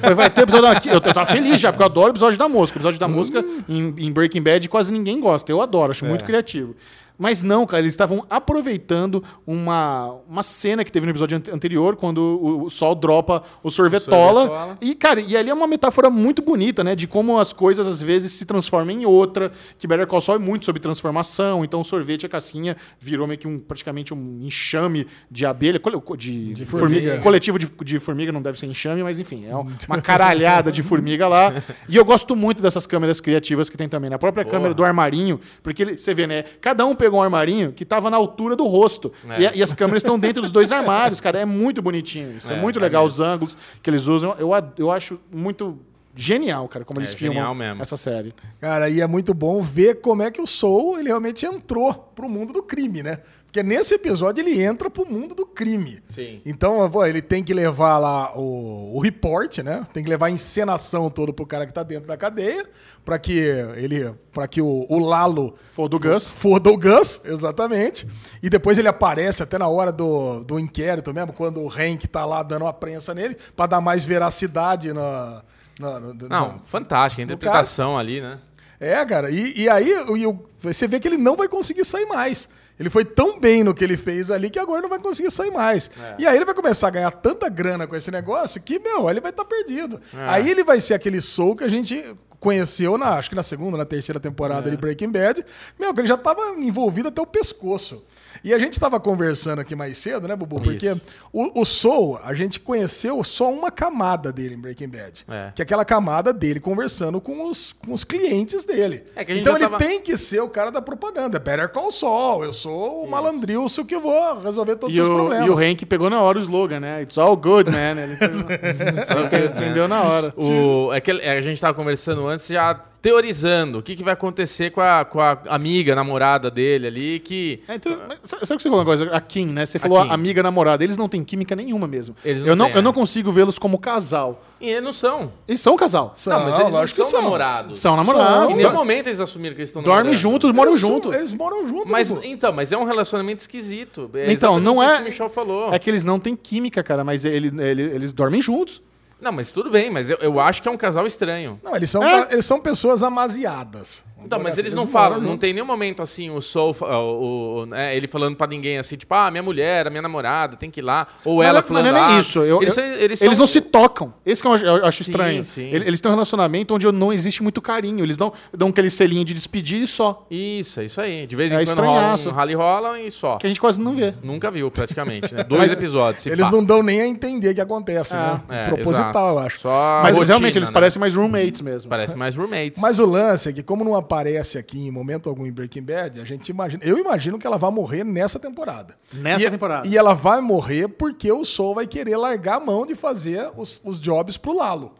[0.00, 0.94] Foi, vai ter episódio da...
[0.94, 2.76] Eu, tava feliz já, porque eu adoro o episódio da mosca.
[2.76, 5.50] O episódio da mosca em, em Breaking Bad quase ninguém gosta.
[5.50, 6.74] Eu adoro, acho muito criativo.
[7.18, 11.96] Mas não, cara, eles estavam aproveitando uma, uma cena que teve no episódio ante- anterior,
[11.96, 14.46] quando o, o Sol dropa o sorvetola.
[14.46, 14.78] sorvetola.
[14.80, 16.94] E, cara, e ali é uma metáfora muito bonita, né?
[16.94, 19.52] De como as coisas às vezes se transformam em outra.
[19.78, 21.64] Que Better Call Saul é muito sobre transformação.
[21.64, 25.80] Então o sorvete, a casquinha, virou meio que um, praticamente um enxame de abelha,
[26.18, 26.68] de, De formiga.
[26.68, 27.18] formiga.
[27.20, 29.54] Coletivo de, de formiga não deve ser enxame, mas enfim, é
[29.88, 31.52] uma caralhada de formiga lá.
[31.88, 34.10] E eu gosto muito dessas câmeras criativas que tem também.
[34.10, 36.42] Na própria câmera do armarinho, porque ele- você vê, né?
[36.60, 39.12] Cada um pegou um armarinho que tava na altura do rosto.
[39.28, 39.54] É.
[39.54, 41.38] E, e as câmeras estão dentro dos dois armários, cara.
[41.38, 42.36] É muito bonitinho.
[42.36, 44.34] Isso é, É, muito é legal os ângulos que eles usam.
[44.38, 45.78] Eu, eu acho muito
[46.16, 47.82] genial, cara, como É eles filmam mesmo.
[47.82, 48.34] essa série.
[48.60, 52.28] Cara, e é muito bom ver como é que o Soul ele realmente entrou pro
[52.28, 53.18] mundo do crime, né?
[53.44, 56.02] Porque nesse episódio ele entra pro mundo do crime.
[56.10, 56.42] Sim.
[56.44, 59.86] Então, pô, ele tem que levar lá o, o report, né?
[59.94, 62.66] Tem que levar a encenação toda pro cara que tá dentro da cadeia,
[63.02, 63.32] para que
[63.76, 66.28] ele, para que o, o Lalo Foi do Gus.
[66.28, 68.06] foda o Gus, exatamente.
[68.42, 72.26] E depois ele aparece até na hora do, do inquérito mesmo, quando o Hank tá
[72.26, 75.42] lá dando uma prensa nele, para dar mais veracidade na.
[75.78, 77.22] Na- Não, na- fantástica.
[77.22, 78.38] A interpretação ali, né?
[78.80, 82.06] é, cara, e, e aí e o- você vê que ele não vai conseguir sair
[82.06, 82.48] mais.
[82.78, 85.50] Ele foi tão bem no que ele fez ali que agora não vai conseguir sair
[85.50, 85.90] mais.
[85.98, 86.16] É.
[86.18, 89.18] E aí ele vai começar a ganhar tanta grana com esse negócio que, meu, ele
[89.20, 89.98] vai estar perdido.
[90.14, 90.28] É.
[90.28, 92.04] Aí ele vai ser aquele Soul que a gente
[92.38, 94.70] conheceu, na, acho que na segunda, na terceira temporada É.
[94.70, 95.42] de Breaking Bad.
[95.80, 98.04] Meu, que ele já estava envolvido até o pescoço.
[98.44, 100.60] E a gente estava conversando aqui mais cedo, né, Bubu?
[100.60, 101.00] Porque Isso.
[101.32, 105.24] o, o Soul, a gente conheceu só uma camada dele em Breaking Bad.
[105.28, 105.52] É.
[105.54, 109.04] Que é aquela camada dele conversando com os, com os clientes dele.
[109.14, 111.38] É que a gente então ele tava- tem que ser o cara da propaganda.
[111.38, 112.44] Better Call Saul.
[112.44, 115.46] Eu sou o malandrilso que vou resolver todos E os o, problemas.
[115.46, 117.02] e o Hank pegou na hora o slogan, né?
[117.02, 117.94] It's all good, man.
[118.00, 118.16] Ele
[119.48, 120.34] entendeu na hora.
[120.36, 124.70] O, é que a gente estava conversando antes, já teorizando o que, que vai acontecer
[124.70, 127.62] com a, com a amiga, namorada dele ali, que.
[127.68, 127.96] É, então,
[128.26, 129.10] sabe sabe o que você falou uma coisa?
[129.12, 129.64] A Kim, né?
[129.66, 130.10] Você falou Kim.
[130.10, 130.82] a amiga namorada.
[130.84, 132.14] Eles não têm química nenhuma mesmo.
[132.24, 132.94] Eles não eu, não, têm, eu não é.
[132.94, 134.42] consigo vê-los como casal.
[134.60, 135.32] E eles não são.
[135.46, 136.12] Eles são um casal.
[136.14, 137.22] São, não, mas eles não lógico que são são.
[137.22, 137.78] namorados.
[137.78, 138.54] São namorados.
[138.54, 141.14] Em nenhum momento eles assumiram que eles estão Dormem juntos, moram Eles são- juntos.
[141.14, 141.90] Eles moram juntos.
[141.90, 144.10] Mas, então, mas é um relacionamento esquisito.
[144.14, 144.96] É Então, exatamente não isso é.
[144.96, 145.72] que o Michel falou.
[145.74, 148.82] É que eles não têm química, cara, mas ele, ele- eles dormem juntos.
[149.18, 151.58] Não, mas tudo bem, mas eu, eu acho que é um casal estranho.
[151.64, 152.28] Não, eles são, É.
[152.32, 154.04] eles são pessoas amaziadas.
[154.24, 155.40] Então, mas Assim, eles não falam, não juntos.
[155.40, 158.96] tem nenhum momento assim, o Soul, fa- o, o- né, ele falando pra ninguém assim,
[158.96, 161.06] tipo, ah, minha mulher, a minha namorada, tem que ir lá.
[161.24, 162.38] Ou Mas ela não- falando, mas não é nem ah, isso.
[162.40, 164.12] Eu- eles, eu- são- eles, Eles, são- não se tocam.
[164.24, 165.44] Esse que eu acho, eu acho Sim, estranho.
[165.44, 165.68] sim.
[165.70, 168.02] Ele- Eles têm um relacionamento onde não existe muito carinho.
[168.04, 170.26] Eles dão, dão aquele selinho de despedir e só.
[170.30, 171.26] Isso, é isso aí.
[171.26, 173.36] De vez É em quando rola um rally rola e só.
[173.36, 174.14] Que a gente quase não vê.
[174.22, 175.44] Nunca viu, praticamente, né?
[175.48, 176.22] Dois episódios.
[176.24, 176.50] se Eles pá.
[176.52, 178.40] não dão nem a entender o que acontece, né?
[178.48, 179.18] É, Proposital, exato.
[179.18, 179.60] eu acho.
[179.60, 180.72] Só Mas rotina, realmente eles né?
[180.74, 181.88] parecem mais roommates mesmo.
[181.90, 182.80] Parece mais roommates.
[182.80, 186.20] Mas o lance é que, como não aparece aqui em momento algum em Breaking Bad,
[186.20, 186.82] a gente imagina.
[186.84, 188.96] Eu imagino que ela vai morrer nessa temporada.
[189.12, 189.86] Nessa E- temporada.
[189.86, 193.80] E ela vai morrer porque o Sol vai querer largar a mão de fazer os,
[193.84, 194.94] os jobs pro Lalo.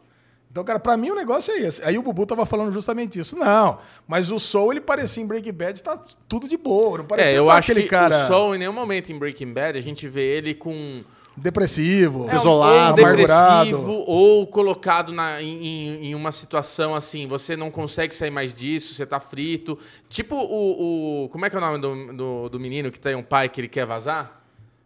[0.57, 1.83] Então, cara, pra mim o negócio é esse.
[1.85, 3.37] Aí o Bubu tava falando justamente isso.
[3.37, 3.79] Não,
[4.09, 6.97] mas o Soul, ele parecia em Breaking Bad, tá tudo de boa.
[6.99, 9.53] Não parecia É, eu acho aquele que cara o Sol, em nenhum momento em Breaking
[9.53, 11.03] Bad, a gente vê ele com...
[11.37, 12.27] depressivo.
[12.31, 13.65] É, Isolado, ou amargurado.
[13.67, 18.55] depressivo, ou colocado na, em, em- em uma situação assim, você não consegue sair mais
[18.55, 19.79] disso, você tá frito.
[20.09, 21.25] Tipo o.
[21.25, 23.51] o- como é que é o nome do, do, do menino que tem um pai
[23.51, 24.41] que ele quer vazar?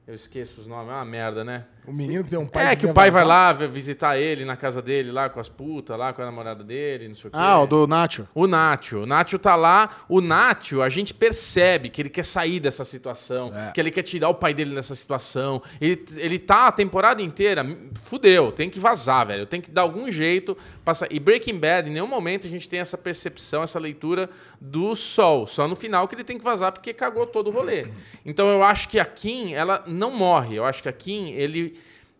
[0.09, 1.67] Eu esqueço os nomes, é uma merda, né?
[1.87, 3.27] O menino que tem um pai é, que quer o pai vazar.
[3.27, 6.25] vai lá vi- visitar ele na casa dele, lá com as putas, lá com a
[6.27, 7.37] namorada dele, não sei o quê.
[7.41, 8.29] Ah, o do Nacho.
[8.35, 8.99] O Nacho.
[9.01, 9.91] O Nacho tá lá.
[10.09, 13.73] O Nacho, a gente percebe que ele quer sair dessa situação, É.
[13.73, 15.63] que ele quer tirar o pai dele dessa situação.
[15.81, 17.65] Ele, ele tá a temporada inteira,
[18.03, 19.47] fudeu, tem que vazar, velho.
[19.47, 20.57] Tem que dar algum jeito.
[20.85, 21.09] Passar.
[21.11, 24.29] E Breaking Bad, em nenhum momento a gente tem essa percepção, essa leitura
[24.61, 25.47] do Sol.
[25.47, 27.87] Só no final que ele tem que vazar porque cagou todo o rolê.
[28.25, 30.57] Então eu acho que a Kim, ela não morre.
[30.57, 31.70] Eu acho que a Kim, ele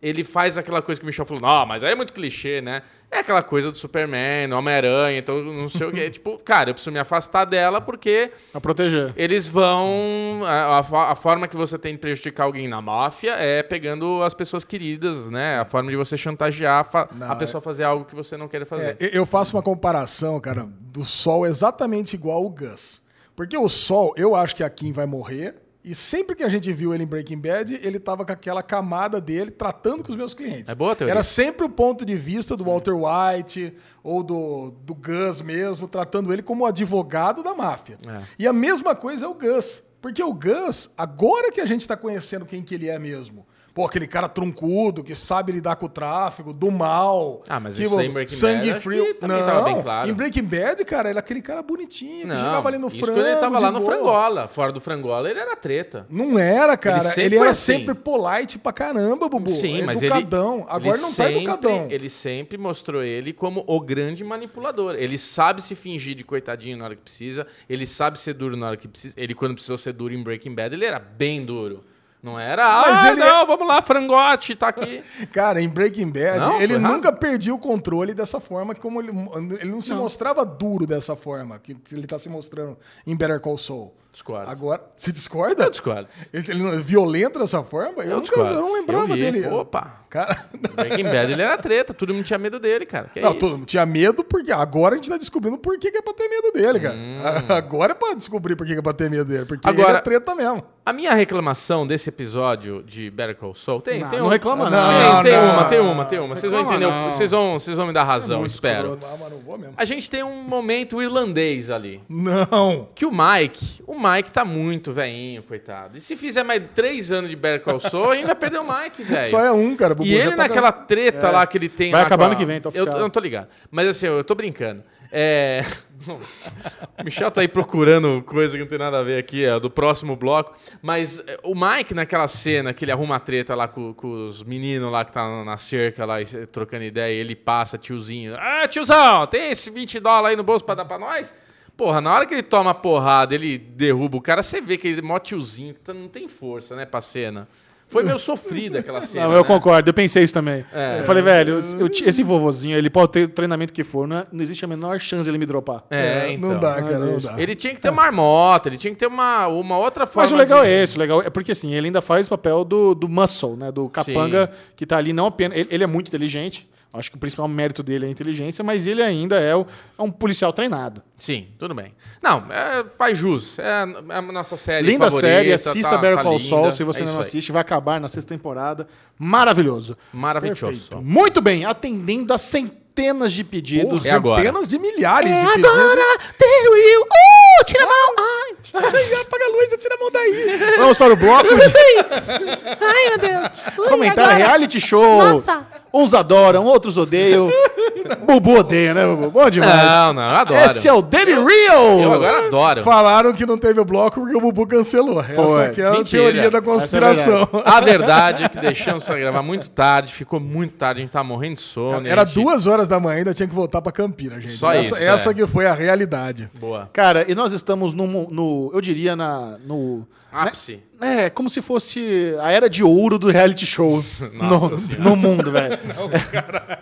[0.01, 2.81] ele faz aquela coisa que o Michel falou, não, mas aí é muito clichê, né?
[3.11, 6.09] É aquela coisa do Superman, do Homem-Aranha, então não sei o quê.
[6.11, 9.13] tipo, cara, eu preciso me afastar dela porque Pra proteger.
[9.17, 10.41] eles vão.
[10.45, 14.33] A, a- a forma que você tem de prejudicar alguém na máfia é pegando as
[14.33, 15.59] pessoas queridas, né?
[15.59, 18.47] A forma de você chantagear a Não, a pessoa a fazer algo que você não
[18.47, 18.95] quer fazer.
[18.99, 23.01] É, eu faço uma comparação, cara, do Sol exatamente igual ao Gus.
[23.35, 25.55] Porque o Sol, eu acho que a Kim vai morrer.
[25.83, 29.19] E sempre que a gente viu ele em Breaking Bad, ele tava com aquela camada
[29.19, 30.69] dele tratando com os meus clientes.
[30.69, 31.11] É boa teoria.
[31.11, 33.73] Era sempre o ponto de vista do Walter White
[34.03, 37.97] ou do, do Gus mesmo, tratando ele como advogado da máfia.
[38.07, 38.21] É.
[38.37, 39.81] E a mesma coisa é o Gus.
[39.99, 43.85] Porque o Gus, agora que a gente tá conhecendo quem que ele é mesmo, pô,
[43.85, 47.43] aquele cara truncudo, que sabe lidar com o tráfico, do mal.
[47.47, 49.05] Ah, mas que, isso em Breaking sangue Bad, frio.
[49.05, 50.09] que também não, tava bem claro.
[50.09, 52.97] em Breaking Bad, cara, ele é aquele cara bonitinho, que Não, jogava ali no isso
[52.99, 53.13] frango.
[53.19, 53.91] quando ele tava lá no boa.
[53.91, 54.47] frangola.
[54.47, 56.05] Fora do frangola, ele era treta.
[56.09, 57.01] Não era, cara.
[57.17, 57.73] Ele, foi era assim.
[57.73, 59.51] sempre polite pra caramba, Bubu.
[59.51, 60.55] Sim, mas educadão.
[60.59, 61.87] ele, Agora ele não tá sempre, educadão.
[61.89, 64.95] Ele sempre mostrou ele como o grande manipulador.
[64.95, 67.45] Ele sabe se fingir de coitadinho na hora que precisa.
[67.69, 69.13] Ele sabe ser duro na hora que precisa.
[69.17, 71.83] Ele, quando precisou ser duro em Breaking Bad, ele era bem duro.
[72.23, 75.03] Não era, Mas ah, ele não, vamos lá, frangote, tá aqui.
[75.33, 76.91] Cara, em Breaking Bad, Não, ele errado.
[76.93, 79.11] nunca perdia o controle dessa forma, como ele,
[79.59, 83.57] ele não se mostrava duro dessa forma, que ele tá se mostrando em Better Call
[83.57, 83.95] Saul.
[84.13, 84.51] Discordo.
[84.51, 85.63] Agora, se discorda?
[85.63, 86.09] Eu discordo.
[86.33, 88.03] Ele não é violento dessa forma?
[88.03, 89.21] Eu, Eu nunca, eu não lembrava Eu vi.
[89.21, 89.47] dele.
[89.47, 90.01] Opa.
[90.09, 90.45] Cara,
[90.75, 91.93] Breaking Bad, ele era treta.
[91.93, 93.07] Todo mundo tinha medo dele, cara.
[93.07, 93.39] Que é não, isso?
[93.39, 96.13] todo mundo tinha medo porque agora a gente tá descobrindo por que, que é pra
[96.13, 96.95] ter medo dele, cara.
[96.97, 97.21] Hum.
[97.55, 99.97] Agora é pra descobrir por que, que é pra ter medo dele, porque Agora- ele
[99.99, 100.61] é treta mesmo.
[100.83, 104.67] A minha reclamação desse episódio de Better Call Saul tem, Não, tem não um- reclama
[104.67, 105.21] Não, não.
[105.21, 105.53] Tem, tem não.
[105.53, 106.35] uma, tem uma, tem uma.
[106.35, 108.97] Vocês vão entender, vocês vão, vocês vão me dar razão, muito espero.
[109.03, 109.75] Ah, mas não vou mesmo.
[109.77, 112.01] A gente tem um momento irlandês ali.
[112.09, 112.89] Não.
[112.95, 115.97] Que o Mike, o Mike tá muito velhinho, coitado.
[115.97, 118.63] E se fizer mais três anos de Better Call Saul, a gente vai perder o
[118.67, 119.29] Mike, velho.
[119.29, 119.93] Só é um, cara.
[119.93, 122.35] Bubu, E ele tá- naquela treta lá que ele tem Vai lá acabar com a-
[122.35, 122.95] que vem, tá eu, oficial.
[122.95, 123.49] eu não tô ligado.
[123.69, 124.83] Mas assim, eu tô brincando.
[125.11, 125.61] É...
[126.07, 129.69] o Michel tá aí procurando coisa que não tem nada a ver aqui, é do
[129.69, 130.55] próximo bloco.
[130.81, 134.43] Mas é, o Mike, naquela cena que ele arruma a treta lá com, com os
[134.43, 136.15] meninos lá que tá na- cerca lá,
[136.51, 138.35] trocando ideia, ele passa, tiozinho.
[138.37, 141.33] Ah, tiozão, tem esse 20 dólares aí no bolso pra dar pra nós?
[141.75, 144.87] Porra, na hora que ele toma a porrada, ele derruba o cara, você vê que
[144.87, 147.47] ele é mó tiozinho, tá- não tem força, né, pra cena.
[147.91, 149.25] Foi meio sofrida aquela cena.
[149.27, 149.47] Não, eu né?
[149.47, 150.65] concordo, eu pensei isso também.
[150.73, 150.99] É.
[150.99, 154.25] Eu falei, velho, eu- esse vovozinho, ele pode ter o treinamento que for, não, é-
[154.31, 155.83] não existe a menor chance de ele me dropar.
[155.91, 156.51] É, É, então.
[156.51, 157.27] Não dá, Não cara, não existe.
[157.35, 157.41] dá.
[157.41, 160.23] Ele tinha que ter uma marmota, ele tinha que ter uma, uma outra forma.
[160.23, 162.29] Mas o legal de- é esse, o legal é porque assim, ele ainda faz o
[162.29, 163.71] papel do, do muscle, né?
[163.71, 165.57] Do capanga que tá ali não apenas.
[165.57, 166.69] Ele, ele é muito inteligente.
[166.93, 169.65] Acho que o principal mérito dele é a inteligência, mas ele ainda é, o-
[169.97, 171.01] é um policial treinado.
[171.17, 171.93] Sim, tudo bem.
[172.21, 173.57] Não, é, faz jus.
[173.59, 174.87] É a, é a nossa série.
[174.87, 176.49] Linda favorita, série, assista tá- Better tá Call linda.
[176.49, 177.21] Saul, se você É não aí.
[177.21, 178.87] assiste, vai acabar na sexta temporada.
[179.17, 179.97] Maravilhoso.
[180.11, 180.59] Maravilhoso.
[180.65, 181.01] Perfeito.
[181.01, 183.99] Muito bem, atendendo a centenas de pedidos.
[184.03, 184.41] Porra, É agora.
[184.43, 185.71] centenas de milhares É de pedidos.
[185.71, 187.01] Daryl!
[187.03, 188.15] Uh, tira a mão!
[188.19, 190.77] Ai, Ai, apaga a luz e tira a mão daí.
[190.77, 191.61] Vamos para o bloco de
[192.81, 193.51] Ai, meu Deus.
[193.77, 194.35] Ui, comentário agora.
[194.47, 195.17] reality show.
[195.23, 195.65] Nossa.
[195.93, 197.49] Uns adoram, outros odeiam.
[198.25, 199.31] Bubu odeia, né, Bubu?
[199.31, 199.83] Bom demais.
[199.83, 200.65] Não, não, eu adoro.
[200.65, 201.99] Esse é o Daily Real!
[201.99, 202.83] Eu agora adoro.
[202.83, 205.23] Falaram que não teve o bloco porque o Bubu cancelou.
[205.23, 205.43] Foi.
[205.43, 206.23] Essa aqui é a Mentira.
[206.23, 207.47] teoria da é conspiração.
[207.65, 211.23] A verdade é que deixamos pra gravar muito tarde, ficou muito tarde, a gente tá
[211.23, 212.07] morrendo de sono.
[212.07, 214.53] Era gente- duas horas da manhã, ainda tinha que voltar pra Campina, gente.
[214.53, 215.33] Só essa isso, essa é.
[215.33, 216.49] que foi a realidade.
[216.59, 216.89] Boa.
[216.93, 220.07] Cara, e nós estamos no, no eu diria, na, no...
[220.31, 220.81] Ápice.
[221.01, 225.79] É, como se fosse a era de ouro do reality show no, no mundo, velho.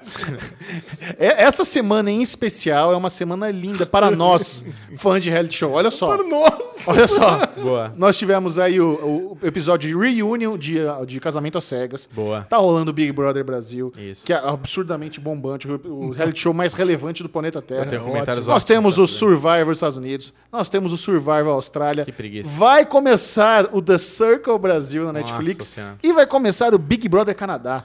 [1.18, 4.64] É, Essa semana em especial é uma semana linda para nós,
[4.98, 5.74] fãs de reality show.
[5.74, 6.18] Olha só.
[6.24, 6.92] Nossa!
[6.92, 7.46] Olha só.
[7.58, 7.92] Boa.
[7.98, 12.10] Nós tivemos aí o, o episódio de reunion de, de Casamento às Cegas.
[12.14, 12.44] Boa.
[12.44, 14.26] Tá rolando o Big Brother Brasil, Isso.
[14.26, 17.88] que é absurdamente bombante, o o reality show mais relevante do planeta Terra.
[17.88, 19.08] Tenho comentários Nós temos o.
[19.20, 22.06] Survivor Estados Unidos, nós temos o Survivor Austrália.
[22.06, 22.50] Que preguiça.
[22.50, 25.98] Vai começar o The Circle Brasil na Nossa Netflix Senhora.
[26.02, 27.84] e vai começar o Big Brother Canadá.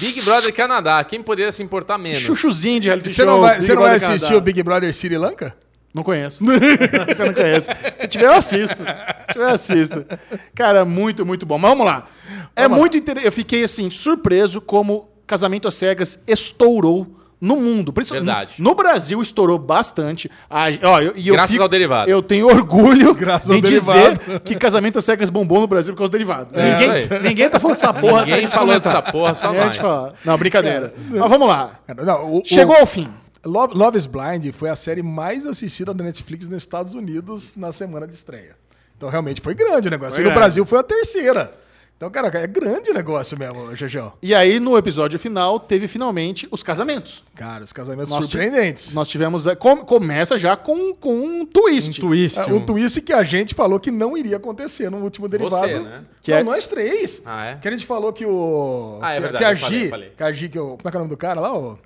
[0.00, 2.18] Big Brother Canadá, quem poderia se importar menos?
[2.18, 3.26] Chuchuzinho de reality Você show.
[3.26, 4.36] não vai, Big você não vai assistir Canadá.
[4.36, 5.56] o Big Brother Sri Lanka?
[5.94, 6.42] Não conheço.
[6.44, 7.70] Você não conhece.
[7.98, 8.76] Se tiver, eu assisto.
[8.76, 10.04] Se tiver, eu assisto.
[10.52, 11.56] Cara, muito, muito bom.
[11.56, 12.08] Mas vamos lá.
[12.56, 13.24] É muito interessante.
[13.26, 17.06] Eu fiquei, assim, surpreso como Casamento às Cegas estourou
[17.44, 17.92] no mundo.
[17.92, 18.54] Principalmente Verdade.
[18.62, 20.30] No Brasil estourou bastante.
[20.48, 22.10] A- ó, eu- e eu Graças fico- ao derivado.
[22.10, 24.40] Eu tenho orgulho Graças ao em dizer derivado.
[24.40, 26.58] que Casamento às Cegas bombou no Brasil por causa do derivado.
[26.58, 27.22] É, ninguém, isso aí.
[27.22, 28.24] ninguém tá falando dessa porra.
[28.24, 29.78] Ninguém falou dessa porra, só nós.
[30.24, 30.92] Não, brincadeira.
[31.10, 31.78] Mas vamos lá.
[32.04, 33.08] Não, o- o- Chegou ao fim.
[33.46, 37.72] Love, Love is Blind foi a série mais assistida da Netflix nos Estados Unidos na
[37.72, 38.56] semana de estreia.
[38.96, 40.14] Então realmente foi grande o negócio.
[40.14, 40.38] Foi e no grande.
[40.40, 41.52] Brasil foi a terceira.
[41.96, 44.12] Então, cara, é grande o negócio mesmo, Xexão.
[44.20, 47.22] E aí, no episódio final, teve finalmente os casamentos.
[47.36, 48.92] Cara, os casamentos Nós surpreendentes.
[48.94, 49.46] Nós tivemos.
[49.46, 52.00] é, com- começa já com, com um twist.
[52.02, 52.38] Um twist.
[52.40, 55.84] É, um twist que a gente falou que não iria acontecer no último derivado.
[55.84, 56.04] né?
[56.20, 57.22] Que não, é- nós três.
[57.24, 57.56] Ah, é?
[57.56, 58.98] Que a gente falou que o.
[59.00, 59.84] Ah, é que, verdade, que a falei, Gi.
[59.84, 60.12] eu falei.
[60.16, 61.56] Que a Gi, que o, como é que é o nome do cara lá?
[61.56, 61.78] O...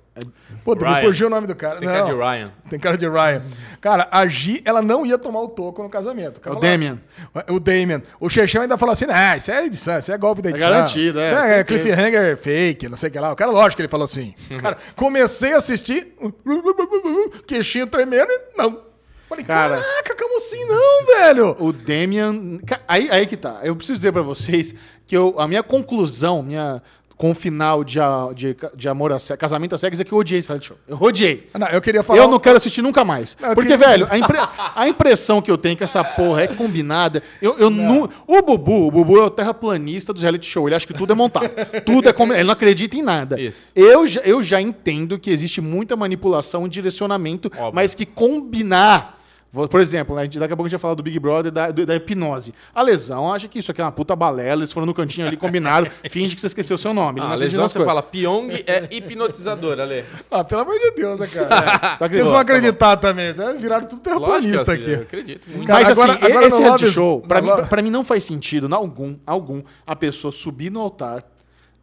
[0.63, 1.01] Pô, Ryan.
[1.01, 1.79] fugiu o nome do cara.
[1.79, 2.51] Tem não, cara de Ryan.
[2.69, 3.41] Tem cara de Ryan.
[3.81, 6.39] Cara, a Gi, ela não ia tomar o toco no casamento.
[6.41, 6.69] Calma O lá.
[6.69, 6.99] Damian.
[7.49, 8.01] O Damian.
[8.19, 10.69] O Chechão ainda falou assim: ah, isso é edição, isso é golpe da edição.
[10.69, 11.83] garantido, é, Isso é certeza.
[11.83, 13.31] cliffhanger fake, não sei o que lá.
[13.31, 14.35] O cara, lógico que ele falou assim.
[14.61, 16.13] Cara, comecei a assistir,
[17.47, 18.89] queixinho tremendo e não.
[19.27, 19.77] Falei, Cara.
[19.77, 21.55] caraca, como assim não, velho?
[21.59, 22.59] O Damian.
[22.87, 23.59] Aí, aí que tá.
[23.61, 24.73] Eu preciso dizer pra vocês
[25.05, 26.81] que eu, a minha conclusão, minha.
[27.19, 30.11] Com o final de, a- de, de amor a Ce- casamento a cegas é que
[30.13, 30.77] eu odiei esse reality show.
[30.87, 31.49] Eu odiei.
[31.53, 32.17] Não, eu queria falar.
[32.17, 33.35] Eu não quero assistir nunca mais.
[33.41, 34.37] Não, Porque, queria- velho, a, impre-
[34.73, 37.21] a impressão que eu tenho é que essa porra é combinada.
[37.41, 40.65] Eu, eu nu- O Bubu, o Bubu é o terraplanista dos reality show.
[40.69, 41.49] Ele acha que tudo é montado.
[41.85, 42.39] tudo é combinado.
[42.39, 43.37] Ele não acredita em nada.
[43.37, 43.69] Isso.
[43.75, 47.71] Eu, já- eu já entendo que existe muita manipulação e direcionamento, Óbvio.
[47.75, 49.18] mas que combinar.
[49.51, 51.95] Por exemplo, né, daqui a pouco a gente vai falar do Big Brother da, da
[51.95, 52.53] hipnose.
[52.73, 55.35] A lesão acha que isso aqui é uma puta balela, eles foram no cantinho ali,
[55.35, 57.19] combinaram, finge que você esqueceu o seu nome.
[57.19, 57.85] Ah, não a lesão você coisas.
[57.89, 60.05] fala, Pyong é hipnotizador, Ale.
[60.29, 61.47] Ah, pelo amor de Deus, né, cara?
[61.97, 63.33] Tá Vocês bom, vão tá acreditar também.
[63.33, 65.03] Vocês viraram tudo terraplanista que eu aqui.
[65.03, 65.67] acredito muito.
[65.67, 69.15] Mas agora- assim, agora esse reality show, pra, mim, pra mim não faz sentido, algum,
[69.25, 71.23] algum, a pessoa subir no altar,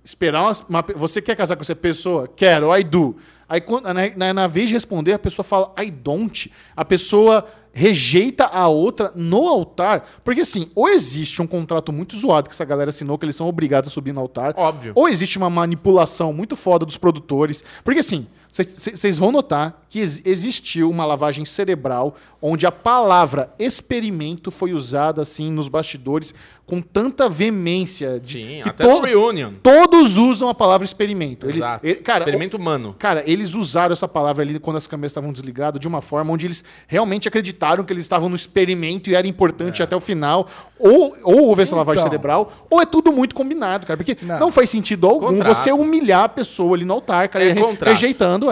[0.04, 2.28] esperar uma, uma Você quer casar com essa pessoa?
[2.28, 3.16] Quero, I do.
[3.48, 6.50] Aí quando, na, na- na vez de responder, a pessoa fala, I don't.
[6.76, 10.08] A pessoa rejeita a outra no altar.
[10.24, 13.46] Porque assim, ou existe um contrato muito zoado que essa galera assinou, que eles são
[13.46, 14.54] obrigados a subir no altar.
[14.56, 14.92] Óbvio.
[14.94, 17.62] Ou existe uma manipulação muito foda dos produtores.
[17.84, 18.26] Porque assim,
[18.64, 25.22] vocês vão notar que ex- existiu uma lavagem cerebral onde a palavra experimento foi usada
[25.22, 26.32] assim nos bastidores
[26.66, 28.18] com tanta veemência.
[28.20, 29.52] De, Sim, que até no Reunion.
[29.62, 31.46] Todos usam a palavra experimento.
[31.46, 31.86] Ele- Exato.
[31.86, 32.94] ele- cara, Experimento humano.
[32.98, 36.46] Cara, eles usaram essa palavra ali quando as câmeras estavam desligadas de uma forma onde
[36.46, 40.48] eles realmente acreditaram que eles estavam no experimento e era importante até o final.
[40.78, 42.10] Ou, ou houve essa lavagem Então.
[42.10, 43.96] cerebral, ou é tudo muito combinado, cara.
[43.96, 44.52] Porque não, Não.
[44.52, 45.54] faz sentido algum Contrato.
[45.54, 47.54] você humilhar a pessoa ali no altar, cara, É e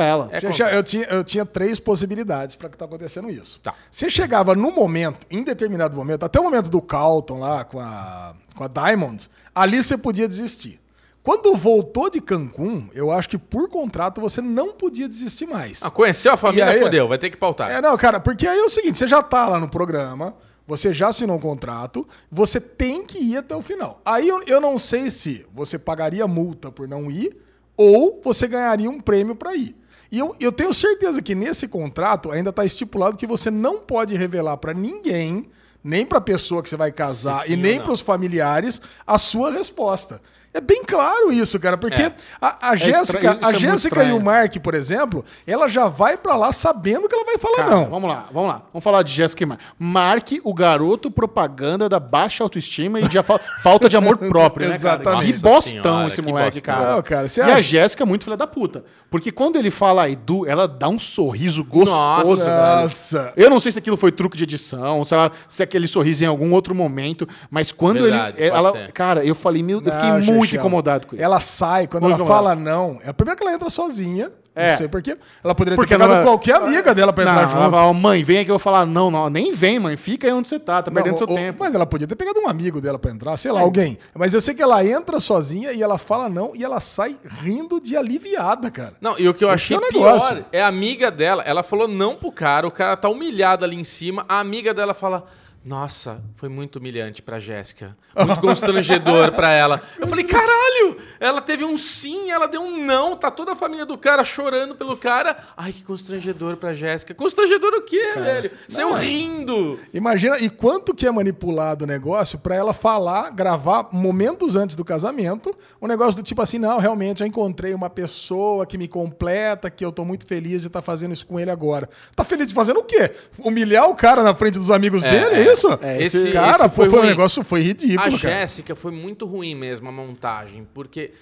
[0.01, 0.29] ela.
[0.33, 3.61] É já- eu, tinha, eu tinha três possibilidades para que tá acontecendo isso.
[3.61, 3.75] Tá.
[3.91, 8.35] Você chegava no momento, em determinado momento, até o momento do Calton lá com a,
[8.55, 10.81] com a Diamond, ali você podia desistir.
[11.23, 15.83] Quando voltou de Cancún, eu acho que por contrato você não podia desistir mais.
[15.83, 17.71] Ah, conheceu a família, E aí- fodeu, vai ter que pautar.
[17.71, 20.35] É, não, cara, porque aí é o seguinte, você já tá lá no programa,
[20.67, 24.03] você já assinou um contrato, você tem que ir até o final.
[24.05, 27.35] Aí eu, eu não sei se você pagaria multa por não ir
[27.75, 29.75] ou você ganharia um prêmio para ir.
[30.11, 34.17] E eu, eu tenho certeza que nesse contrato ainda está estipulado que você não pode
[34.17, 35.49] revelar para ninguém,
[35.83, 38.81] nem para a pessoa que você vai casar Se sim e nem para os familiares,
[39.07, 40.21] a sua resposta.
[40.55, 42.13] É bem claro isso, cara, porque É.
[42.41, 45.89] a, a estranho, Jéssica, é a muito Jéssica e o Mark, por exemplo, ela já
[45.89, 47.85] vai para lá sabendo que ela vai falar Cara, não.
[47.87, 48.63] Vamos lá, vamos lá.
[48.73, 49.61] Vamos falar de Jéssica e Mark.
[49.77, 54.69] Mark, o garoto propaganda da baixa autoestima e de a fa- falta de amor próprio,
[54.69, 55.01] né, cara?
[55.03, 55.33] Exatamente.
[55.33, 56.75] Que Nossa bostão senhora, esse que moleque, bostão.
[56.77, 56.95] cara.
[56.95, 58.85] Não, cara, e a acha- Jéssica é muito filha da puta.
[59.11, 63.23] Porque quando ele fala Edu, ela dá um sorriso gostoso, Nossa.
[63.23, 63.33] velho.
[63.37, 66.27] Eu não sei se aquilo foi truque de edição, se, ela, se aquele sorriso em
[66.27, 68.51] algum outro momento, mas quando Verdade, ele.
[68.51, 68.93] pode Ela, ser.
[68.93, 71.25] cara, eu falei, meu, eu fiquei Não, muito Chechel, incomodado com isso.
[71.25, 74.31] Ela sai, quando Muito ela fala não, é a primeira que ela entra sozinha.
[74.57, 74.71] É.
[74.71, 75.17] Não sei porquê.
[75.43, 77.71] Ela poderia Porque ter pegado ela- qualquer amiga dela pra Não, entrar ela junto.
[77.73, 80.47] fala, mãe, vem aqui, eu vou falar, não, não, nem vem, mãe, fica aí onde
[80.47, 81.59] você tá, tá Não, perdendo seu o- tempo.
[81.59, 83.99] Mas ela podia ter pegado um amigo dela pra entrar, sei lá, alguém.
[84.15, 87.81] Mas eu sei que ela entra sozinha e ela fala não e ela sai rindo
[87.81, 88.95] de aliviada, cara.
[89.01, 90.45] Não, e o que eu Esse achei é pior negócio.
[90.53, 91.43] é a amiga dela.
[91.43, 94.25] Ela falou não pro cara, o cara tá humilhado ali em cima.
[94.29, 95.25] A amiga dela fala:
[95.65, 97.97] Nossa, foi muito humilhante pra Jéssica.
[98.15, 99.81] Muito constrangedor pra ela.
[99.99, 100.99] Eu falei: Caralho!
[101.19, 103.17] Ela teve um sim, ela deu um não.
[103.17, 105.37] Tá toda a família do cara chorando pelo cara.
[105.57, 107.15] Ai, que constrangedor pra Jéssica.
[107.15, 108.51] Constrangedor o quê, velho?
[108.69, 109.79] Saiu rindo.
[109.95, 114.85] Imagina, e quanto que é manipulado o negócio pra ela falar, gravar momentos antes do
[114.85, 119.71] casamento, um negócio do tipo assim, não, realmente eu encontrei uma pessoa que me completa,
[119.71, 121.89] que eu tô muito feliz de estar fazendo isso com ele agora.
[122.15, 123.11] Tá feliz de fazendo o quê?
[123.39, 125.53] Humilhar o cara na frente dos amigos É, dele, é.
[125.53, 125.79] é isso?
[125.83, 128.35] É, esse- cara, esse foi foi, um negócio, foi ridículo, A cara.
[128.35, 131.13] Jéssica foi muito ruim mesmo a montagem, porque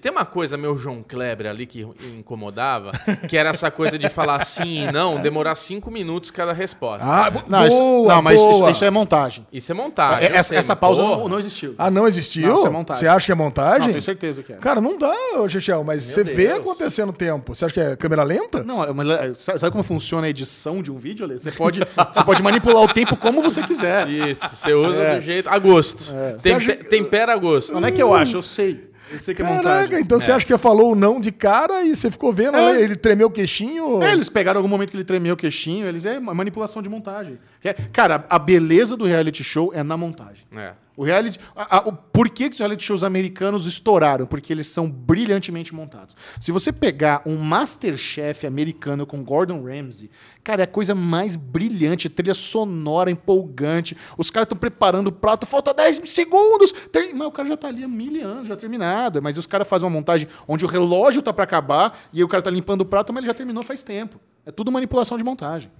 [0.00, 1.86] tem uma coisa meu João Kleber ali que
[2.16, 2.90] incomodava,
[3.28, 7.04] que era essa coisa de falar sim e não, demorar cinco minutos cada resposta.
[7.06, 8.70] Ah, bo- Não, isso- boa, não, mas isso, boa.
[8.70, 9.46] isso é montagem.
[9.52, 10.28] Isso é montagem.
[10.32, 11.74] essa sei, essa mas, pausa não, não existiu.
[11.78, 12.48] Ah, não existiu?
[12.48, 13.00] Não, isso é montagem.
[13.00, 13.80] Você acha que é montagem?
[13.80, 14.56] Não, tenho certeza que é.
[14.56, 15.12] Cara, não dá,
[15.48, 16.58] Chechel, mas você vê Deus.
[16.60, 17.54] acontecendo o tempo.
[17.54, 18.62] Você acha que é câmera lenta?
[18.62, 21.38] Não, mas, sabe sabe como funciona a edição de um vídeo, Ale?
[21.38, 21.80] Você pode,
[22.12, 23.81] você pode manipular o tempo como você quiser.
[23.86, 24.30] Isso, é.
[24.30, 25.14] Isso, você usa É.
[25.16, 25.48] do jeito.
[25.48, 26.02] A gosto.
[26.02, 27.72] Você Tempe- acha- Tempera a gosto.
[27.74, 28.90] Não é que eu acho, eu sei.
[29.12, 30.00] Eu sei que é Caraca, montagem.
[30.00, 32.80] então você acha que falou o não de cara e você ficou vendo É.
[32.80, 34.02] ele tremeu o queixinho?
[34.02, 37.38] É, eles pegaram algum momento que ele tremeu o queixinho, eles é manipulação de montagem.
[37.62, 40.44] É, Cara, a beleza do reality show é na montagem.
[40.56, 40.72] É.
[40.96, 41.38] O reality.
[41.56, 44.26] a- a- o, por que, que os reality shows americanos estouraram?
[44.26, 46.14] Porque eles são brilhantemente montados.
[46.38, 50.10] Se você pegar um Masterchef americano com Gordon Ramsay,
[50.44, 53.96] cara, é a coisa mais brilhante, trilha sonora empolgante.
[54.18, 56.72] Os caras estão preparando o prato, falta 10 segundos.
[56.92, 59.22] Tem- mas o cara já tá ali há mil anos, já terminado.
[59.22, 62.42] Mas os caras fazem uma montagem onde o relógio tá para acabar e o cara
[62.42, 64.20] tá limpando o prato, mas ele já terminou faz tempo.
[64.44, 65.70] É tudo manipulação de montagem.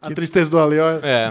[0.00, 0.90] A tristeza do Ale, ó.
[1.02, 1.30] É.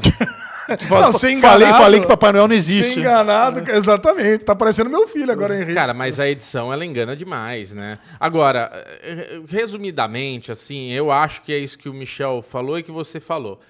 [0.87, 2.99] Fala- Não, ser falei, enganado- falei que Papai Noel não existe.
[2.99, 4.43] enganado, exatamente.
[4.43, 5.73] Tá parecendo meu filho agora, Henrique.
[5.73, 7.99] Cara, mas a edição ela engana demais, né?
[8.19, 8.69] Agora,
[9.01, 13.19] eh, resumidamente, assim, eu acho que é isso que o Michel falou e que você
[13.21, 13.61] falou.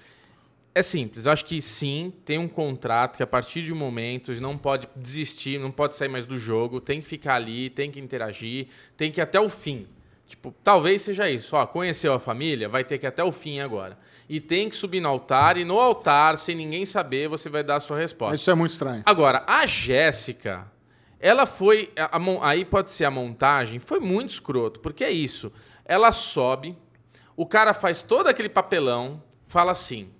[0.74, 4.32] É simples, eu acho que sim, tem um contrato que a partir de um momento
[4.40, 7.98] não pode desistir, não pode sair mais do jogo, tem que ficar ali, tem que
[7.98, 9.86] interagir, tem que ir até o fim.
[10.28, 13.60] Tipo, talvez seja isso, ó, conheceu a família, vai ter que ir até o fim
[13.60, 13.98] agora.
[14.28, 17.76] E tem que subir no altar, e no altar, sem ninguém saber, você vai dar
[17.76, 18.36] a sua resposta.
[18.36, 19.02] Isso é muito estranho.
[19.06, 20.70] Agora, a Jéssica,
[21.18, 21.90] ela foi.
[21.96, 25.50] a- a aí pode ser a montagem, foi muito escroto, porque é isso.
[25.82, 26.76] Ela sobe,
[27.34, 30.10] o cara faz todo aquele papelão, fala assim.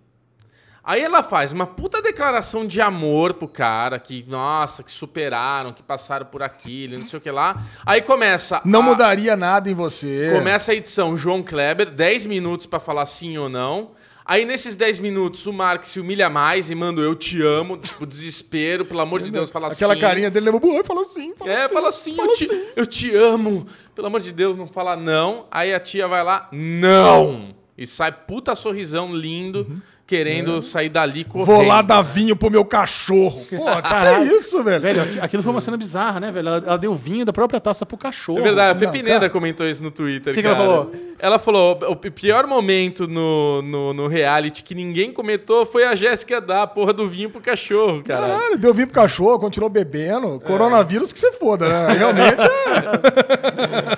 [0.88, 5.82] Aí ela faz uma puta declaração de amor pro cara, que, nossa, que superaram, que
[5.82, 7.62] passaram por aquilo, não sei o que lá.
[7.84, 8.62] Aí começa.
[8.64, 10.30] Não a- mudaria nada em você.
[10.34, 13.90] Começa a edição João Kleber, 10 minutos pra falar sim ou não.
[14.24, 18.06] Aí nesses 10 minutos o Mark se humilha mais e manda eu te amo, tipo,
[18.06, 20.00] desespero, pelo amor de Deus, fala Aquela sim.
[20.00, 21.34] carinha dele levou boa e falou sim.
[21.36, 22.62] Falou É, sim, fala assim, falou eu, te, sim.
[22.76, 23.66] eu te amo.
[23.94, 25.46] Pelo amor de Deus, não fala não.
[25.50, 27.54] Aí a tia vai lá, não.
[27.76, 31.46] E sai puta sorrisão lindo, querendo sair dali correndo.
[31.46, 33.44] Vou lá dar vinho pro meu cachorro.
[33.54, 34.80] Pô, que é isso, velho?
[34.80, 36.48] Velho, aqu- aquilo foi uma cena bizarra, né, velho?
[36.48, 38.38] Ela, ela deu vinho da própria taça pro cachorro.
[38.38, 40.34] É verdade, a Fê Pineda comentou isso no Twitter.
[40.34, 40.92] Que que ela falou?
[41.18, 46.40] Ela falou: o pior momento no, no, no reality que ninguém comentou foi a Jéssica
[46.40, 48.28] dar a porra do vinho pro cachorro, cara.
[48.28, 50.40] Caralho, deu vinho pro cachorro, continuou bebendo.
[50.40, 51.94] Coronavírus que você foda, né?
[51.94, 52.48] Realmente é.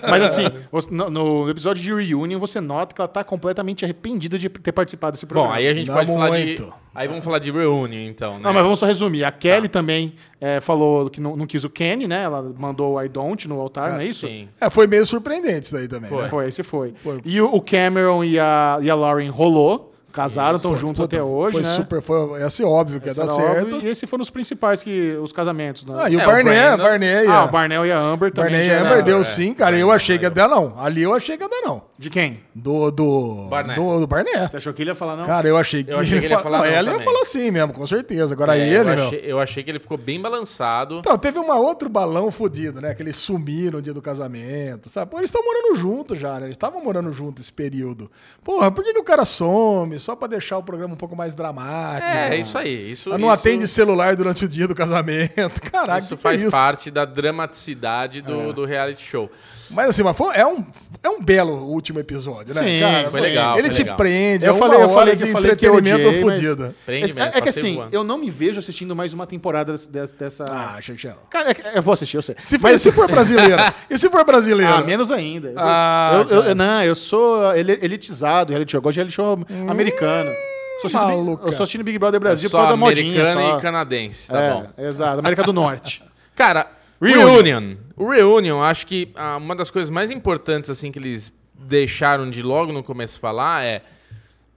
[0.09, 0.45] Mas assim,
[0.91, 5.13] no, no episódio de Reunion, você nota que ela tá completamente arrependida de ter participado
[5.13, 5.51] desse programa.
[5.51, 6.57] Bom, aí a gente Dá pode falar de.
[6.95, 8.41] Aí vamos falar de Reunion, então, né?
[8.43, 9.25] Não, mas vamos só resumir.
[9.25, 12.25] A Kelly também é, falou que não, não quis o Kenny, né?
[12.25, 14.27] Ela mandou o I don't no altar, não é isso?
[14.27, 14.49] Sim.
[14.61, 16.11] É, foi meio surpreendente isso daí também.
[16.11, 16.23] Foi.
[16.23, 16.29] né?
[16.29, 16.95] Foi, esse foi.
[17.03, 17.21] Foi.
[17.25, 19.90] E o, o Cameron e a, e a Lauren rolou.
[20.13, 21.69] Casaram, estão juntos até hoje, foi né?
[21.69, 23.75] super, foi esse óbvio que ia dar certo.
[23.75, 25.95] óbvio, E esses foram os principais que, os casamentos, né?
[25.99, 28.51] Ah, e o É, o Barney, Brandon- Barney, Ah, o Barnell e a Amber também.
[28.53, 29.25] Barney já era- Amber deu é.
[29.25, 29.77] sim, cara.
[29.77, 30.75] Eu achei que ia dar não.
[30.79, 31.83] Ali eu achei que ia dar não.
[31.99, 32.41] De quem?
[32.55, 33.75] Do, do, Barney.
[33.77, 34.33] do, do Barney.
[34.51, 35.25] Você achou que ele ia falar não?
[35.27, 37.05] Cara, eu achei que, Eu achei que ele ia fa- falar não, não ela ia
[37.05, 38.33] falar sim mesmo, com certeza.
[38.35, 39.07] Agora É, ele, eu, meu.
[39.07, 40.99] achei, eu achei que ele ficou bem balançado.
[40.99, 42.95] Então, teve uma outro balão fudido, né?
[42.95, 45.11] Que eles sumiram no dia do casamento, sabe?
[45.11, 46.47] Pô, eles estão morando juntos já, né?
[46.47, 48.11] Eles estavam morando juntos esse período.
[48.43, 51.35] Porra, por que, que o cara some só pra deixar o programa um pouco mais
[51.35, 52.11] dramático?
[52.11, 52.91] É, é isso aí.
[52.91, 55.61] Isso, Ela não isso- atende celular durante o dia do casamento.
[55.71, 56.51] Caraca, Isso que que faz é isso?
[56.51, 58.53] parte da dramaticidade do, É.
[58.53, 59.31] do reality show.
[59.73, 60.65] Mas assim, mas foi, é, um,
[61.01, 62.61] é um belo último episódio, né?
[62.61, 63.97] Sim, cara, foi assim, legal, Ele foi te legal.
[63.97, 66.25] prende, Eu é falei- uma eu hora falei de eu falei que eu entretenimento odiei,
[66.25, 66.75] mas- fudido.
[66.85, 67.95] Prende É, mesmo, é que assim, voando.
[67.95, 70.13] eu não me vejo assistindo mais uma temporada dessa.
[70.19, 72.35] dessa- Ah, tinha- Cara, é que- eu vou assistir, eu sei.
[72.43, 74.75] Se for, se for brasileira, e se for brasileira?
[74.75, 75.51] Ah, menos ainda.
[75.51, 78.79] Eu- Ah, eu, eu- não, eu sou elitizado, reality show.
[78.79, 79.39] Eu gosto de reality show
[79.69, 79.90] americano.
[79.99, 81.47] Sou assistindo Big- maluca.
[81.47, 83.23] eu sou assistindo Big Brother Brasil por só causa da modinha.
[83.23, 83.59] americano Só.
[83.59, 84.67] e canadense, tá é, bom.
[84.79, 85.19] exato.
[85.19, 86.03] América do Norte.
[86.35, 86.67] Cara,
[87.01, 87.33] Reunion.
[87.35, 87.77] Reunion.
[87.97, 92.43] O Reunion, acho que ah, uma das coisas mais importantes assim que eles deixaram de
[92.43, 93.83] logo no começo falar é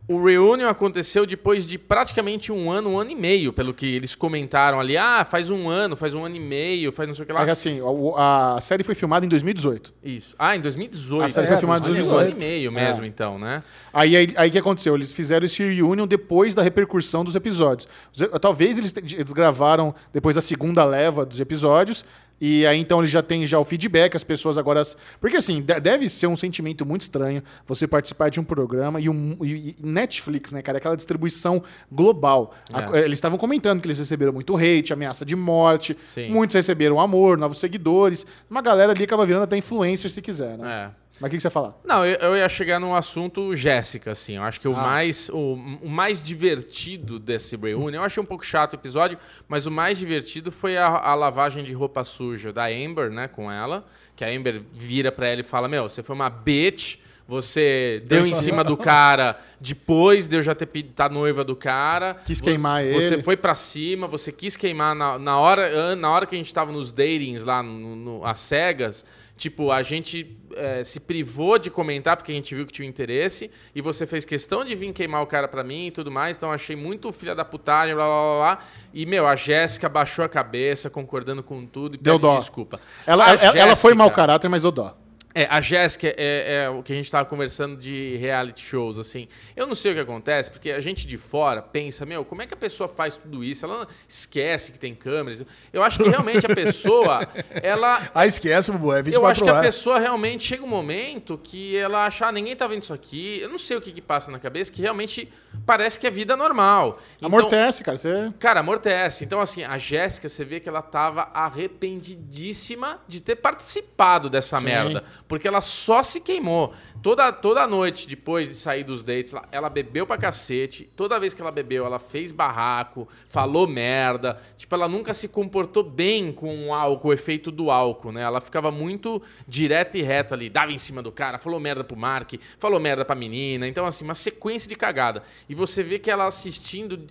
[0.06, 4.14] o Reunion aconteceu depois de praticamente um ano, um ano e meio, pelo que eles
[4.16, 4.98] comentaram ali.
[4.98, 7.42] Ah, faz um ano, faz um ano e meio, faz não sei o que lá.
[7.42, 9.94] É que assim, o- a, série foi filmada em 2018.
[10.04, 10.36] Isso.
[10.38, 11.24] Ah, em 2018.
[11.24, 12.36] A série foi filmada em Olha, Um 2018.
[12.36, 13.64] ano e meio mesmo, então, né?
[13.94, 14.94] Aí, aí, aí que aconteceu?
[14.96, 17.88] Eles fizeram esse reunion depois da repercussão dos episódios.
[18.14, 22.04] Os- Talvez eles, eles gravaram depois da segunda leva dos episódios.
[22.46, 24.84] E aí então eles já têm já o feedback, as pessoas agora.
[25.22, 29.08] Porque assim, de- deve ser um sentimento muito estranho você participar de um programa e,
[29.08, 30.78] um, e- Netflix, né, cara?
[30.78, 32.54] Aquela distribuição global.
[32.74, 33.06] A- É.
[33.06, 35.98] eles estavam comentando que eles receberam muito hate, ameaça de morte.
[36.14, 36.30] Sim.
[36.32, 38.26] Muitos receberam amor, novos seguidores.
[38.50, 40.90] Uma galera ali acaba virando até influencer se quiser, né?
[41.00, 41.03] É.
[41.22, 41.76] Mas o que, que você ia falar?
[41.86, 44.36] Não, eu, eu ia chegar num assunto Jéssica, assim.
[44.36, 44.82] Eu acho que o, Ah.
[44.82, 49.66] mais, o, o mais divertido desse reunion, eu achei um pouco chato o episódio, mas
[49.68, 53.86] o mais divertido foi a, a lavagem de roupa suja da Amber, né, com ela.
[54.16, 56.98] Que a Amber vira pra ela e fala: Meu, você foi uma bitch,
[57.28, 61.56] Você deu em cima do cara depois de eu já ter pedido tá noiva do
[61.56, 62.16] cara.
[62.26, 63.24] Quis Você- queimar Você ele.
[63.24, 66.72] foi pra cima, você quis queimar na, na hora, na hora que a gente tava
[66.72, 69.06] nos datings lá, no, no- às cegas.
[69.36, 73.50] Tipo, a gente eh, se privou de comentar porque a gente viu que tinha interesse.
[73.74, 76.38] E você fez questão de vir queimar o cara pra mim e tudo mais.
[76.38, 78.66] Então achei muito filha da putagem, blá blá blá blá.
[78.94, 82.38] E, meu, a Jéssica baixou a cabeça, concordando com tudo e Deu dó.
[82.40, 82.80] desculpa.
[83.08, 84.96] Ela, A ela, ela foi Jéssica- mau caráter, mas deu dó.
[85.36, 89.28] É, a Jéssica é, é o que a gente tava conversando de reality shows, assim.
[89.56, 92.48] Eu não sei o que acontece, porque a gente de fora pensa, meu, como é
[92.48, 93.66] que a pessoa faz tudo isso?
[93.66, 95.44] Ela esquece que tem câmeras.
[95.72, 97.28] Eu acho que realmente a pessoa,
[97.64, 98.12] ela.
[98.14, 101.76] Ah, esquece, Bubu, é 24 Eu acho que a pessoa realmente chega um momento que
[101.78, 103.40] ela acha, ah, ninguém tá vendo isso aqui.
[103.42, 105.28] Eu não sei o que, que passa na cabeça, que realmente
[105.66, 107.00] parece que é vida normal.
[107.18, 107.98] Então, Amortece, cara.
[107.98, 108.32] Você...
[108.40, 109.26] Cara, amortece.
[109.26, 114.66] Então, assim, a Jéssica, você vê que ela tava arrependidíssima de ter participado dessa Sim.
[114.66, 115.04] merda.
[115.34, 116.76] Porque ela só se queimou.
[117.02, 120.88] Toda, toda noite, depois de sair dos dates, ela, ela bebeu pra cacete.
[120.96, 124.38] Toda vez que ela bebeu, ela fez barraco, falou merda.
[124.56, 128.22] Tipo, ela nunca se comportou bem com o álcool, o efeito do álcool, né?
[128.22, 130.52] Ela ficava muito direta e reta ali.
[130.52, 133.68] Dava em cima do cara, falou merda pro Mark, falou merda pra menina.
[133.68, 135.24] Então, assim, uma sequência de cagada.
[135.50, 137.08] E você vê que ela assistindo,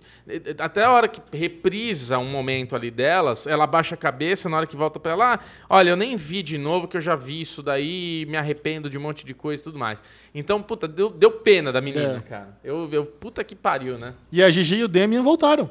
[0.57, 4.65] até a hora que reprisa um momento ali delas, ela baixa a cabeça na hora
[4.65, 5.41] que volta pra lá.
[5.69, 8.97] Olha, eu nem vi de novo, que eu já vi isso daí, me arrependo de
[8.97, 10.03] um monte de coisa e tudo mais.
[10.33, 12.29] Então, puta, deu, deu pena da menina, É.
[12.29, 12.57] cara.
[12.63, 14.13] Eu, eu, puta que pariu, né?
[14.31, 15.69] E a Gigi e o Demian voltaram.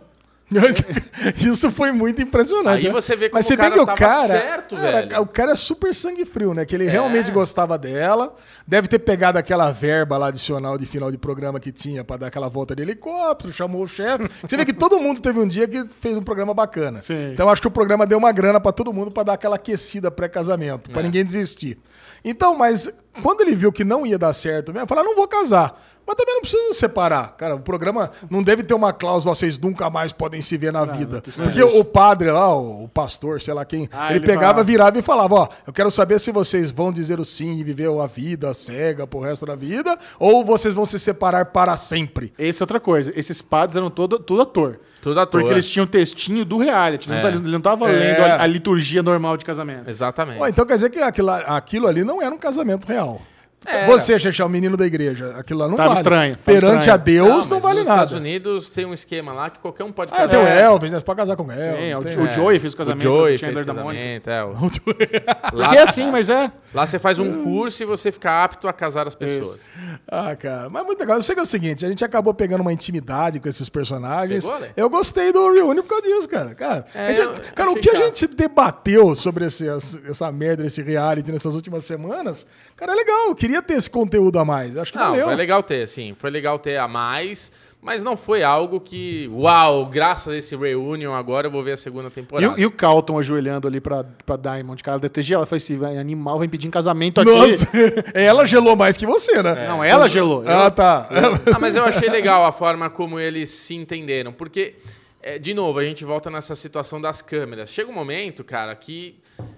[1.41, 2.87] Isso foi muito impressionante.
[2.87, 3.01] Aí né?
[3.01, 5.23] você vê como Mas você o vê cara que o tava cara, certo, cara, velho.
[5.23, 6.67] O cara é super sangue frio, né?
[6.67, 8.35] Que ele realmente gostava dela.
[8.67, 12.27] Deve ter pegado aquela verba lá adicional de final de programa que tinha pra dar
[12.27, 14.29] aquela volta de helicóptero, chamou o chefe.
[14.47, 17.01] Você vê que todo mundo teve um dia que fez um programa bacana.
[17.01, 17.33] Sim.
[17.33, 20.11] Então acho que o programa deu uma grana pra todo mundo pra dar aquela aquecida
[20.11, 21.05] pré-casamento, pra É.
[21.05, 21.79] ninguém desistir.
[22.25, 22.93] Então, mas
[23.23, 25.81] quando ele viu que não ia dar certo mesmo, falou: não vou casar.
[26.05, 27.37] Mas também não precisa separar.
[27.37, 30.85] Cara, o programa não deve ter uma cláusula, vocês nunca mais podem se ver na
[30.85, 31.23] vida.
[31.25, 34.47] isso não Porque o padre lá, o pastor, sei lá quem, Ah, ele, ele pegava,
[34.47, 34.65] falava.
[34.65, 37.89] virava e falava: Ó, eu quero saber se vocês vão dizer o sim e viver
[37.89, 42.33] a vida cega pro resto da vida, ou vocês vão se separar para sempre.
[42.37, 43.13] Essa é outra coisa.
[43.15, 44.81] Esses padres eram todo, tudo ator.
[45.03, 45.41] Tudo à toa.
[45.41, 47.11] Porque eles tinham textinho do reality.
[47.11, 47.31] Eles É.
[47.31, 47.93] não Ele não tava É.
[47.93, 49.91] lendo a, a liturgia normal de casamento.
[49.91, 50.41] Exatamente.
[50.41, 53.21] Ó, então quer dizer que aquilo, aquilo ali não era um casamento real.
[53.65, 53.87] Era.
[53.87, 56.01] Você, Xexé, o menino da igreja, aquilo lá não Tava vale.
[56.01, 56.95] estranho, tava Perante estranho.
[56.95, 58.03] a Deus não, mas vale nos nada.
[58.05, 60.61] Estados Unidos tem um esquema lá que qualquer um pode Ah, tem o casar.
[60.61, 60.99] Elvis, né?
[60.99, 61.65] Você pode casar com o Elvis.
[61.89, 63.75] Sim, o, tem- o Joey fez o casamento o Joey fez Mônica.
[63.75, 64.45] casamento, é.
[64.45, 64.53] o-
[64.83, 66.51] Porque Lá, é assim, mas é.
[66.75, 69.61] lá você faz um curso e você fica apto a casar as pessoas.
[70.09, 71.17] Ah, cara, mas muito legal.
[71.17, 74.45] Eu sei que é o seguinte, a gente acabou pegando uma intimidade com esses personagens.
[74.45, 74.69] Pegou, Lê?
[74.77, 76.55] eu gostei do Reunion por causa disso, cara.
[76.55, 80.83] Cara, É, gente- eu cara o que a gente debateu sobre esse, essa merda, esse
[80.83, 82.47] reality nessas últimas semanas,
[82.77, 83.29] cara, é legal.
[83.29, 84.75] Eu queria ter esse conteúdo a mais.
[84.75, 85.27] Eu acho que Não, valeu.
[85.27, 86.15] foi legal ter, sim.
[86.17, 87.51] Foi legal ter a mais,
[87.81, 91.77] mas não foi algo que, uau, graças a esse reunion agora eu vou ver a
[91.77, 92.55] segunda E, temporada.
[92.55, 95.43] o- e o Calton ajoelhando ali pra, pra Diamond, cara, gelado.
[95.43, 97.31] Ela foi assim, vai, animal, vem pedir em casamento aqui.
[97.31, 97.69] Nossa,
[98.15, 99.67] ela gelou mais que você, né?
[99.67, 100.45] Não, ela gelou.
[100.47, 101.09] Ah, tá.
[101.55, 104.77] Ah, mas eu achei legal a forma como eles se entenderam, porque,
[105.21, 107.71] é, de novo, a gente volta nessa situação das câmeras.
[107.71, 109.17] Chega um momento, cara, que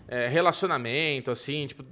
[0.09, 1.85] é, relacionamento, assim, tipo,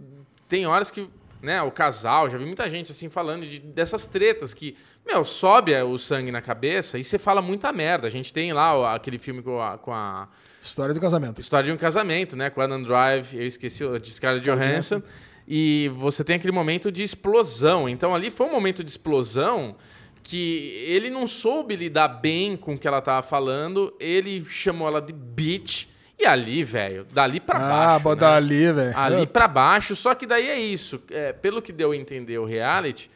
[0.48, 1.08] tem horas que,
[1.42, 5.72] né, o casal, já vi muita gente, assim, falando de, dessas tretas que, meu, sobe
[5.72, 8.06] é, o sangue na cabeça e você fala muita merda.
[8.06, 10.28] A gente tem lá aquele filme com a, com a
[10.62, 11.40] História do casamento.
[11.40, 12.48] História de um casamento, né?
[12.48, 15.02] Com Adam Drive, eu esqueci, o- de Scarlett Johansson.
[15.48, 17.88] E você tem aquele momento de explosão.
[17.88, 19.74] Então ali foi um momento de explosão
[20.22, 23.92] que ele não soube lidar bem com o que ela tava falando.
[23.98, 25.86] Ele chamou ela de bitch.
[26.22, 28.04] E ali, velho, dali pra Ah, baixo.
[28.04, 28.36] botar né?
[28.36, 28.96] ali, velho.
[28.96, 31.02] Ali pra baixo, só que daí é isso.
[31.10, 33.10] É, pelo que deu a entender o reality,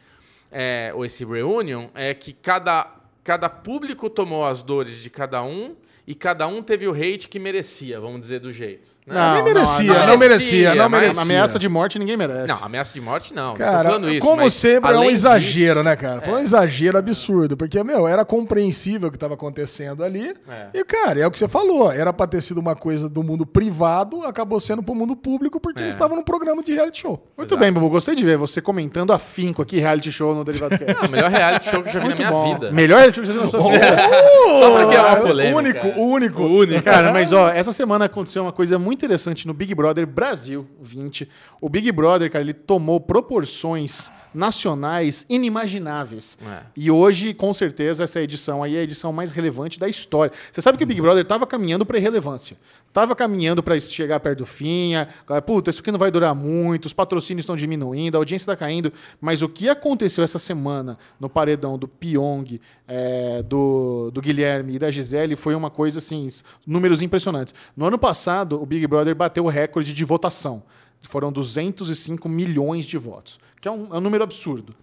[0.51, 2.85] é, ou esse reunion, é que cada,
[3.23, 5.73] cada público tomou as dores de cada um
[6.05, 8.96] e cada um teve o hate que merecia, vamos dizer do jeito.
[9.07, 11.21] Não, nem merecia, não, não, não merecia, não merecia.
[11.21, 12.47] Ameaça de morte ninguém merece.
[12.47, 13.49] Não, ameaça de morte não.
[13.51, 16.21] não Cara, falando isso, como mas sempre, é um exagero, disso- né, cara?
[16.21, 20.33] Foi um exagero absurdo, porque, meu, era compreensível o que estava acontecendo ali.
[20.49, 20.67] É.
[20.73, 23.45] E, cara, é o que você falou, era pra ter sido uma coisa do mundo
[23.45, 25.83] privado, acabou sendo pro mundo público, porque É.
[25.83, 27.25] eles estavam num programa de reality show.
[27.37, 27.89] Muito bem, Bubu.
[27.89, 30.97] Gostei de ver você comentando afinco aqui, reality show no Derivado Cast.
[31.01, 32.53] Ah, o melhor reality show que eu já vi na Muito minha bom.
[32.53, 32.71] vida.
[32.71, 33.87] Melhor reality show que você viu na sua vida.
[34.59, 35.57] Só porque é uma polêmica.
[35.57, 36.43] Único, único.
[36.43, 36.83] único.
[36.83, 41.29] Cara, mas ó, essa semana aconteceu uma coisa muito interessante no Big Brother Brasil 20.
[41.61, 46.37] O Big Brother, cara, ele tomou proporções nacionais inimagináveis.
[46.45, 46.63] É.
[46.75, 50.33] E hoje, com certeza, essa edição aí é a edição mais relevante da história.
[50.51, 52.57] Você sabe que o Big Brother estava caminhando para irrelevância.
[52.97, 54.95] Tava caminhando para chegar perto do fim.
[54.95, 55.07] a-
[55.45, 58.91] Puta, isso aqui não vai durar muito, os patrocínios estão diminuindo, a audiência está caindo.
[59.21, 64.79] Mas o que aconteceu essa semana no paredão do Pyong, é, do, do Guilherme e
[64.79, 66.27] da Gisele foi uma coisa assim,
[66.65, 67.53] números impressionantes.
[67.75, 70.63] No ano passado, o Big Brother bateu o recorde de votação.
[70.99, 74.73] Foram 205 milhões de votos, que é um, é um número absurdo.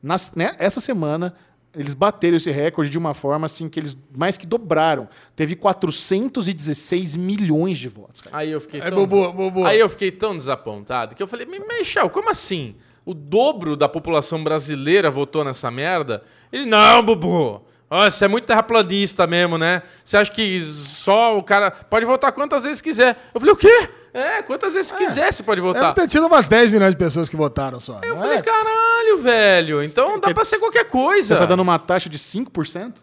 [0.00, 1.34] Nas, né, essa semana,
[1.76, 5.08] eles bateram esse recorde de uma forma assim que eles mais que dobraram.
[5.34, 8.20] Teve 416 milhões de votos.
[8.20, 8.36] cara.
[8.36, 9.64] Aí eu fiquei É, tão Bubu, des- Bubu.
[9.64, 12.74] Aí eu fiquei tão desapontado que eu falei, "Mas, Michel, como assim?
[13.04, 16.22] O dobro da população brasileira votou nessa merda?
[16.52, 17.62] Ele, não, Bubu.
[17.94, 19.82] Ó, Você é muito terraplanista mesmo, né?
[20.04, 23.16] Você acha que só o cara pode votar quantas vezes quiser?
[23.32, 23.88] Eu falei, o quê?
[24.12, 25.94] É, quantas vezes quiser você pode Deve votar.
[25.94, 28.00] ter tido umas 10 milhões de pessoas que votaram só.
[28.02, 28.42] Eu não falei, é?
[28.42, 29.82] caralho, velho.
[29.84, 31.34] Então dá pra ser qualquer coisa.
[31.34, 32.94] Você tá dando uma taxa de 5%?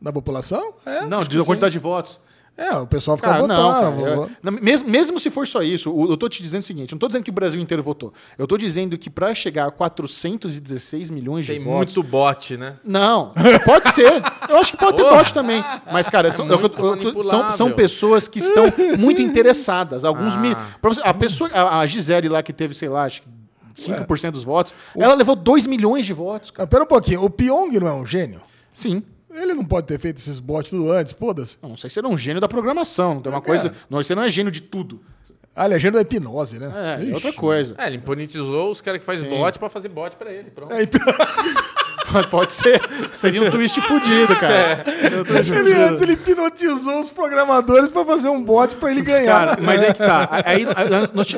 [0.00, 0.74] Da população?
[0.84, 2.20] É, Não, de quantidade de votos.
[2.58, 3.60] É, o pessoal fica Cara, votando.
[3.62, 6.62] não, cara, eu- não, mesmo, mesmo se for só isso, o- eu tô te dizendo
[6.62, 8.14] o seguinte, eu não tô dizendo que o Brasil inteiro votou.
[8.38, 11.94] Eu tô dizendo que para chegar a 416 milhões de Tem votos...
[11.94, 12.76] muito bot, né?
[12.82, 13.32] Não,
[13.64, 14.10] pode ser.
[14.48, 15.62] Eu acho que pode ter bot também.
[15.92, 18.64] Mas, cara, são, muito eu- eu- eu- são, são pessoas que estão
[18.98, 20.04] muito interessadas.
[20.04, 20.40] Alguns Ah.
[20.40, 20.56] mil.
[20.82, 23.28] você- a pessoa, a, a Gisele lá que teve, sei lá, acho que
[23.74, 26.50] 5% dos votos, ela levou 2 milhões de votos.
[26.50, 26.64] cara.
[26.64, 28.40] Ah, Pera um pouquinho, o Pyong não é um gênio?
[28.72, 29.02] Sim.
[29.36, 31.58] Ele não pode ter feito esses bots tudo antes, foda-se.
[31.62, 33.20] Eu não sei se ele é um gênio da programação.
[33.20, 33.68] Tem uma É, coisa.
[33.70, 33.82] cara.
[33.90, 35.00] Não, você não é gênio de tudo.
[35.54, 36.72] Ah, ele é gênio da hipnose, né?
[36.74, 37.12] É, é Ixi.
[37.14, 37.74] outra coisa.
[37.78, 40.50] É, ele impunitizou os caras que fazem bot pra fazer bot pra ele.
[40.50, 40.72] Pronto.
[40.72, 40.96] É, hip-
[42.30, 42.80] Pode ser.
[43.12, 44.84] Seria um twist fudido, cara.
[45.20, 45.80] Um twist ele fudido.
[45.82, 49.48] antes ele hipnotizou os programadores pra fazer um bot pra ele ganhar.
[49.48, 50.28] Cara, mas é que tá.
[50.44, 50.66] Aí,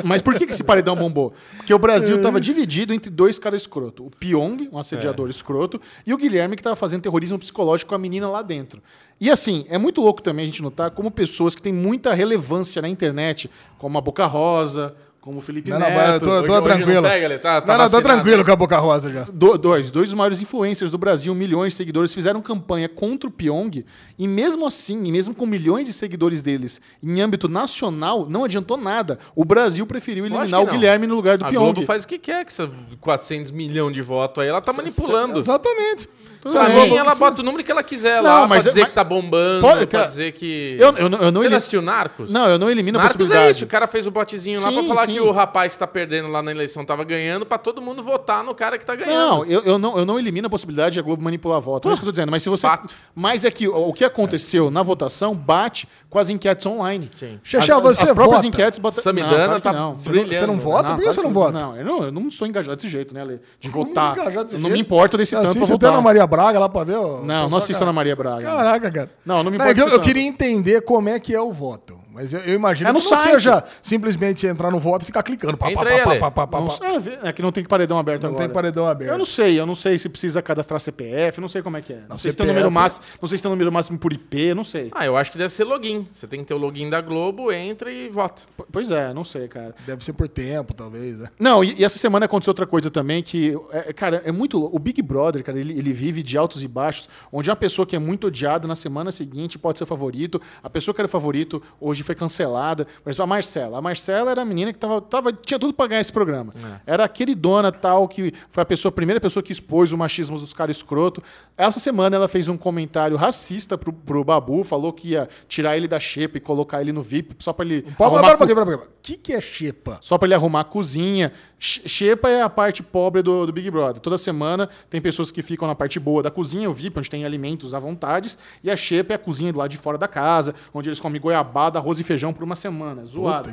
[0.04, 1.32] mas por que que esse paredão bombou?
[1.56, 2.22] Porque o Brasil É.
[2.22, 4.06] tava dividido entre dois caras escroto.
[4.06, 5.30] O Pyong, um assediador É.
[5.30, 8.82] escroto, e o Guilherme, que tava fazendo terrorismo psicológico com a menina lá dentro.
[9.20, 12.80] E assim, é muito louco também a gente notar como pessoas que têm muita relevância
[12.80, 14.94] na internet, como a Boca Rosa,
[15.28, 15.94] como o Felipe Não, não, Neto...
[15.98, 17.02] vai, eu tô, tô Hoje- hoje tranquilo.
[17.02, 19.24] não pega, tá- tá não, não, tô tranquilo com a Boca Rosa já.
[19.30, 23.30] Do- dois, dois dos maiores influencers do Brasil, milhões de seguidores, fizeram campanha contra o
[23.30, 23.84] Pyong
[24.18, 28.78] e mesmo assim, e mesmo com milhões de seguidores deles em âmbito nacional, não adiantou
[28.78, 29.18] nada.
[29.36, 30.72] O Brasil preferiu eliminar o não.
[30.72, 31.74] Guilherme no lugar do A Pyong.
[31.74, 32.66] Globo faz o que quer com esses
[32.98, 34.48] 400 milhões de votos aí.
[34.48, 35.38] Ela tá manipulando.
[35.38, 36.08] Exatamente.
[36.40, 36.68] Pra bem.
[36.68, 38.88] mim, Globo ela bota o número que ela quiser Não, lá, mas- pra dizer mas-
[38.90, 40.76] que tá bombando, Pode- dizer que...
[40.78, 42.30] Eu, eu, não- eu não Você não assistiu Narcos?
[42.30, 43.48] Não, eu não elimino a Narcos possibilidade.
[43.48, 45.12] é isso, o cara fez o botezinho lá pra Sim, falar sim.
[45.14, 48.42] que o rapaz que tá perdendo lá na eleição tava ganhando, pra todo mundo votar
[48.44, 49.14] no cara que tá ganhando.
[49.14, 51.84] Não, eu, eu não, eu não elimino a possibilidade de a Globo manipular voto.
[51.86, 52.30] Não é isso que eu tô dizendo.
[52.30, 52.66] Mas se você.
[52.66, 52.94] Fato.
[53.14, 57.10] Mas é que o, o que aconteceu na votação bate com as enquetes online.
[57.14, 57.38] Sim.
[57.42, 57.98] Você as próprias
[58.42, 58.46] vota?
[58.46, 59.02] enquetes botam.
[59.02, 59.96] Samidana que tá não.
[59.96, 60.94] Você não, você não vota?
[60.94, 61.52] Por que você não vota?
[61.52, 63.40] Não, eu não, não sou engajado desse jeito, né, Ale?
[63.60, 64.16] De votar.
[64.52, 66.02] Eu não me importo desse Você tanto pra votar.
[66.02, 66.96] Maria Braga lá pra ver?
[66.96, 67.86] ó, Não, não assisto cara.
[67.86, 68.44] Ana Maria Braga.
[68.46, 69.10] Caraca, cara.
[69.24, 70.04] Não, não me importa eu, eu tanto.
[70.04, 71.97] queria entender como é que é o voto.
[72.20, 73.30] Mas eu, eu imagino É que não site.
[73.30, 75.56] seja simplesmente entrar no voto e ficar clicando.
[75.56, 76.20] Pá, pá, Entra pá, aí, pá, Ale.
[76.20, 76.74] pá, pá, pá, Não pá.
[76.74, 78.44] sei, é, é que não tem paredão aberto Não agora.
[78.46, 79.12] tem paredão aberto.
[79.12, 81.92] Eu não sei, eu não sei se precisa cadastrar CPF, não sei como é que
[81.92, 82.02] é.
[82.08, 82.64] Não, sei se tem um CPF.
[82.64, 84.90] número máximo, não sei se tem um número máximo por IP, não sei.
[84.94, 86.08] Ah, eu acho que deve ser login.
[86.12, 88.42] Você tem que ter o login da Globo, entra e vota.
[88.56, 89.74] P- Pois é, não sei, cara.
[89.86, 91.20] Deve ser por tempo, talvez.
[91.20, 91.28] né?
[91.38, 94.76] Não, e, e essa semana aconteceu outra coisa também que, é, cara, é muito louco.
[94.76, 97.94] O Big Brother, cara, ele, ele vive de altos e baixos, onde uma pessoa que
[97.94, 102.02] é muito odiada na semana seguinte pode ser favorito, a pessoa que era favorito hoje
[102.08, 102.86] foi cancelada.
[103.02, 103.78] Por exemplo, a Marcela.
[103.78, 106.52] A Marcela era a menina que tava, tava, tinha tudo pra ganhar esse programa.
[106.86, 110.38] Era a queridona tal, que foi a, pessoa, a primeira pessoa que expôs o machismo
[110.38, 111.22] dos caras escroto.
[111.56, 115.86] Essa semana ela fez um comentário racista pro, pro Babu, falou que ia tirar ele
[115.88, 117.82] da xepa e colocar ele no VIP só pra ele.
[117.82, 118.88] Pera, arrumar pera, cu- pera, pera, pera.
[118.88, 119.98] O que, que é xepa?
[120.02, 121.32] só para ele arrumar a cozinha.
[121.60, 124.00] Xepa é a parte pobre do, do Big Brother.
[124.00, 127.24] Toda semana tem pessoas que ficam na parte boa da cozinha, o VIP, onde tem
[127.24, 130.54] alimentos à vontade, e a Xepa é a cozinha do lado de fora da casa,
[130.72, 133.04] onde eles comem goiabada, arroz e feijão por uma semana.
[133.04, 133.50] Zoado.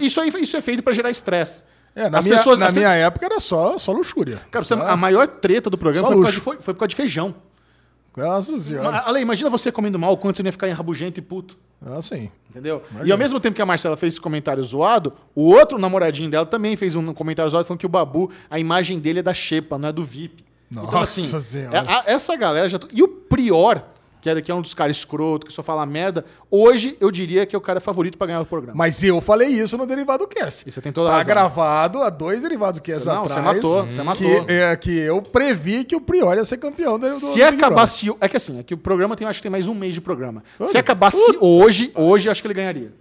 [0.00, 1.62] Isso, aí, isso é feito para gerar estresse.
[1.94, 4.40] É, na As minha, pessoas- na as pe- minha época era só, só luxúria.
[4.50, 6.88] Cara, Só- a maior treta do programa foi por, causa de, foi, foi por causa
[6.88, 7.34] de feijão.
[8.16, 8.98] Nossa senhora.
[9.06, 11.56] Ale, imagina você comendo mal, quanto você ia ficar enrabugento e puto.
[11.84, 12.30] Ah, sim.
[12.50, 12.82] Entendeu?
[12.90, 13.08] Imagina.
[13.08, 16.46] E ao mesmo tempo que a Marcela fez esse comentário zoado, o outro namoradinho dela
[16.46, 19.76] também fez um comentário zoado falando que o Babu, a imagem dele é da Xepa,
[19.78, 20.44] não é do VIP.
[20.70, 21.78] Nossa Senhora.
[22.06, 22.78] é- essa galera já.
[22.92, 23.82] E o Prior,
[24.26, 27.46] que, era, que é um dos caras escroto, que só fala merda, hoje eu diria
[27.46, 28.76] que é o cara favorito pra ganhar o programa.
[28.76, 30.64] Mas eu falei isso no Derivado Cast.
[30.68, 31.32] E você tem toda a Tá razão.
[31.32, 33.56] gravado há dois Derivados Cast Você- não, você atrás.
[33.56, 34.44] matou, você matou.
[34.44, 37.42] Que, é, que eu previ que o Prior ia ser campeão do, do Se Big
[37.44, 38.12] acabasse.
[38.20, 40.00] É que assim, é que o programa tem, acho que tem mais um mês de
[40.00, 40.42] programa.
[40.58, 42.92] Se Olha, acabasse hoje, hoje eu acho que ele ganharia.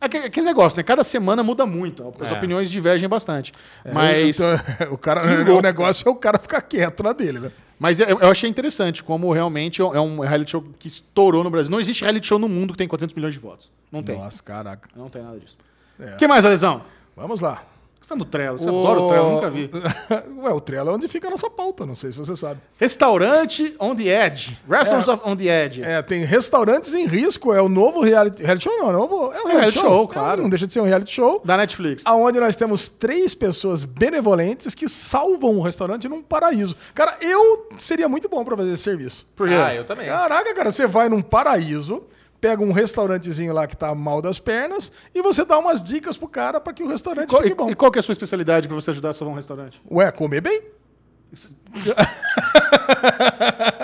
[0.00, 0.82] Aquele aquele negócio, né?
[0.82, 2.12] Cada semana muda muito.
[2.18, 2.34] As É.
[2.34, 3.52] opiniões divergem bastante.
[3.92, 4.56] Mas, Então,
[4.94, 5.22] o, cara,
[5.52, 7.52] o negócio é o cara ficar quieto na dele, né?
[7.82, 11.68] Mas eu achei interessante como realmente é um reality show que estourou no Brasil.
[11.68, 13.72] Não existe reality show no mundo que tem 400 milhões de votos.
[13.90, 14.16] Não tem.
[14.16, 14.88] Nossa, caraca.
[14.94, 15.56] Não tem nada disso.
[15.98, 16.14] É.
[16.14, 16.82] O que mais, Alesão?
[17.16, 17.64] Vamos lá.
[18.02, 18.58] Você tá no Trello.
[18.58, 19.70] Você adora o Trello, eu nunca vi.
[20.42, 22.60] Ué, o Trello é onde fica a nossa pauta, não sei se você sabe.
[22.76, 24.58] Restaurante on the Edge.
[24.68, 25.82] Restaurants of on the Edge.
[25.82, 29.18] É, tem restaurantes em risco, é o novo reality, reality show, não, é, novo, é
[29.18, 30.42] um reality, reality show, show, É, claro.
[30.42, 32.02] não deixa de ser um reality show, Da Netflix.
[32.04, 36.76] aonde nós temos três pessoas benevolentes que salvam um restaurante num paraíso.
[36.94, 39.26] Cara, eu seria muito bom pra fazer esse serviço.
[39.36, 39.54] Por quê?
[39.54, 40.06] Ah, eu também.
[40.06, 42.02] Caraca, cara, você vai num paraíso,
[42.42, 46.26] pega um restaurantezinho lá que tá mal das pernas e você dá umas dicas pro
[46.26, 47.70] cara pra que o restaurante Qual- fique e, bom.
[47.70, 49.80] e qual que é a sua especialidade pra você ajudar a salvar um restaurante?
[49.88, 50.60] Ué, comer bem?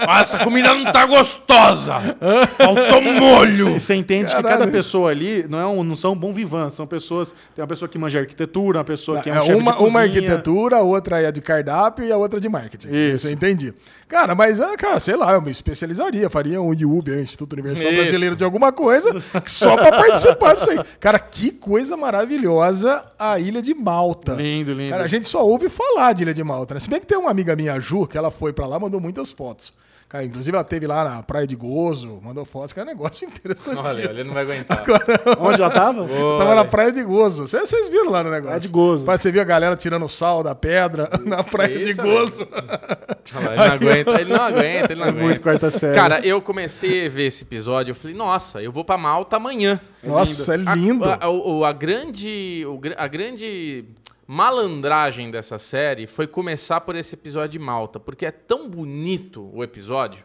[0.07, 1.95] Nossa, a comida não tá gostosa.
[2.57, 3.79] Faltou molho.
[3.79, 4.59] Você entende que Caralho.
[4.59, 7.35] cada pessoa ali não, é um, não são bom vivants, são pessoas.
[7.55, 10.01] Tem uma pessoa que manja arquitetura, uma pessoa que é um É, chefe uma, uma
[10.01, 12.89] arquitetura, a outra é de cardápio e a outra de marketing.
[12.91, 13.27] Isso.
[13.29, 13.75] eu entendi.
[14.07, 17.91] Cara, mas, ah, cara, sei lá, eu me especializaria, faria um IUB, um Instituto Universal
[17.91, 18.01] Isso.
[18.01, 19.11] Brasileiro de alguma coisa,
[19.47, 20.81] só pra participar disso aí.
[20.99, 24.33] Cara, que coisa maravilhosa a Ilha de Malta.
[24.33, 24.91] Lindo, lindo.
[24.91, 26.81] Cara, a gente só ouve falar de Ilha de Malta, né?
[26.81, 29.01] Se bem que tem uma amiga minha, a Ju, que ela foi pra lá, mandou
[29.01, 29.73] muitas fotos.
[30.09, 33.29] Cara, inclusive ela teve lá na Praia de Gozo, mandou fotos, que é um negócio
[33.29, 33.77] interessante.
[33.77, 34.83] Olha, ele não vai aguentar.
[35.39, 36.09] Onde ela tava?
[36.39, 37.47] Tava na Praia de Gozo.
[37.47, 38.47] Vocês vocês viram lá no negócio?
[38.47, 39.05] Praia de Gozo.
[39.07, 42.41] Mas Você viu a galera tirando sal da pedra na Praia de Gozo.
[43.37, 45.25] Olha Ele não aguenta, ele não aguenta, ele não aguenta.
[45.25, 45.95] Muito quarta série.
[45.95, 49.79] Cara, eu comecei a ver esse episódio, eu falei, nossa, eu vou pra Malta amanhã.
[50.03, 51.05] Nossa, é lindo.
[51.05, 52.65] A, a- o- a grande,
[52.97, 53.85] a grande
[54.31, 59.65] malandragem dessa série foi começar por esse episódio de Malta, porque é tão bonito o
[59.65, 60.23] episódio,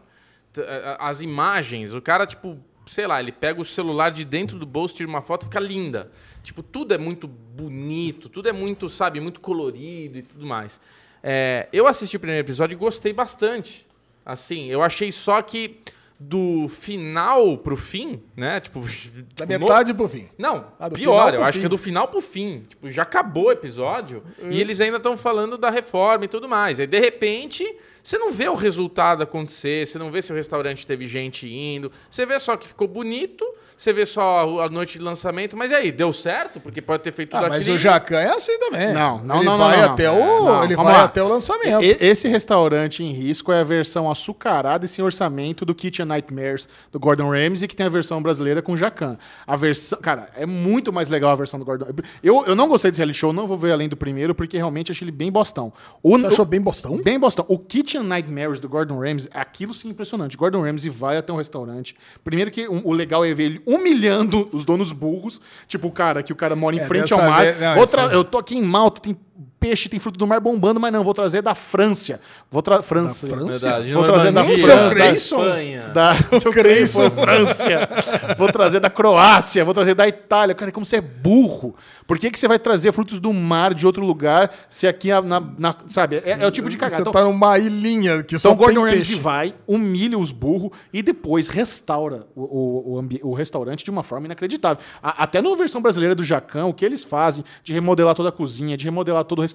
[0.98, 4.94] as imagens, o cara, tipo, sei lá, ele pega o celular de dentro do bolso,
[4.94, 6.12] tira uma foto, fica linda.
[6.42, 10.78] Tipo, tudo é muito bonito, tudo é muito, sabe, muito colorido e tudo mais.
[11.22, 13.86] É, eu assisti o primeiro episódio e gostei bastante.
[14.22, 15.80] Assim, eu achei só que
[16.18, 18.60] do final pro fim, né?
[18.60, 18.80] Tipo,
[19.36, 20.28] Da metade pro fim.
[20.38, 21.60] não, Ah, pior, eu acho fim.
[21.60, 22.64] que é do final pro fim.
[22.68, 24.50] Tipo, já acabou o episódio Hum.
[24.50, 26.78] e eles ainda estão falando da reforma e tudo mais.
[26.80, 27.64] Aí, de repente,
[28.02, 31.90] você não vê o resultado acontecer, você não vê se o restaurante teve gente indo,
[32.08, 33.44] você vê só que ficou bonito,
[33.76, 36.60] você vê só a noite de lançamento, mas e aí, deu certo?
[36.60, 38.92] Porque pode ter feito tudo Ah, mas o Jacan é assim também.
[38.92, 39.92] Não, não, ele não, vai não, não.
[39.92, 41.04] até É, o, não, ele vamos vai lá.
[41.04, 41.82] até o lançamento.
[41.82, 46.68] E- Esse restaurante em risco é a versão açucarada e sem orçamento do Kitchen Nightmares
[46.92, 49.16] do Gordon Ramsay, que tem a versão brasileira com Jacan.
[49.46, 51.86] A versão, cara, é muito mais legal a versão do Gordon.
[52.22, 54.92] Eu, eu não gostei desse reality show, não vou ver além do primeiro, porque realmente
[54.92, 55.72] achei ele bem bostão.
[56.02, 56.96] O, Você achou bem bostão?
[56.98, 57.44] Bem bostão.
[57.48, 60.36] O Kitchen Nightmares do Gordon Ramsay, aquilo sim é impressionante.
[60.36, 61.96] Gordon Ramsay vai até um restaurante.
[62.22, 66.22] Primeiro que um- o legal é ver ele humilhando os donos burros, tipo o cara
[66.22, 67.42] que o cara mora em É, frente ao mar.
[67.44, 69.16] vez- não, Outra, isso- eu tô aqui em Malta, tem
[69.64, 72.20] peixe, tem fruto do mar bombando, mas não, vou trazer da França.
[72.50, 73.26] Vou trazer França.
[73.26, 73.50] Da França?
[73.58, 75.10] Verdade, Vou trazer da Seu França, da?
[75.12, 75.82] Espanha.
[75.88, 78.34] da seu Creyson, França.
[78.36, 80.54] Vou trazer da Croácia, vou trazer da Itália.
[80.54, 81.74] Cara, como você é burro.
[82.06, 85.22] Por que, que você vai trazer frutos do mar de outro lugar se aqui, na,
[85.22, 86.96] na- na- sabe, é, é o tipo de cagada.
[86.96, 89.14] Você Então, tá numa ilhinha que então só o Gordon tem Ramsay peixe.
[89.14, 94.26] vai, humilha os burros e depois restaura o, o, o, o restaurante de uma forma
[94.26, 94.84] inacreditável.
[95.02, 98.32] A- até na versão brasileira do Jacan, o que eles fazem de remodelar toda a
[98.32, 99.53] cozinha, de remodelar todo o restaurante,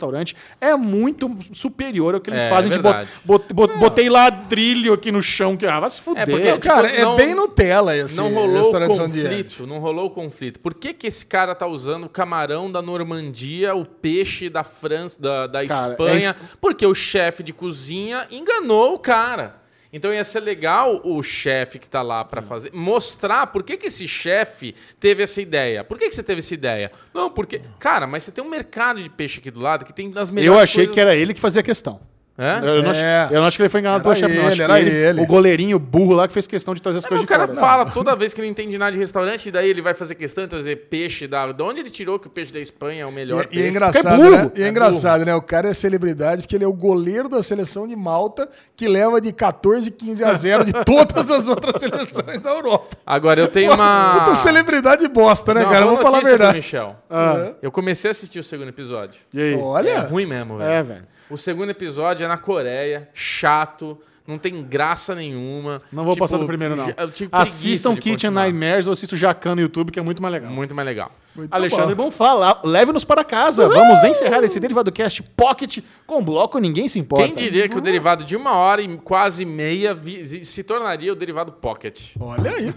[0.62, 4.94] é muito superior ao que eles É, fazem é de bot, bot- bot- botei ladrilho
[4.94, 6.26] aqui no chão, que ah, vai se fuder.
[6.30, 9.24] porque, Não, cara, Tipo, é não- bem Nutella esse não rolou o restaurante é.
[9.24, 10.60] conflito, não rolou o conflito.
[10.60, 15.22] Por que, que esse cara tá usando o camarão da Normandia, o peixe da França,
[15.22, 16.30] da, da Cara, Espanha?
[16.32, 19.59] é Porque o chefe de cozinha enganou o cara.
[19.92, 23.88] Então ia ser legal o chefe que tá lá pra fazer mostrar por que, que
[23.88, 25.84] esse chefe teve essa ideia.
[25.84, 26.92] Por que, que você teve essa ideia?
[27.14, 27.62] Não, porque.
[27.80, 30.56] Cara, mas você tem um mercado de peixe aqui do lado que tem das melhores
[30.58, 32.00] Eu achei coisas- que era ele que fazia a questão.
[32.42, 32.62] Hã?
[32.64, 33.28] Eu, não acho, É.
[33.32, 34.44] eu não acho que ele foi enganado Era pelo chefe, não.
[34.44, 35.22] Eu acho ele, que era ele, ele.
[35.22, 37.48] o goleirinho burro lá que fez questão de trazer as É, coisas de o cara
[37.48, 37.60] fora.
[37.60, 40.46] fala toda vez que não entende nada de restaurante, e daí ele vai fazer questão
[40.46, 41.52] de trazer peixe da.
[41.52, 43.66] De onde ele tirou que o peixe da Espanha é o melhor E, e peixe?
[43.66, 44.30] é engraçado, é burro.
[44.46, 44.52] né?
[44.56, 45.36] E é, engraçado, né?
[45.36, 49.20] O cara é celebridade porque ele é o goleiro da seleção de Malta que leva
[49.20, 52.96] de 14, 15 a 0 de todas as outras seleções da Europa.
[53.06, 54.20] Agora eu tenho uma.
[54.20, 55.86] Puta celebridade bosta, né, Não, cara?
[55.86, 56.56] Vamos falar a verdade.
[56.56, 56.96] Michel.
[57.10, 57.52] Ah.
[57.62, 59.20] Eu comecei a assistir o segundo episódio.
[59.34, 59.56] E aí?
[59.56, 60.70] Olha, É ruim mesmo, velho.
[60.70, 61.02] É, velho.
[61.30, 63.98] O segundo episódio é na Coreia, chato,
[64.28, 65.82] não tem graça nenhuma.
[65.92, 66.88] Não vou Tipo, passar do primeiro, não.
[67.12, 68.30] tive Assistam Kitchen.
[68.32, 70.52] Nightmares ou assistam Jacan no YouTube, que é muito mais legal.
[70.52, 71.12] Muito mais legal.
[71.40, 72.06] Muito Alexandre bom.
[72.06, 73.68] Bonfá, lá- leve-nos para casa.
[73.68, 77.26] Vamos encerrar esse Derivado Cast Pocket com bloco Ninguém Se Importa.
[77.26, 81.16] Quem diria que o derivado de uma hora e quase meia vi- se tornaria o
[81.16, 82.12] derivado pocket?
[82.20, 82.74] Olha aí.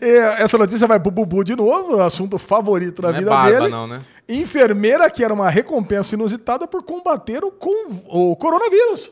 [0.00, 3.58] E Essa notícia vai pro Bubu de novo, assunto favorito da Não é vida barba,
[3.60, 3.68] dele.
[3.68, 4.00] não, né?
[4.28, 7.52] Enfermeira que era uma recompensa inusitada por combater o,
[8.08, 9.10] o coronavírus.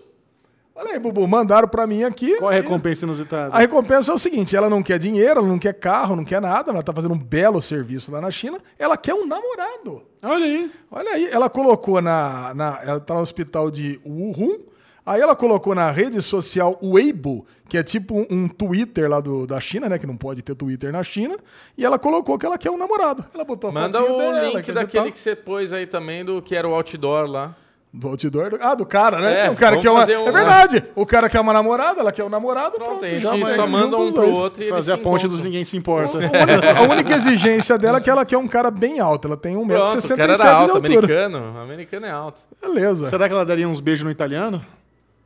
[0.77, 2.37] Olha aí, Bubu, mandaram pra mim aqui.
[2.37, 3.55] Qual é a recompensa inusitada?
[3.55, 6.41] A recompensa é o seguinte: ela não quer dinheiro, ela não quer carro, não quer
[6.41, 10.03] nada, ela tá fazendo um belo serviço lá na China, ela quer um namorado.
[10.23, 10.71] Olha aí.
[10.91, 12.53] Olha aí, ela colocou na.
[12.55, 14.59] na ela tá no hospital de Wuhan.
[15.07, 19.47] Aí ela colocou na rede social Weibo, que é tipo um, um Twitter lá do,
[19.47, 20.01] da China, né?
[20.01, 21.39] Que não pode ter Twitter na China.
[21.79, 25.13] E ela colocou que ela quer um namorado.Ela botou a Manda o dela, link daquele
[25.13, 27.57] que você pôs aí também, do que era o outdoor lá.
[27.93, 28.51] Do outdoor.
[28.51, 29.47] do- Ah, do cara, né?
[29.47, 30.01] É, o cara vamos quer uma.
[30.01, 30.85] fazer um- É verdade.
[30.95, 32.73] O cara quer uma namorada, ela quer um namorado.
[32.73, 34.37] Pronto, Pronto, a gente só manda um pro dois.
[34.37, 35.31] outro e Fazer a ponte encontram.
[35.31, 36.19] dos Ninguém Se Importa.
[36.19, 39.29] A única, a única exigência dela é que ela quer um cara bem alto.
[39.29, 40.79] Ela tem Pronto, o cara 1,67m era de alto, altura.
[40.79, 41.59] americano.
[41.59, 42.43] Americano é alto.
[42.61, 43.09] Beleza.
[43.09, 44.61] Será que ela daria uns beijos no italiano?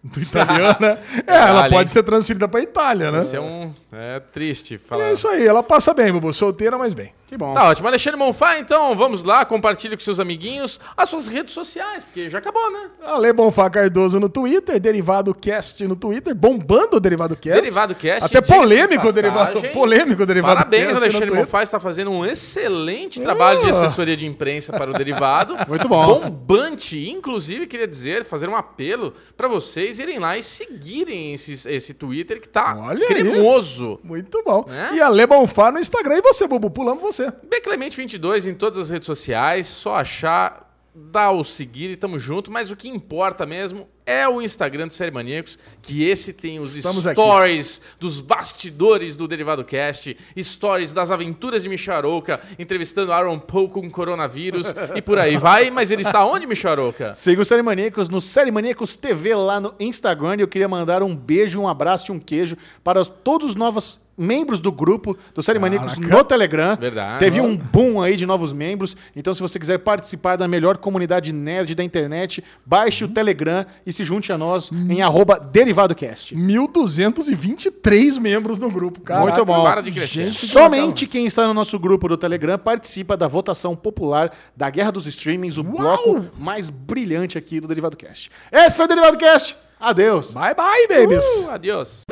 [0.05, 0.99] Do italiano, né?
[1.27, 1.87] É, ela pode hein?
[1.89, 3.21] ser transferida pra Itália, né?
[3.21, 3.73] Isso é um...
[3.93, 5.05] É triste falar.
[5.05, 6.33] é isso aí, ela passa bem, Bubu.
[6.33, 7.13] Solteira, mas bem.
[7.27, 7.53] Que bom.
[7.55, 7.87] Tá ótimo.
[7.87, 12.39] Alexandre Monfá, então, vamos lá, compartilhe com seus amiguinhos as suas redes sociais, porque já
[12.39, 12.89] acabou, né?
[13.05, 17.61] Ale Bonfá Cardoso no Twitter, Derivado Cast no Twitter, bombando o Derivado Cast.
[17.61, 18.25] Derivado Cast.
[18.25, 21.31] Até polêmico o Derivado, polêmico o Derivado Parabéns, Cast Alexandre.
[21.33, 23.71] Monfá está fazendo um excelente trabalho de Ah.
[23.71, 25.57] assessoria de imprensa para o Derivado.
[25.69, 26.21] Muito bom.
[26.21, 27.09] Bombante.
[27.11, 32.41] Inclusive, queria dizer, fazer um apelo para vocês irem lá e seguirem esse, esse Twitter
[32.41, 33.07] que tá Olha aí.
[33.07, 33.99] cremoso.
[34.03, 34.65] Muito bom.
[34.69, 34.91] Né?
[34.95, 36.19] E Ale Bonfá no Instagram.
[36.19, 36.71] E você, Bubu?
[36.71, 37.33] Pulamos você.
[37.49, 42.71] Beclemente22 em todas as redes sociais, só achar, dá o seguir e tamo junto, mas
[42.71, 47.07] o que importa mesmo é o Instagram do Série Maníacos, que esse tem os Estamos
[47.07, 47.21] aqui.
[47.21, 53.89] stories dos bastidores do Derivado Cast, stories das aventuras de Micharouca, entrevistando Aaron Paul com
[53.89, 57.15] coronavírus e por aí vai, mas ele está onde, Micharouca?
[57.15, 60.37] Siga o Série Maníacos no Série Maníacos TV lá no Instagram.
[60.37, 64.01] E eu queria mandar um beijo, um abraço e um queijo para todos os novos
[64.21, 66.77] membros do grupo do Série Maníacos no Telegram.
[66.77, 67.19] Verdade.
[67.19, 68.95] Teve um boom aí de novos membros.
[69.17, 73.93] Então, se você quiser participar da melhor comunidade nerd da internet, baixe o Telegram e
[73.93, 76.35] se junte a nós em arroba DerivadoCast.
[76.35, 79.21] 1.223 membros no grupo, cara.
[79.21, 79.63] Muito bom.
[79.63, 80.25] Para de crescer.
[80.25, 84.93] Gente, Somente quem está no nosso grupo do Telegram participa da votação popular da Guerra
[84.93, 88.31] dos Streamings, o bloco mais brilhante aqui do Derivado Cast.
[88.51, 89.57] Esse foi o Derivado Cast.
[89.79, 90.33] Adeus.
[90.33, 91.25] Bye, bye, babies.
[91.25, 92.05] Uh, adiós.